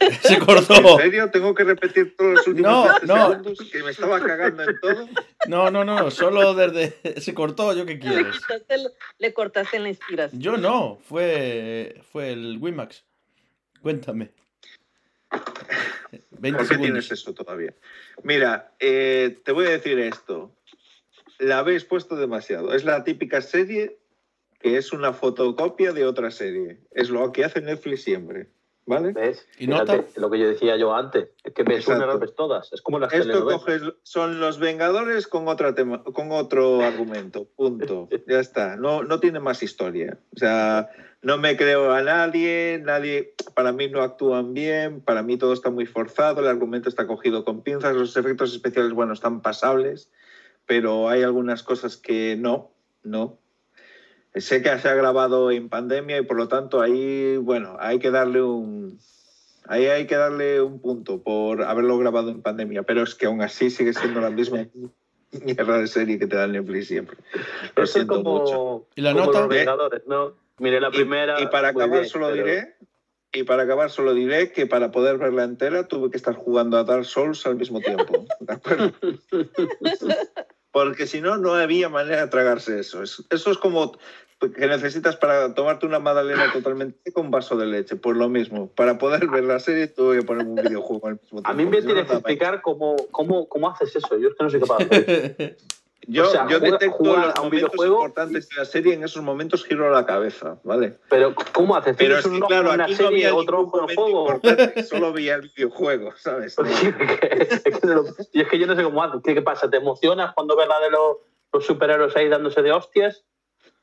Se 0.22 0.38
cortó. 0.38 0.74
¿En 0.74 0.98
serio? 1.04 1.30
¿Tengo 1.30 1.54
que 1.54 1.64
repetir 1.64 2.16
todos 2.16 2.34
los 2.34 2.46
últimos 2.46 2.70
No, 2.70 2.84
20 2.84 3.06
no. 3.06 3.30
segundos? 3.30 3.58
Que 3.70 3.82
me 3.82 3.90
estaba 3.90 4.20
cagando 4.20 4.62
en 4.62 4.80
todo. 4.80 5.08
No, 5.48 5.70
no, 5.70 5.84
no, 5.84 6.10
solo 6.10 6.54
desde... 6.54 7.20
Se 7.20 7.34
cortó, 7.34 7.72
¿yo 7.74 7.84
qué 7.84 7.94
Le, 7.94 8.00
quieres? 8.00 8.36
quitaste, 8.38 8.74
el- 8.74 8.88
le 9.18 9.34
cortaste 9.34 9.78
la 9.80 9.88
inspiración. 9.88 10.40
Yo 10.40 10.56
no, 10.56 10.98
fue, 11.08 12.00
fue 12.12 12.32
el 12.32 12.58
Wimax. 12.60 13.04
Cuéntame. 13.82 14.30
20 16.30 16.58
¿Por 16.58 16.68
qué 16.68 16.76
tienes 16.78 17.06
segundos. 17.06 17.10
eso 17.12 17.34
todavía? 17.34 17.74
Mira, 18.22 18.72
eh, 18.78 19.38
te 19.44 19.52
voy 19.52 19.66
a 19.66 19.70
decir 19.70 19.98
esto. 19.98 20.52
La 21.38 21.58
habéis 21.58 21.84
puesto 21.84 22.16
demasiado. 22.16 22.72
Es 22.74 22.84
la 22.84 23.04
típica 23.04 23.40
serie 23.40 23.98
que 24.60 24.78
es 24.78 24.92
una 24.92 25.12
fotocopia 25.12 25.92
de 25.92 26.06
otra 26.06 26.30
serie. 26.30 26.78
Es 26.90 27.10
lo 27.10 27.32
que 27.32 27.44
hace 27.44 27.60
Netflix 27.60 28.02
siempre. 28.02 28.48
¿Vale? 28.86 29.12
¿Ves? 29.12 29.46
¿Y 29.58 29.66
Fíjate, 29.66 29.96
nota? 29.96 30.08
Lo 30.16 30.30
que 30.30 30.38
yo 30.38 30.48
decía 30.48 30.76
yo 30.76 30.94
antes. 30.94 31.28
Es 31.42 31.52
que 31.52 31.62
ves 31.62 31.86
una, 31.88 32.06
las 32.06 32.34
todas. 32.34 32.72
Es 32.72 32.82
como 32.82 32.98
las 32.98 33.12
Esto 33.12 33.44
coges, 33.44 33.82
son 34.02 34.40
los 34.40 34.58
Vengadores 34.58 35.26
con, 35.26 35.48
otra 35.48 35.74
tema, 35.74 36.02
con 36.02 36.32
otro 36.32 36.82
argumento. 36.82 37.46
Punto. 37.56 38.08
Ya 38.26 38.40
está. 38.40 38.76
No, 38.76 39.02
no 39.02 39.20
tiene 39.20 39.40
más 39.40 39.62
historia. 39.62 40.18
O 40.34 40.38
sea, 40.38 40.90
no 41.24 41.38
me 41.38 41.56
creo 41.56 41.92
a 41.92 42.02
nadie, 42.02 42.80
nadie, 42.82 43.34
para 43.54 43.72
mí 43.72 43.88
no 43.88 44.02
actúan 44.02 44.52
bien, 44.52 45.00
para 45.00 45.22
mí 45.22 45.38
todo 45.38 45.52
está 45.52 45.70
muy 45.70 45.86
forzado, 45.86 46.40
el 46.40 46.48
argumento 46.48 46.88
está 46.88 47.06
cogido 47.06 47.44
con 47.44 47.62
pinzas, 47.62 47.94
los 47.94 48.16
efectos 48.16 48.52
especiales, 48.52 48.92
bueno, 48.92 49.14
están 49.14 49.40
pasables, 49.40 50.10
pero 50.66 51.08
hay 51.08 51.22
algunas 51.22 51.62
cosas 51.62 51.96
que 51.96 52.36
no, 52.36 52.70
no. 53.02 53.38
Sé 54.34 54.62
que 54.62 54.78
se 54.78 54.88
ha 54.88 54.94
grabado 54.94 55.50
en 55.50 55.68
pandemia 55.68 56.18
y 56.18 56.22
por 56.22 56.36
lo 56.36 56.48
tanto 56.48 56.80
ahí, 56.80 57.36
bueno, 57.36 57.76
hay 57.78 57.98
que 58.00 58.10
darle 58.10 58.42
un, 58.42 58.98
Ahí 59.66 59.86
hay 59.86 60.06
que 60.06 60.16
darle 60.16 60.60
un 60.60 60.78
punto 60.78 61.22
por 61.22 61.62
haberlo 61.62 61.96
grabado 61.96 62.30
en 62.30 62.42
pandemia, 62.42 62.82
pero 62.82 63.02
es 63.02 63.14
que 63.14 63.26
aún 63.26 63.40
así 63.40 63.70
sigue 63.70 63.94
siendo 63.94 64.20
la 64.20 64.28
misma 64.28 64.66
mierda 65.42 65.78
de 65.78 65.86
serie 65.86 66.18
que 66.18 66.26
te 66.26 66.36
da 66.36 66.46
Netflix 66.46 66.88
siempre. 66.88 67.16
Lo 67.74 67.82
Eso 67.82 67.82
es 67.84 67.90
siento 67.92 68.22
como, 68.22 68.40
mucho. 68.40 68.86
¿Y 68.94 69.00
la 69.00 69.12
como 69.14 69.26
nota? 69.26 69.46
los 69.46 70.06
¿no? 70.06 70.34
Miré 70.58 70.80
la 70.80 70.88
Y- 70.88 70.92
primera. 70.92 71.40
Y, 71.40 71.46
para 71.46 71.72
muy 71.72 71.82
acabar 71.82 72.00
bien, 72.00 72.10
solo 72.10 72.28
pero- 72.28 72.44
diré, 72.44 72.74
y 73.34 73.42
para 73.42 73.64
acabar 73.64 73.90
solo 73.90 74.14
diré 74.14 74.52
que 74.52 74.66
para 74.66 74.90
poder 74.92 75.18
verla 75.18 75.42
entera 75.44 75.88
tuve 75.88 76.10
que 76.10 76.16
estar 76.16 76.34
jugando 76.34 76.78
a 76.78 76.84
Dark 76.84 77.04
Souls 77.04 77.44
al 77.46 77.56
mismo 77.56 77.80
tiempo. 77.80 78.24
¿de 78.40 78.52
acuerdo? 78.54 78.92
Porque 80.70 81.06
si 81.06 81.20
no, 81.20 81.36
no 81.36 81.54
había 81.54 81.88
manera 81.88 82.22
de 82.22 82.28
tragarse 82.28 82.78
eso. 82.80 83.02
Es- 83.02 83.24
eso 83.30 83.50
es 83.50 83.58
como 83.58 83.92
que 84.40 84.66
necesitas 84.66 85.16
para 85.16 85.54
tomarte 85.54 85.86
una 85.86 86.00
magdalena 86.00 86.52
totalmente 86.52 87.12
con 87.12 87.30
vaso 87.30 87.56
de 87.56 87.66
leche. 87.66 87.96
Pues 87.96 88.16
lo 88.16 88.28
mismo. 88.28 88.68
Para 88.68 88.98
poder 88.98 89.28
ver 89.28 89.44
la 89.44 89.58
serie 89.60 89.86
tuve 89.86 90.18
que 90.18 90.22
poner 90.24 90.46
un 90.46 90.56
videojuego 90.56 91.06
al 91.08 91.14
mismo 91.14 91.42
tiempo. 91.42 91.48
A 91.50 91.54
mí 91.54 91.64
me 91.64 91.80
tienes 91.80 92.06
que 92.06 92.12
explicar 92.14 92.60
cómo, 92.60 92.96
cómo, 93.10 93.48
cómo 93.48 93.70
haces 93.70 93.94
eso. 93.96 94.18
Yo 94.18 94.28
es 94.28 94.34
que 94.34 94.44
no 94.44 94.50
soy 94.50 94.60
capaz 94.60 94.78
de 94.78 94.84
hacer 94.84 95.36
eso. 95.38 95.64
Yo, 96.06 96.24
O 96.24 96.30
sea, 96.30 96.46
yo 96.48 96.60
detecto 96.60 96.96
jugar 96.96 97.26
los 97.26 97.36
a 97.36 97.40
un 97.42 97.50
videojuego 97.50 97.96
importantes 97.96 98.48
de 98.48 98.56
la 98.56 98.64
serie, 98.64 98.94
en 98.94 99.04
esos 99.04 99.22
momentos 99.22 99.64
giro 99.64 99.90
la 99.90 100.04
cabeza, 100.04 100.58
¿vale? 100.64 100.98
Pero, 101.08 101.34
¿cómo 101.52 101.76
haces? 101.76 101.96
Pero 101.96 102.16
¿Tienes 102.20 102.26
es 102.26 102.30
que, 102.30 102.36
un 102.36 102.46
claro, 102.46 102.72
una 102.72 102.84
aquí 102.84 102.92
no 102.92 102.96
serie, 102.96 103.26
había 103.26 103.34
otro 103.34 103.60
ojo 103.60 103.86
juego? 103.94 104.40
solo 104.88 105.12
veía 105.12 105.36
el 105.36 105.50
videojuego, 105.54 106.12
¿sabes? 106.16 106.56
No 107.84 108.04
y 108.32 108.40
es 108.40 108.48
que 108.48 108.58
yo 108.58 108.66
no 108.66 108.76
sé 108.76 108.82
cómo 108.82 109.02
haces. 109.02 109.20
¿Qué, 109.22 109.34
qué 109.34 109.42
pasa? 109.42 109.68
¿Te 109.68 109.76
emocionas 109.76 110.32
cuando 110.34 110.56
ves 110.56 110.68
la 110.68 110.80
de 110.80 110.90
los, 110.90 111.16
los 111.52 111.66
superhéroes 111.66 112.16
ahí 112.16 112.28
dándose 112.28 112.62
de 112.62 112.72
hostias? 112.72 113.24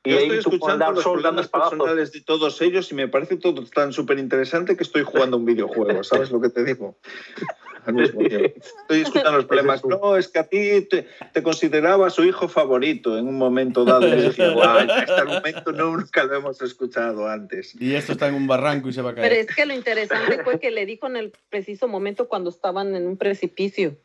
Y 0.04 0.10
Yo 0.10 0.18
estoy 0.18 0.38
escuchando 0.38 0.90
los 0.92 1.04
problemas 1.04 1.48
personales 1.48 2.12
de 2.12 2.20
todos 2.22 2.60
ellos 2.60 2.90
y 2.90 2.94
me 2.94 3.08
parece 3.08 3.36
todo 3.36 3.64
tan 3.64 3.92
súper 3.92 4.18
interesante 4.18 4.76
que 4.76 4.82
estoy 4.82 5.02
jugando 5.02 5.36
un 5.36 5.44
videojuego, 5.44 6.02
¿sabes 6.04 6.30
lo 6.30 6.40
que 6.40 6.48
te 6.48 6.64
digo? 6.64 6.96
Al 7.84 7.94
mismo 7.94 8.20
tiempo. 8.20 8.60
Estoy 8.82 9.00
escuchando 9.00 9.32
los 9.38 9.46
problemas. 9.46 9.84
No, 9.84 10.16
es 10.16 10.28
que 10.28 10.38
a 10.38 10.44
ti 10.44 10.82
te, 10.82 11.08
te 11.32 11.42
consideraba 11.42 12.10
su 12.10 12.22
hijo 12.22 12.46
favorito 12.46 13.18
en 13.18 13.26
un 13.26 13.36
momento 13.36 13.84
dado. 13.84 14.06
Y 14.06 14.20
decía, 14.20 14.50
guau, 14.54 14.78
este 14.78 15.12
argumento 15.12 15.72
nunca 15.72 16.22
lo 16.22 16.36
hemos 16.36 16.62
escuchado 16.62 17.26
antes. 17.26 17.74
Y 17.80 17.94
esto 17.96 18.12
está 18.12 18.28
en 18.28 18.34
un 18.34 18.46
barranco 18.46 18.88
y 18.88 18.92
se 18.92 19.02
va 19.02 19.10
a 19.10 19.14
Pero 19.16 19.26
caer. 19.28 19.48
es 19.48 19.56
que 19.56 19.66
lo 19.66 19.74
interesante 19.74 20.44
fue 20.44 20.60
que 20.60 20.70
le 20.70 20.86
dijo 20.86 21.08
en 21.08 21.16
el 21.16 21.32
preciso 21.50 21.88
momento 21.88 22.28
cuando 22.28 22.50
estaban 22.50 22.94
en 22.94 23.04
un 23.06 23.16
precipicio 23.16 23.96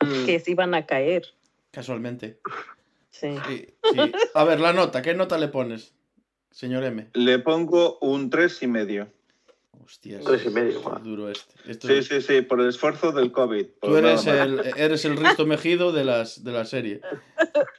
Mm. 0.00 0.26
que 0.26 0.40
se 0.40 0.50
iban 0.50 0.74
a 0.74 0.86
caer. 0.86 1.24
Casualmente. 1.70 2.38
Sí. 3.20 3.34
Sí, 3.46 3.66
sí. 3.94 4.12
A 4.34 4.44
ver, 4.44 4.60
la 4.60 4.72
nota. 4.72 5.02
¿Qué 5.02 5.14
nota 5.14 5.38
le 5.38 5.48
pones, 5.48 5.94
señor 6.50 6.84
M? 6.84 7.08
Le 7.14 7.38
pongo 7.38 7.98
un 8.00 8.28
tres 8.30 8.62
y 8.62 8.66
medio. 8.66 9.08
Hostias. 9.84 10.24
Tres 10.24 10.44
y 10.46 10.50
medio, 10.50 10.80
guau. 10.82 10.98
duro 10.98 11.30
este. 11.30 11.54
Esto 11.70 11.86
Sí, 11.86 11.94
es- 11.94 12.08
sí, 12.08 12.20
sí, 12.20 12.42
por 12.42 12.60
el 12.60 12.68
esfuerzo 12.68 13.12
del 13.12 13.30
COVID. 13.30 13.66
Tú 13.80 13.96
eres 13.96 14.26
el, 14.26 14.60
eres 14.76 15.04
el 15.04 15.16
Risto 15.16 15.46
Mejido 15.46 15.92
de, 15.92 16.04
las, 16.04 16.42
de 16.42 16.50
la 16.52 16.64
serie. 16.64 17.00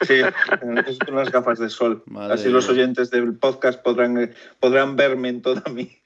Sí, 0.08 0.22
necesito 0.66 1.12
unas 1.12 1.32
gafas 1.32 1.60
de 1.60 1.70
sol. 1.70 2.04
Madre 2.06 2.36
Así 2.36 2.50
los 2.50 2.70
oyentes 2.70 3.10
del 3.12 3.36
podcast 3.38 3.84
podrán, 3.84 4.18
eh, 4.22 4.34
podrán 4.62 4.96
verme 4.96 5.28
en 5.30 5.42
toda 5.42 5.64
mi... 5.70 5.98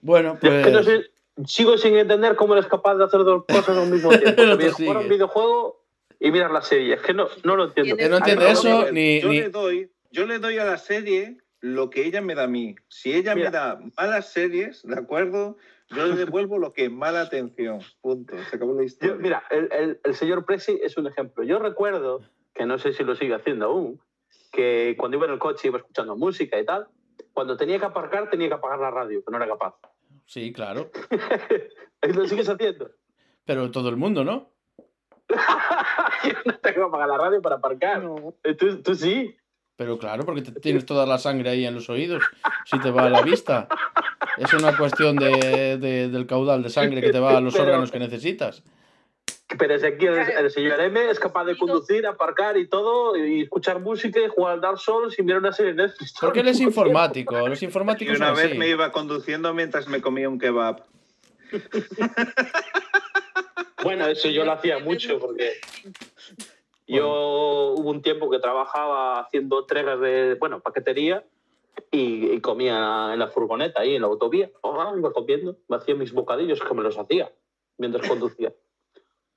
Bueno, 0.00 0.38
Yo 0.42 0.50
es 0.52 0.64
que 0.66 0.72
no 0.72 0.82
pues. 0.82 0.86
sé, 0.86 1.10
sigo 1.46 1.76
sin 1.76 1.96
entender 1.96 2.34
cómo 2.36 2.54
eres 2.54 2.66
capaz 2.66 2.94
de 2.96 3.04
hacer 3.04 3.20
dos 3.24 3.44
cosas 3.46 3.76
al 3.76 3.90
mismo 3.90 4.08
tiempo. 4.18 4.42
No 4.42 4.72
jugar 4.72 4.96
un 4.96 5.08
videojuego 5.08 5.81
y 6.24 6.30
mirar 6.30 6.50
la 6.50 6.62
serie. 6.62 6.94
Es 6.94 7.00
que 7.02 7.12
no, 7.14 7.28
no 7.44 7.56
lo 7.56 7.64
entiendo. 7.64 7.96
Tienes- 7.96 8.10
no 8.10 8.16
entiende 8.18 8.46
Ay, 8.46 8.52
eso, 8.52 8.84
yo, 8.86 8.92
ni- 8.92 9.20
yo 9.20 9.28
ni- 9.28 9.40
le 9.40 9.48
doy, 9.50 9.90
yo 10.10 10.26
le 10.26 10.38
doy 10.38 10.58
a 10.58 10.64
la 10.64 10.78
serie 10.78 11.38
lo 11.60 11.90
que 11.90 12.04
ella 12.06 12.20
me 12.20 12.34
da 12.34 12.44
a 12.44 12.48
mí. 12.48 12.74
Si 12.88 13.12
ella 13.14 13.34
Mira. 13.34 13.50
me 13.50 13.56
da 13.56 13.80
malas 13.96 14.32
series, 14.32 14.82
¿de 14.84 14.94
acuerdo? 14.98 15.56
Yo 15.90 16.06
le 16.06 16.16
devuelvo 16.16 16.58
lo 16.58 16.72
que 16.72 16.84
es 16.86 16.90
mala 16.90 17.20
atención. 17.20 17.80
Punto. 18.00 18.34
Se 18.50 18.56
acabó 18.56 18.74
la 18.74 18.84
historia. 18.84 19.14
Yo- 19.16 19.20
mira, 19.20 19.42
el, 19.50 19.68
el- 19.72 20.00
el 20.02 20.14
señor 20.14 20.44
Presi 20.46 20.78
es 20.82 20.96
un 20.96 21.06
ejemplo. 21.06 21.44
Yo 21.44 21.58
recuerdo, 21.58 22.22
que 22.54 22.66
no 22.66 22.78
sé 22.78 22.92
si 22.92 23.02
lo 23.04 23.14
sigue 23.16 23.34
haciendo 23.34 23.66
aún, 23.66 24.00
que 24.52 24.94
cuando 24.98 25.16
iba 25.16 25.26
en 25.26 25.32
el 25.32 25.38
coche 25.38 25.68
iba 25.68 25.78
escuchando 25.78 26.16
música 26.16 26.58
y 26.58 26.64
tal, 26.64 26.86
cuando 27.32 27.56
tenía 27.56 27.78
que 27.78 27.84
aparcar 27.86 28.28
tenía 28.30 28.48
que 28.48 28.54
apagar 28.54 28.78
la 28.78 28.90
radio, 28.90 29.24
que 29.24 29.30
no 29.30 29.36
era 29.38 29.46
capaz. 29.48 29.74
Sí, 30.26 30.52
claro. 30.52 30.90
¿Lo 32.02 32.26
sigues 32.26 32.48
haciendo? 32.48 32.90
Pero 33.44 33.70
todo 33.70 33.88
el 33.88 33.96
mundo, 33.96 34.24
¿no? 34.24 34.51
Yo 36.24 36.32
no 36.44 36.54
tengo 36.58 36.74
que 36.76 36.82
apagar 36.82 37.08
la 37.08 37.18
radio 37.18 37.40
para 37.42 37.56
aparcar. 37.56 38.02
No. 38.02 38.34
¿Tú, 38.58 38.82
tú 38.82 38.94
sí. 38.94 39.36
Pero 39.76 39.98
claro, 39.98 40.24
porque 40.24 40.42
te- 40.42 40.60
tienes 40.60 40.84
toda 40.86 41.06
la 41.06 41.18
sangre 41.18 41.50
ahí 41.50 41.64
en 41.64 41.74
los 41.74 41.88
oídos, 41.88 42.22
si 42.66 42.78
te 42.78 42.90
va 42.90 43.06
a 43.06 43.10
la 43.10 43.22
vista. 43.22 43.66
Es 44.38 44.52
una 44.52 44.76
cuestión 44.76 45.16
de, 45.16 45.78
de- 45.78 46.08
del 46.08 46.26
caudal 46.26 46.62
de 46.62 46.68
sangre 46.70 47.00
que 47.00 47.10
te 47.10 47.18
va 47.20 47.36
a 47.38 47.40
los 47.40 47.52
Pero- 47.54 47.64
órganos 47.64 47.90
que 47.90 47.98
necesitas. 47.98 48.62
Pero 49.58 49.78
si 49.78 49.84
aquí 49.84 50.06
el, 50.06 50.14
el 50.18 50.50
señor 50.50 50.80
M 50.80 51.10
es 51.10 51.18
capaz 51.20 51.44
de 51.44 51.58
conducir, 51.58 52.06
aparcar 52.06 52.56
y 52.56 52.68
todo, 52.68 53.14
y 53.16 53.42
escuchar 53.42 53.80
música 53.80 54.18
y 54.20 54.28
jugar 54.28 54.54
al 54.54 54.60
Dark 54.62 54.78
Souls 54.78 55.18
y 55.18 55.22
mirar 55.22 55.40
una 55.40 55.52
serie 55.52 55.74
de 55.74 55.82
Netflix. 55.82 56.14
Porque 56.18 56.40
él 56.40 56.48
es 56.48 56.60
informático, 56.60 57.46
los 57.48 57.60
Y 57.60 57.64
informáticos 57.66 58.16
una 58.16 58.28
son 58.28 58.36
vez 58.36 58.46
así. 58.46 58.58
me 58.58 58.68
iba 58.68 58.90
conduciendo 58.92 59.52
mientras 59.52 59.88
me 59.88 60.00
comía 60.00 60.28
un 60.28 60.38
kebab. 60.38 60.82
Bueno, 63.82 64.06
eso 64.06 64.28
yo 64.28 64.44
lo 64.44 64.52
hacía 64.52 64.78
mucho 64.78 65.18
porque 65.18 65.52
yo 66.86 67.74
hubo 67.76 67.90
un 67.90 68.02
tiempo 68.02 68.30
que 68.30 68.38
trabajaba 68.38 69.20
haciendo 69.20 69.60
entregas 69.60 70.00
de, 70.00 70.34
bueno, 70.38 70.60
paquetería 70.60 71.24
y, 71.90 72.30
y 72.32 72.40
comía 72.40 73.10
en 73.12 73.18
la 73.18 73.28
furgoneta 73.28 73.80
ahí 73.82 73.94
en 73.94 74.02
la 74.02 74.08
autovía. 74.08 74.50
Oh, 74.60 74.94
iba 74.96 75.12
comiendo, 75.12 75.56
me 75.68 75.76
hacía 75.76 75.94
mis 75.94 76.12
bocadillos 76.12 76.60
que 76.60 76.74
me 76.74 76.82
los 76.82 76.98
hacía 76.98 77.32
mientras 77.78 78.06
conducía. 78.08 78.52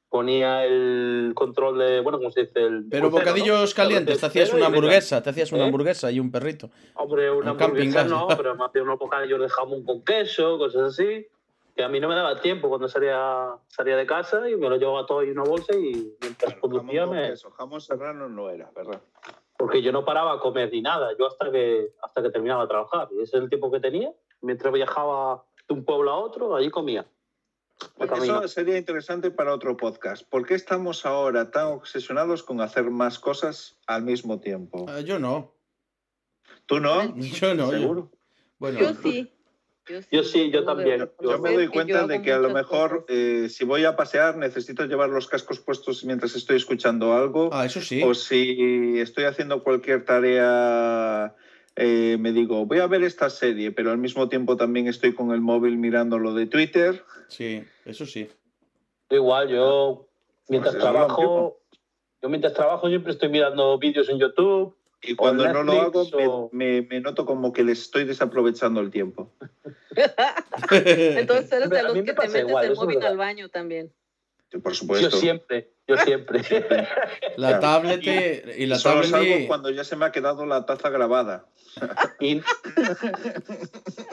Ponía 0.10 0.64
el 0.66 1.34
control 1.36 1.78
de, 1.80 2.00
bueno, 2.00 2.20
¿cómo 2.20 2.32
se 2.32 2.42
dice? 2.46 2.60
El 2.60 2.86
Pero 2.90 3.10
crucero, 3.10 3.10
bocadillos 3.10 3.70
¿no? 3.72 3.76
calientes, 3.76 4.20
te 4.20 4.26
hacías 4.26 4.50
una 4.50 4.56
venga. 4.66 4.68
hamburguesa, 4.68 5.22
te 5.22 5.30
hacías 5.30 5.52
una 5.52 5.64
¿Eh? 5.64 5.66
hamburguesa 5.66 6.12
y 6.12 6.20
un 6.20 6.32
perrito. 6.32 6.70
Hombre, 6.94 7.32
una 7.32 7.52
Un 7.52 7.62
hamburguesa 7.62 8.04
no, 8.06 8.28
pero 8.38 8.56
me 8.56 8.66
hacía 8.66 8.84
unos 8.84 9.00
bocadillos 9.00 9.42
de 9.42 9.50
jamón 9.50 9.84
con 9.84 10.04
queso, 10.06 10.58
cosas 10.58 10.94
así. 10.94 11.28
Que 11.76 11.84
a 11.84 11.90
mí 11.90 12.00
no 12.00 12.08
me 12.08 12.16
daba 12.16 12.40
tiempo 12.40 12.70
cuando 12.70 12.88
salía, 12.88 13.50
salía 13.68 13.98
de 13.98 14.06
casa 14.06 14.50
y 14.50 14.56
me 14.56 14.70
lo 14.70 14.78
llevaba 14.78 15.06
todo 15.06 15.22
en 15.24 15.32
una 15.32 15.44
bolsa 15.44 15.76
y 15.76 16.16
mientras 16.22 16.56
conducía 16.56 17.06
me... 17.06 17.30
queso, 17.32 17.52
jamón 17.52 17.82
serrano 17.82 18.30
no 18.30 18.50
era, 18.50 18.72
¿verdad? 18.74 19.02
Porque 19.58 19.82
yo 19.82 19.92
no 19.92 20.06
paraba 20.06 20.34
a 20.34 20.40
comer 20.40 20.72
ni 20.72 20.82
nada, 20.82 21.10
yo 21.20 21.28
hasta 21.28 21.52
que, 21.52 21.94
hasta 22.02 22.22
que 22.24 22.30
terminaba 22.30 22.62
de 22.64 22.68
trabajar. 22.70 23.10
Y 23.12 23.22
ese 23.22 23.38
es 23.38 23.44
el 23.44 23.50
tiempo 23.50 23.72
que 23.72 23.80
tenía. 23.80 24.12
Mientras 24.42 24.74
viajaba 24.74 25.44
de 25.68 25.74
un 25.74 25.84
pueblo 25.84 26.12
a 26.12 26.18
otro, 26.18 26.56
allí 26.56 26.70
comía. 26.70 27.06
Eso 28.00 28.48
sería 28.48 28.78
interesante 28.78 29.32
para 29.32 29.54
otro 29.54 29.76
podcast. 29.76 30.28
¿Por 30.30 30.46
qué 30.46 30.54
estamos 30.54 31.06
ahora 31.06 31.52
tan 31.52 31.68
obsesionados 31.68 32.42
con 32.42 32.62
hacer 32.62 32.90
más 32.90 33.20
cosas 33.20 33.78
al 33.86 34.04
mismo 34.04 34.40
tiempo? 34.40 34.86
Ah, 34.88 35.02
yo 35.02 35.20
no, 35.20 35.56
¿Tú 36.66 36.80
no? 36.80 37.16
yo 37.18 37.54
no. 37.54 37.72
yo- 37.72 37.80
¿Seguro? 37.80 38.12
Bueno, 38.58 38.80
Yo 38.80 38.94
sí. 38.94 39.35
Yo 39.88 40.02
sí, 40.02 40.08
Yo 40.52 40.62
sí, 40.62 40.66
también. 40.66 41.10
Yo 41.22 41.40
me 41.40 41.54
doy 41.54 41.68
cuenta 41.68 42.08
de 42.08 42.22
que 42.22 42.32
a 42.32 42.40
lo 42.40 42.50
mejor 42.50 43.06
eh, 43.08 43.48
si 43.50 43.66
voy 43.66 43.86
a 43.86 43.96
pasear 43.96 44.36
necesito 44.38 44.86
llevar 44.86 45.10
los 45.10 45.28
cascos 45.28 45.60
puestos 45.60 46.04
mientras 46.06 46.36
estoy 46.36 46.58
escuchando 46.58 47.14
algo. 47.14 47.50
ah, 47.54 47.66
eso 47.66 47.82
sí. 47.82 48.02
O 48.04 48.14
si 48.14 49.00
estoy 49.00 49.26
haciendo 49.26 49.64
cualquier 49.64 50.04
tarea, 50.04 51.36
eh, 51.76 52.18
me 52.20 52.32
digo, 52.32 52.66
voy 52.66 52.80
a 52.80 52.88
ver 52.88 53.04
esta 53.04 53.30
serie, 53.30 53.72
pero 53.72 53.92
al 53.92 53.98
mismo 54.00 54.28
tiempo 54.28 54.58
también 54.58 54.88
estoy 54.88 55.14
con 55.14 55.32
el 55.32 55.42
móvil 55.42 55.78
mirando 55.78 56.18
lo 56.18 56.34
de 56.34 56.48
Twitter. 56.48 57.04
Sí, 57.28 57.64
eso 57.86 58.06
sí. 58.06 58.30
Yo 59.10 59.18
igual, 59.18 59.50
yo 59.50 60.08
mientras 60.50 60.76
Pues 60.76 60.84
trabajo, 60.84 61.60
yo 62.22 62.30
mientras 62.30 62.54
trabajo 62.54 62.88
siempre 62.88 63.12
estoy 63.12 63.30
mirando 63.30 63.78
vídeos 63.78 64.10
en 64.10 64.18
YouTube. 64.18 64.76
Y 65.08 65.16
cuando 65.16 65.52
no 65.52 65.64
lo 65.64 65.82
hago, 65.82 66.02
o- 66.14 66.50
me, 66.52 66.82
me- 66.82 66.88
me 66.88 67.00
noto 67.02 67.26
como 67.26 67.54
que 67.54 67.64
le 67.64 67.72
estoy 67.74 68.06
desaprovechando 68.06 68.82
el 68.82 68.90
tiempo. 68.92 69.32
Entonces 70.72 71.52
eres 71.52 71.70
de 71.70 71.84
los 71.84 71.94
que 71.94 72.14
te 72.14 72.28
metes 72.28 72.36
igual, 72.48 72.66
el 72.66 72.76
móvil 72.76 73.04
al 73.04 73.18
baño 73.18 73.50
también. 73.50 73.92
Yo 74.52 75.12
siempre, 75.12 75.72
yo 75.88 75.98
siempre. 76.06 76.42
La 77.38 77.60
Claro. 77.60 77.60
tablet 77.60 78.04
y, 78.04 78.64
y 78.64 78.66
la 78.68 78.78
Solo 78.78 78.96
tablet 79.02 79.12
salgo 79.12 79.38
y- 79.40 79.48
cuando 79.48 79.70
ya 79.70 79.84
se 79.84 79.96
me 79.96 80.06
ha 80.06 80.12
quedado 80.12 80.46
la 80.46 80.66
taza 80.66 80.90
grabada. 80.90 81.46
y, 82.22 82.42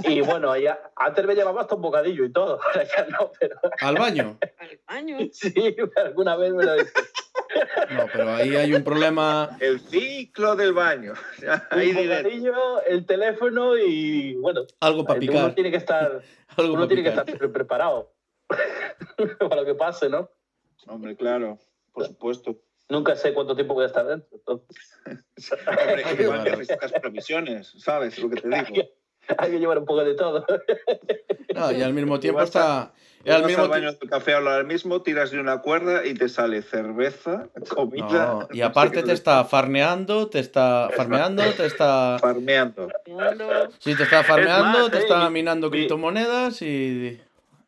y 0.04 0.20
bueno, 0.22 0.56
ya, 0.56 0.80
antes 0.96 1.24
me 1.26 1.34
llevaba 1.34 1.60
hasta 1.62 1.74
un 1.76 1.82
bocadillo 1.82 2.24
y 2.24 2.32
todo. 2.32 2.58
Ahora 2.74 2.84
ya 2.84 3.06
no, 3.06 3.30
pero 3.38 3.56
al 3.80 3.96
baño. 3.96 4.38
Al 4.60 4.78
baño. 4.88 5.18
sí, 5.32 5.76
alguna 5.96 6.36
vez 6.36 6.52
me 6.52 6.64
lo 6.64 6.74
he 6.74 6.78
No, 7.90 8.06
pero 8.12 8.34
ahí 8.34 8.56
hay 8.56 8.74
un 8.74 8.82
problema. 8.82 9.56
El 9.60 9.78
ciclo 9.80 10.56
del 10.56 10.72
baño. 10.72 11.12
Ahí 11.70 11.90
un 11.90 11.96
bocadillo, 12.08 12.82
el 12.84 13.06
teléfono 13.06 13.76
y 13.78 14.34
bueno, 14.34 14.62
Algo 14.80 15.04
para 15.04 15.20
uno 15.20 15.26
picar. 15.32 15.54
tiene 15.54 15.70
que 15.70 15.76
estar, 15.76 16.20
Algo 16.56 16.74
uno 16.74 16.88
tiene 16.88 17.02
que 17.04 17.10
estar 17.10 17.24
siempre 17.26 17.48
preparado 17.48 18.11
para 19.38 19.57
lo 19.57 19.64
que 19.64 19.74
pase, 19.74 20.09
¿no? 20.09 20.30
Hombre, 20.86 21.16
claro, 21.16 21.59
por 21.92 22.07
supuesto. 22.07 22.57
Nunca 22.88 23.16
sé 23.16 23.32
cuánto 23.32 23.55
tiempo 23.55 23.74
voy 23.74 23.84
a 23.84 23.86
estar 23.86 24.07
dentro. 24.07 24.28
entonces 24.32 24.76
Hombre, 25.66 26.05
qué 26.44 26.50
necesitas 26.50 26.92
provisiones, 26.92 27.72
¿sabes 27.78 28.18
lo 28.18 28.28
que 28.28 28.40
te 28.40 28.48
digo? 28.48 28.88
hay 29.38 29.50
que 29.53 29.59
llevar 29.61 29.78
un 29.78 29.84
poco 29.86 30.05
de 30.05 30.14
todo. 30.14 30.44
No, 31.55 31.70
y 31.72 31.80
al 31.82 31.94
mismo 31.94 32.18
tiempo 32.18 32.42
está. 32.42 32.92
y 33.24 33.30
al 33.30 33.44
mismo 33.44 33.62
al 33.62 33.68
baño 33.68 33.92
del 33.92 34.11
café 34.11 34.34
ahora 34.34 34.64
mismo, 34.64 35.00
tiras 35.03 35.30
de 35.30 35.38
una 35.38 35.61
cuerda 35.62 36.05
y 36.05 36.14
te 36.14 36.28
sale 36.28 36.61
cerveza, 36.62 37.48
comida. 37.72 38.03
No, 38.26 38.48
y 38.53 38.59
no 38.59 38.64
sé 38.64 38.64
aparte 38.64 39.03
te 39.05 39.12
está 39.12 39.44
farneando, 39.44 40.28
te 40.28 40.40
está 40.40 40.90
farmeando, 40.96 41.44
te 41.55 41.66
está. 41.66 42.18
farmeando. 42.20 42.88
Ando- 43.07 43.70
Sí, 43.78 43.94
te 43.94 44.03
está 44.03 44.24
farmeando, 44.24 44.78
más, 44.80 44.90
te 44.90 44.96
eh, 44.98 45.00
está 45.03 45.28
mi- 45.28 45.34
minando 45.34 45.70
mi- 45.70 45.78
criptomonedas 45.78 46.61
y. 46.62 47.20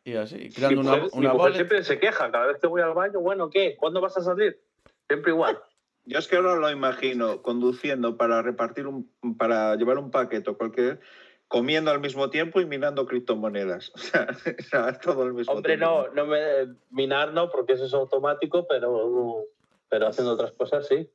Y 0.05 0.15
así, 0.15 0.35
Mi 0.37 0.49
creando 0.51 0.81
una, 0.81 0.95
mi 0.97 1.09
una 1.13 1.33
mujer 1.33 1.33
wallet. 1.35 1.55
siempre 1.55 1.83
se 1.83 1.99
queja 1.99 2.31
cada 2.31 2.45
vez 2.45 2.57
que 2.59 2.67
voy 2.67 2.81
al 2.81 2.93
baño. 2.93 3.19
Bueno, 3.19 3.49
¿qué? 3.49 3.75
¿Cuándo 3.75 3.99
vas 3.99 4.15
a 4.17 4.21
salir? 4.21 4.61
Siempre 5.07 5.31
igual. 5.33 5.59
Yo 6.05 6.19
es 6.19 6.27
que 6.27 6.35
ahora 6.35 6.55
lo 6.55 6.69
imagino 6.69 7.41
conduciendo 7.41 8.15
para 8.15 8.41
repartir 8.43 8.85
un, 8.85 9.11
para 9.37 9.75
llevar 9.75 9.97
un 9.97 10.11
paquete 10.11 10.51
o 10.51 10.57
cualquier, 10.57 10.99
comiendo 11.47 11.89
al 11.89 11.99
mismo 11.99 12.29
tiempo 12.29 12.61
y 12.61 12.65
minando 12.65 13.05
criptomonedas. 13.07 13.91
O 13.95 13.97
sea, 13.97 14.27
todo 15.01 15.23
al 15.23 15.33
mismo 15.33 15.53
Hombre, 15.53 15.77
tiempo. 15.77 16.07
no, 16.13 16.13
no 16.13 16.25
me 16.27 16.75
minar 16.91 17.33
no, 17.33 17.49
porque 17.49 17.73
eso 17.73 17.85
es 17.85 17.93
automático, 17.95 18.67
pero, 18.67 19.45
pero 19.89 20.07
haciendo 20.07 20.33
otras 20.33 20.51
cosas 20.51 20.87
sí. 20.87 21.09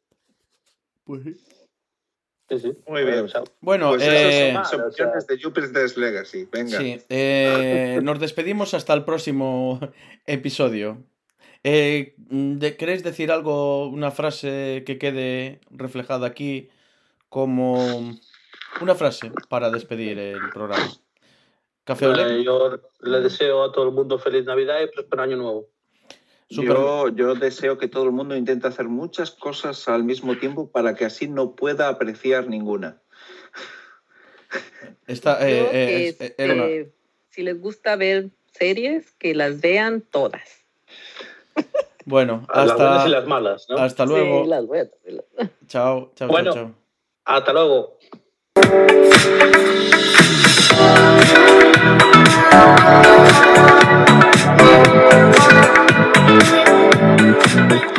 Pues 1.04 1.22
sí. 1.22 1.36
Sí, 2.50 2.58
sí. 2.58 2.72
Muy 2.88 3.04
bien. 3.04 3.26
Bueno, 3.60 3.90
Pues 3.90 4.02
eh, 4.04 4.52
son 4.52 4.62
o 4.62 4.64
sea- 4.64 4.86
opciones 4.88 5.26
de 5.28 5.40
Jupiter's 5.40 5.96
Legacy. 5.96 6.48
Venga. 6.50 6.78
sí, 6.78 7.00
eh, 7.08 8.00
nos 8.02 8.18
despedimos 8.18 8.74
hasta 8.74 8.92
el 8.92 9.04
próximo 9.04 9.78
episodio. 10.26 10.98
Eh, 11.62 12.14
de- 12.16 12.76
¿Queréis 12.76 13.04
decir 13.04 13.30
algo, 13.30 13.86
una 13.88 14.10
frase 14.10 14.82
que 14.84 14.98
quede 14.98 15.60
reflejada 15.70 16.26
aquí 16.26 16.68
como 17.28 18.16
una 18.80 18.94
frase 18.96 19.30
para 19.48 19.70
despedir 19.70 20.18
el 20.18 20.40
programa? 20.52 20.90
Café 21.84 22.06
Olé. 22.06 22.40
eh, 22.40 22.44
yo 22.44 22.80
le 23.00 23.20
deseo 23.20 23.62
a 23.62 23.72
todo 23.72 23.88
el 23.88 23.94
mundo 23.94 24.18
feliz 24.18 24.44
Navidad 24.44 24.80
y 24.82 24.88
próspero 24.88 25.22
año 25.22 25.36
nuevo. 25.36 25.68
Super- 26.50 26.74
Yo, 26.74 27.08
yo 27.10 27.34
deseo 27.36 27.78
que 27.78 27.86
todo 27.86 28.04
el 28.04 28.12
mundo 28.12 28.34
intente 28.36 28.66
hacer 28.66 28.88
muchas 28.88 29.30
cosas 29.30 29.86
al 29.88 30.02
mismo 30.02 30.36
tiempo 30.36 30.68
para 30.70 30.94
que 30.96 31.04
así 31.04 31.28
no 31.28 31.54
pueda 31.54 31.88
apreciar 31.88 32.48
ninguna. 32.48 33.00
Está, 35.06 35.48
eh, 35.48 35.68
eh, 35.72 36.08
es- 36.08 36.20
eh, 36.20 36.34
este, 36.36 36.92
si 37.28 37.42
les 37.44 37.60
gusta 37.60 37.94
ver 37.94 38.30
series, 38.52 39.12
que 39.12 39.34
las 39.34 39.60
vean 39.60 40.00
todas. 40.00 40.42
Bueno, 42.04 42.44
A 42.48 42.64
las 42.64 42.74
buenas 42.76 42.96
hasta, 42.96 43.08
y 43.08 43.12
las 43.12 43.26
malas, 43.26 43.66
¿no? 43.68 43.76
hasta 43.76 44.04
luego. 44.06 44.42
Sí, 44.42 44.48
las 44.48 44.66
voy 44.66 44.78
a 44.80 44.90
verlas. 45.04 45.24
Chao, 45.68 46.10
chao, 46.16 46.28
Bueno. 46.28 46.52
chao, 46.52 46.64
chao. 46.64 46.74
Hasta 47.26 47.52
luego. 47.52 47.98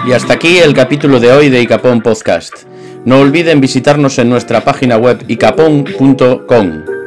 Y 0.08 0.14
hasta 0.14 0.34
aquí 0.34 0.58
el 0.58 0.74
capítulo 0.74 1.20
de 1.20 1.32
hoy 1.32 1.50
de 1.50 1.62
Icapón 1.62 2.02
Podcast. 2.02 2.64
No 3.06 3.20
olviden 3.20 3.62
visitarnos 3.62 4.18
en 4.20 4.30
nuestra 4.30 4.64
página 4.64 4.98
web 4.98 5.24
icapón.com. 5.28 7.01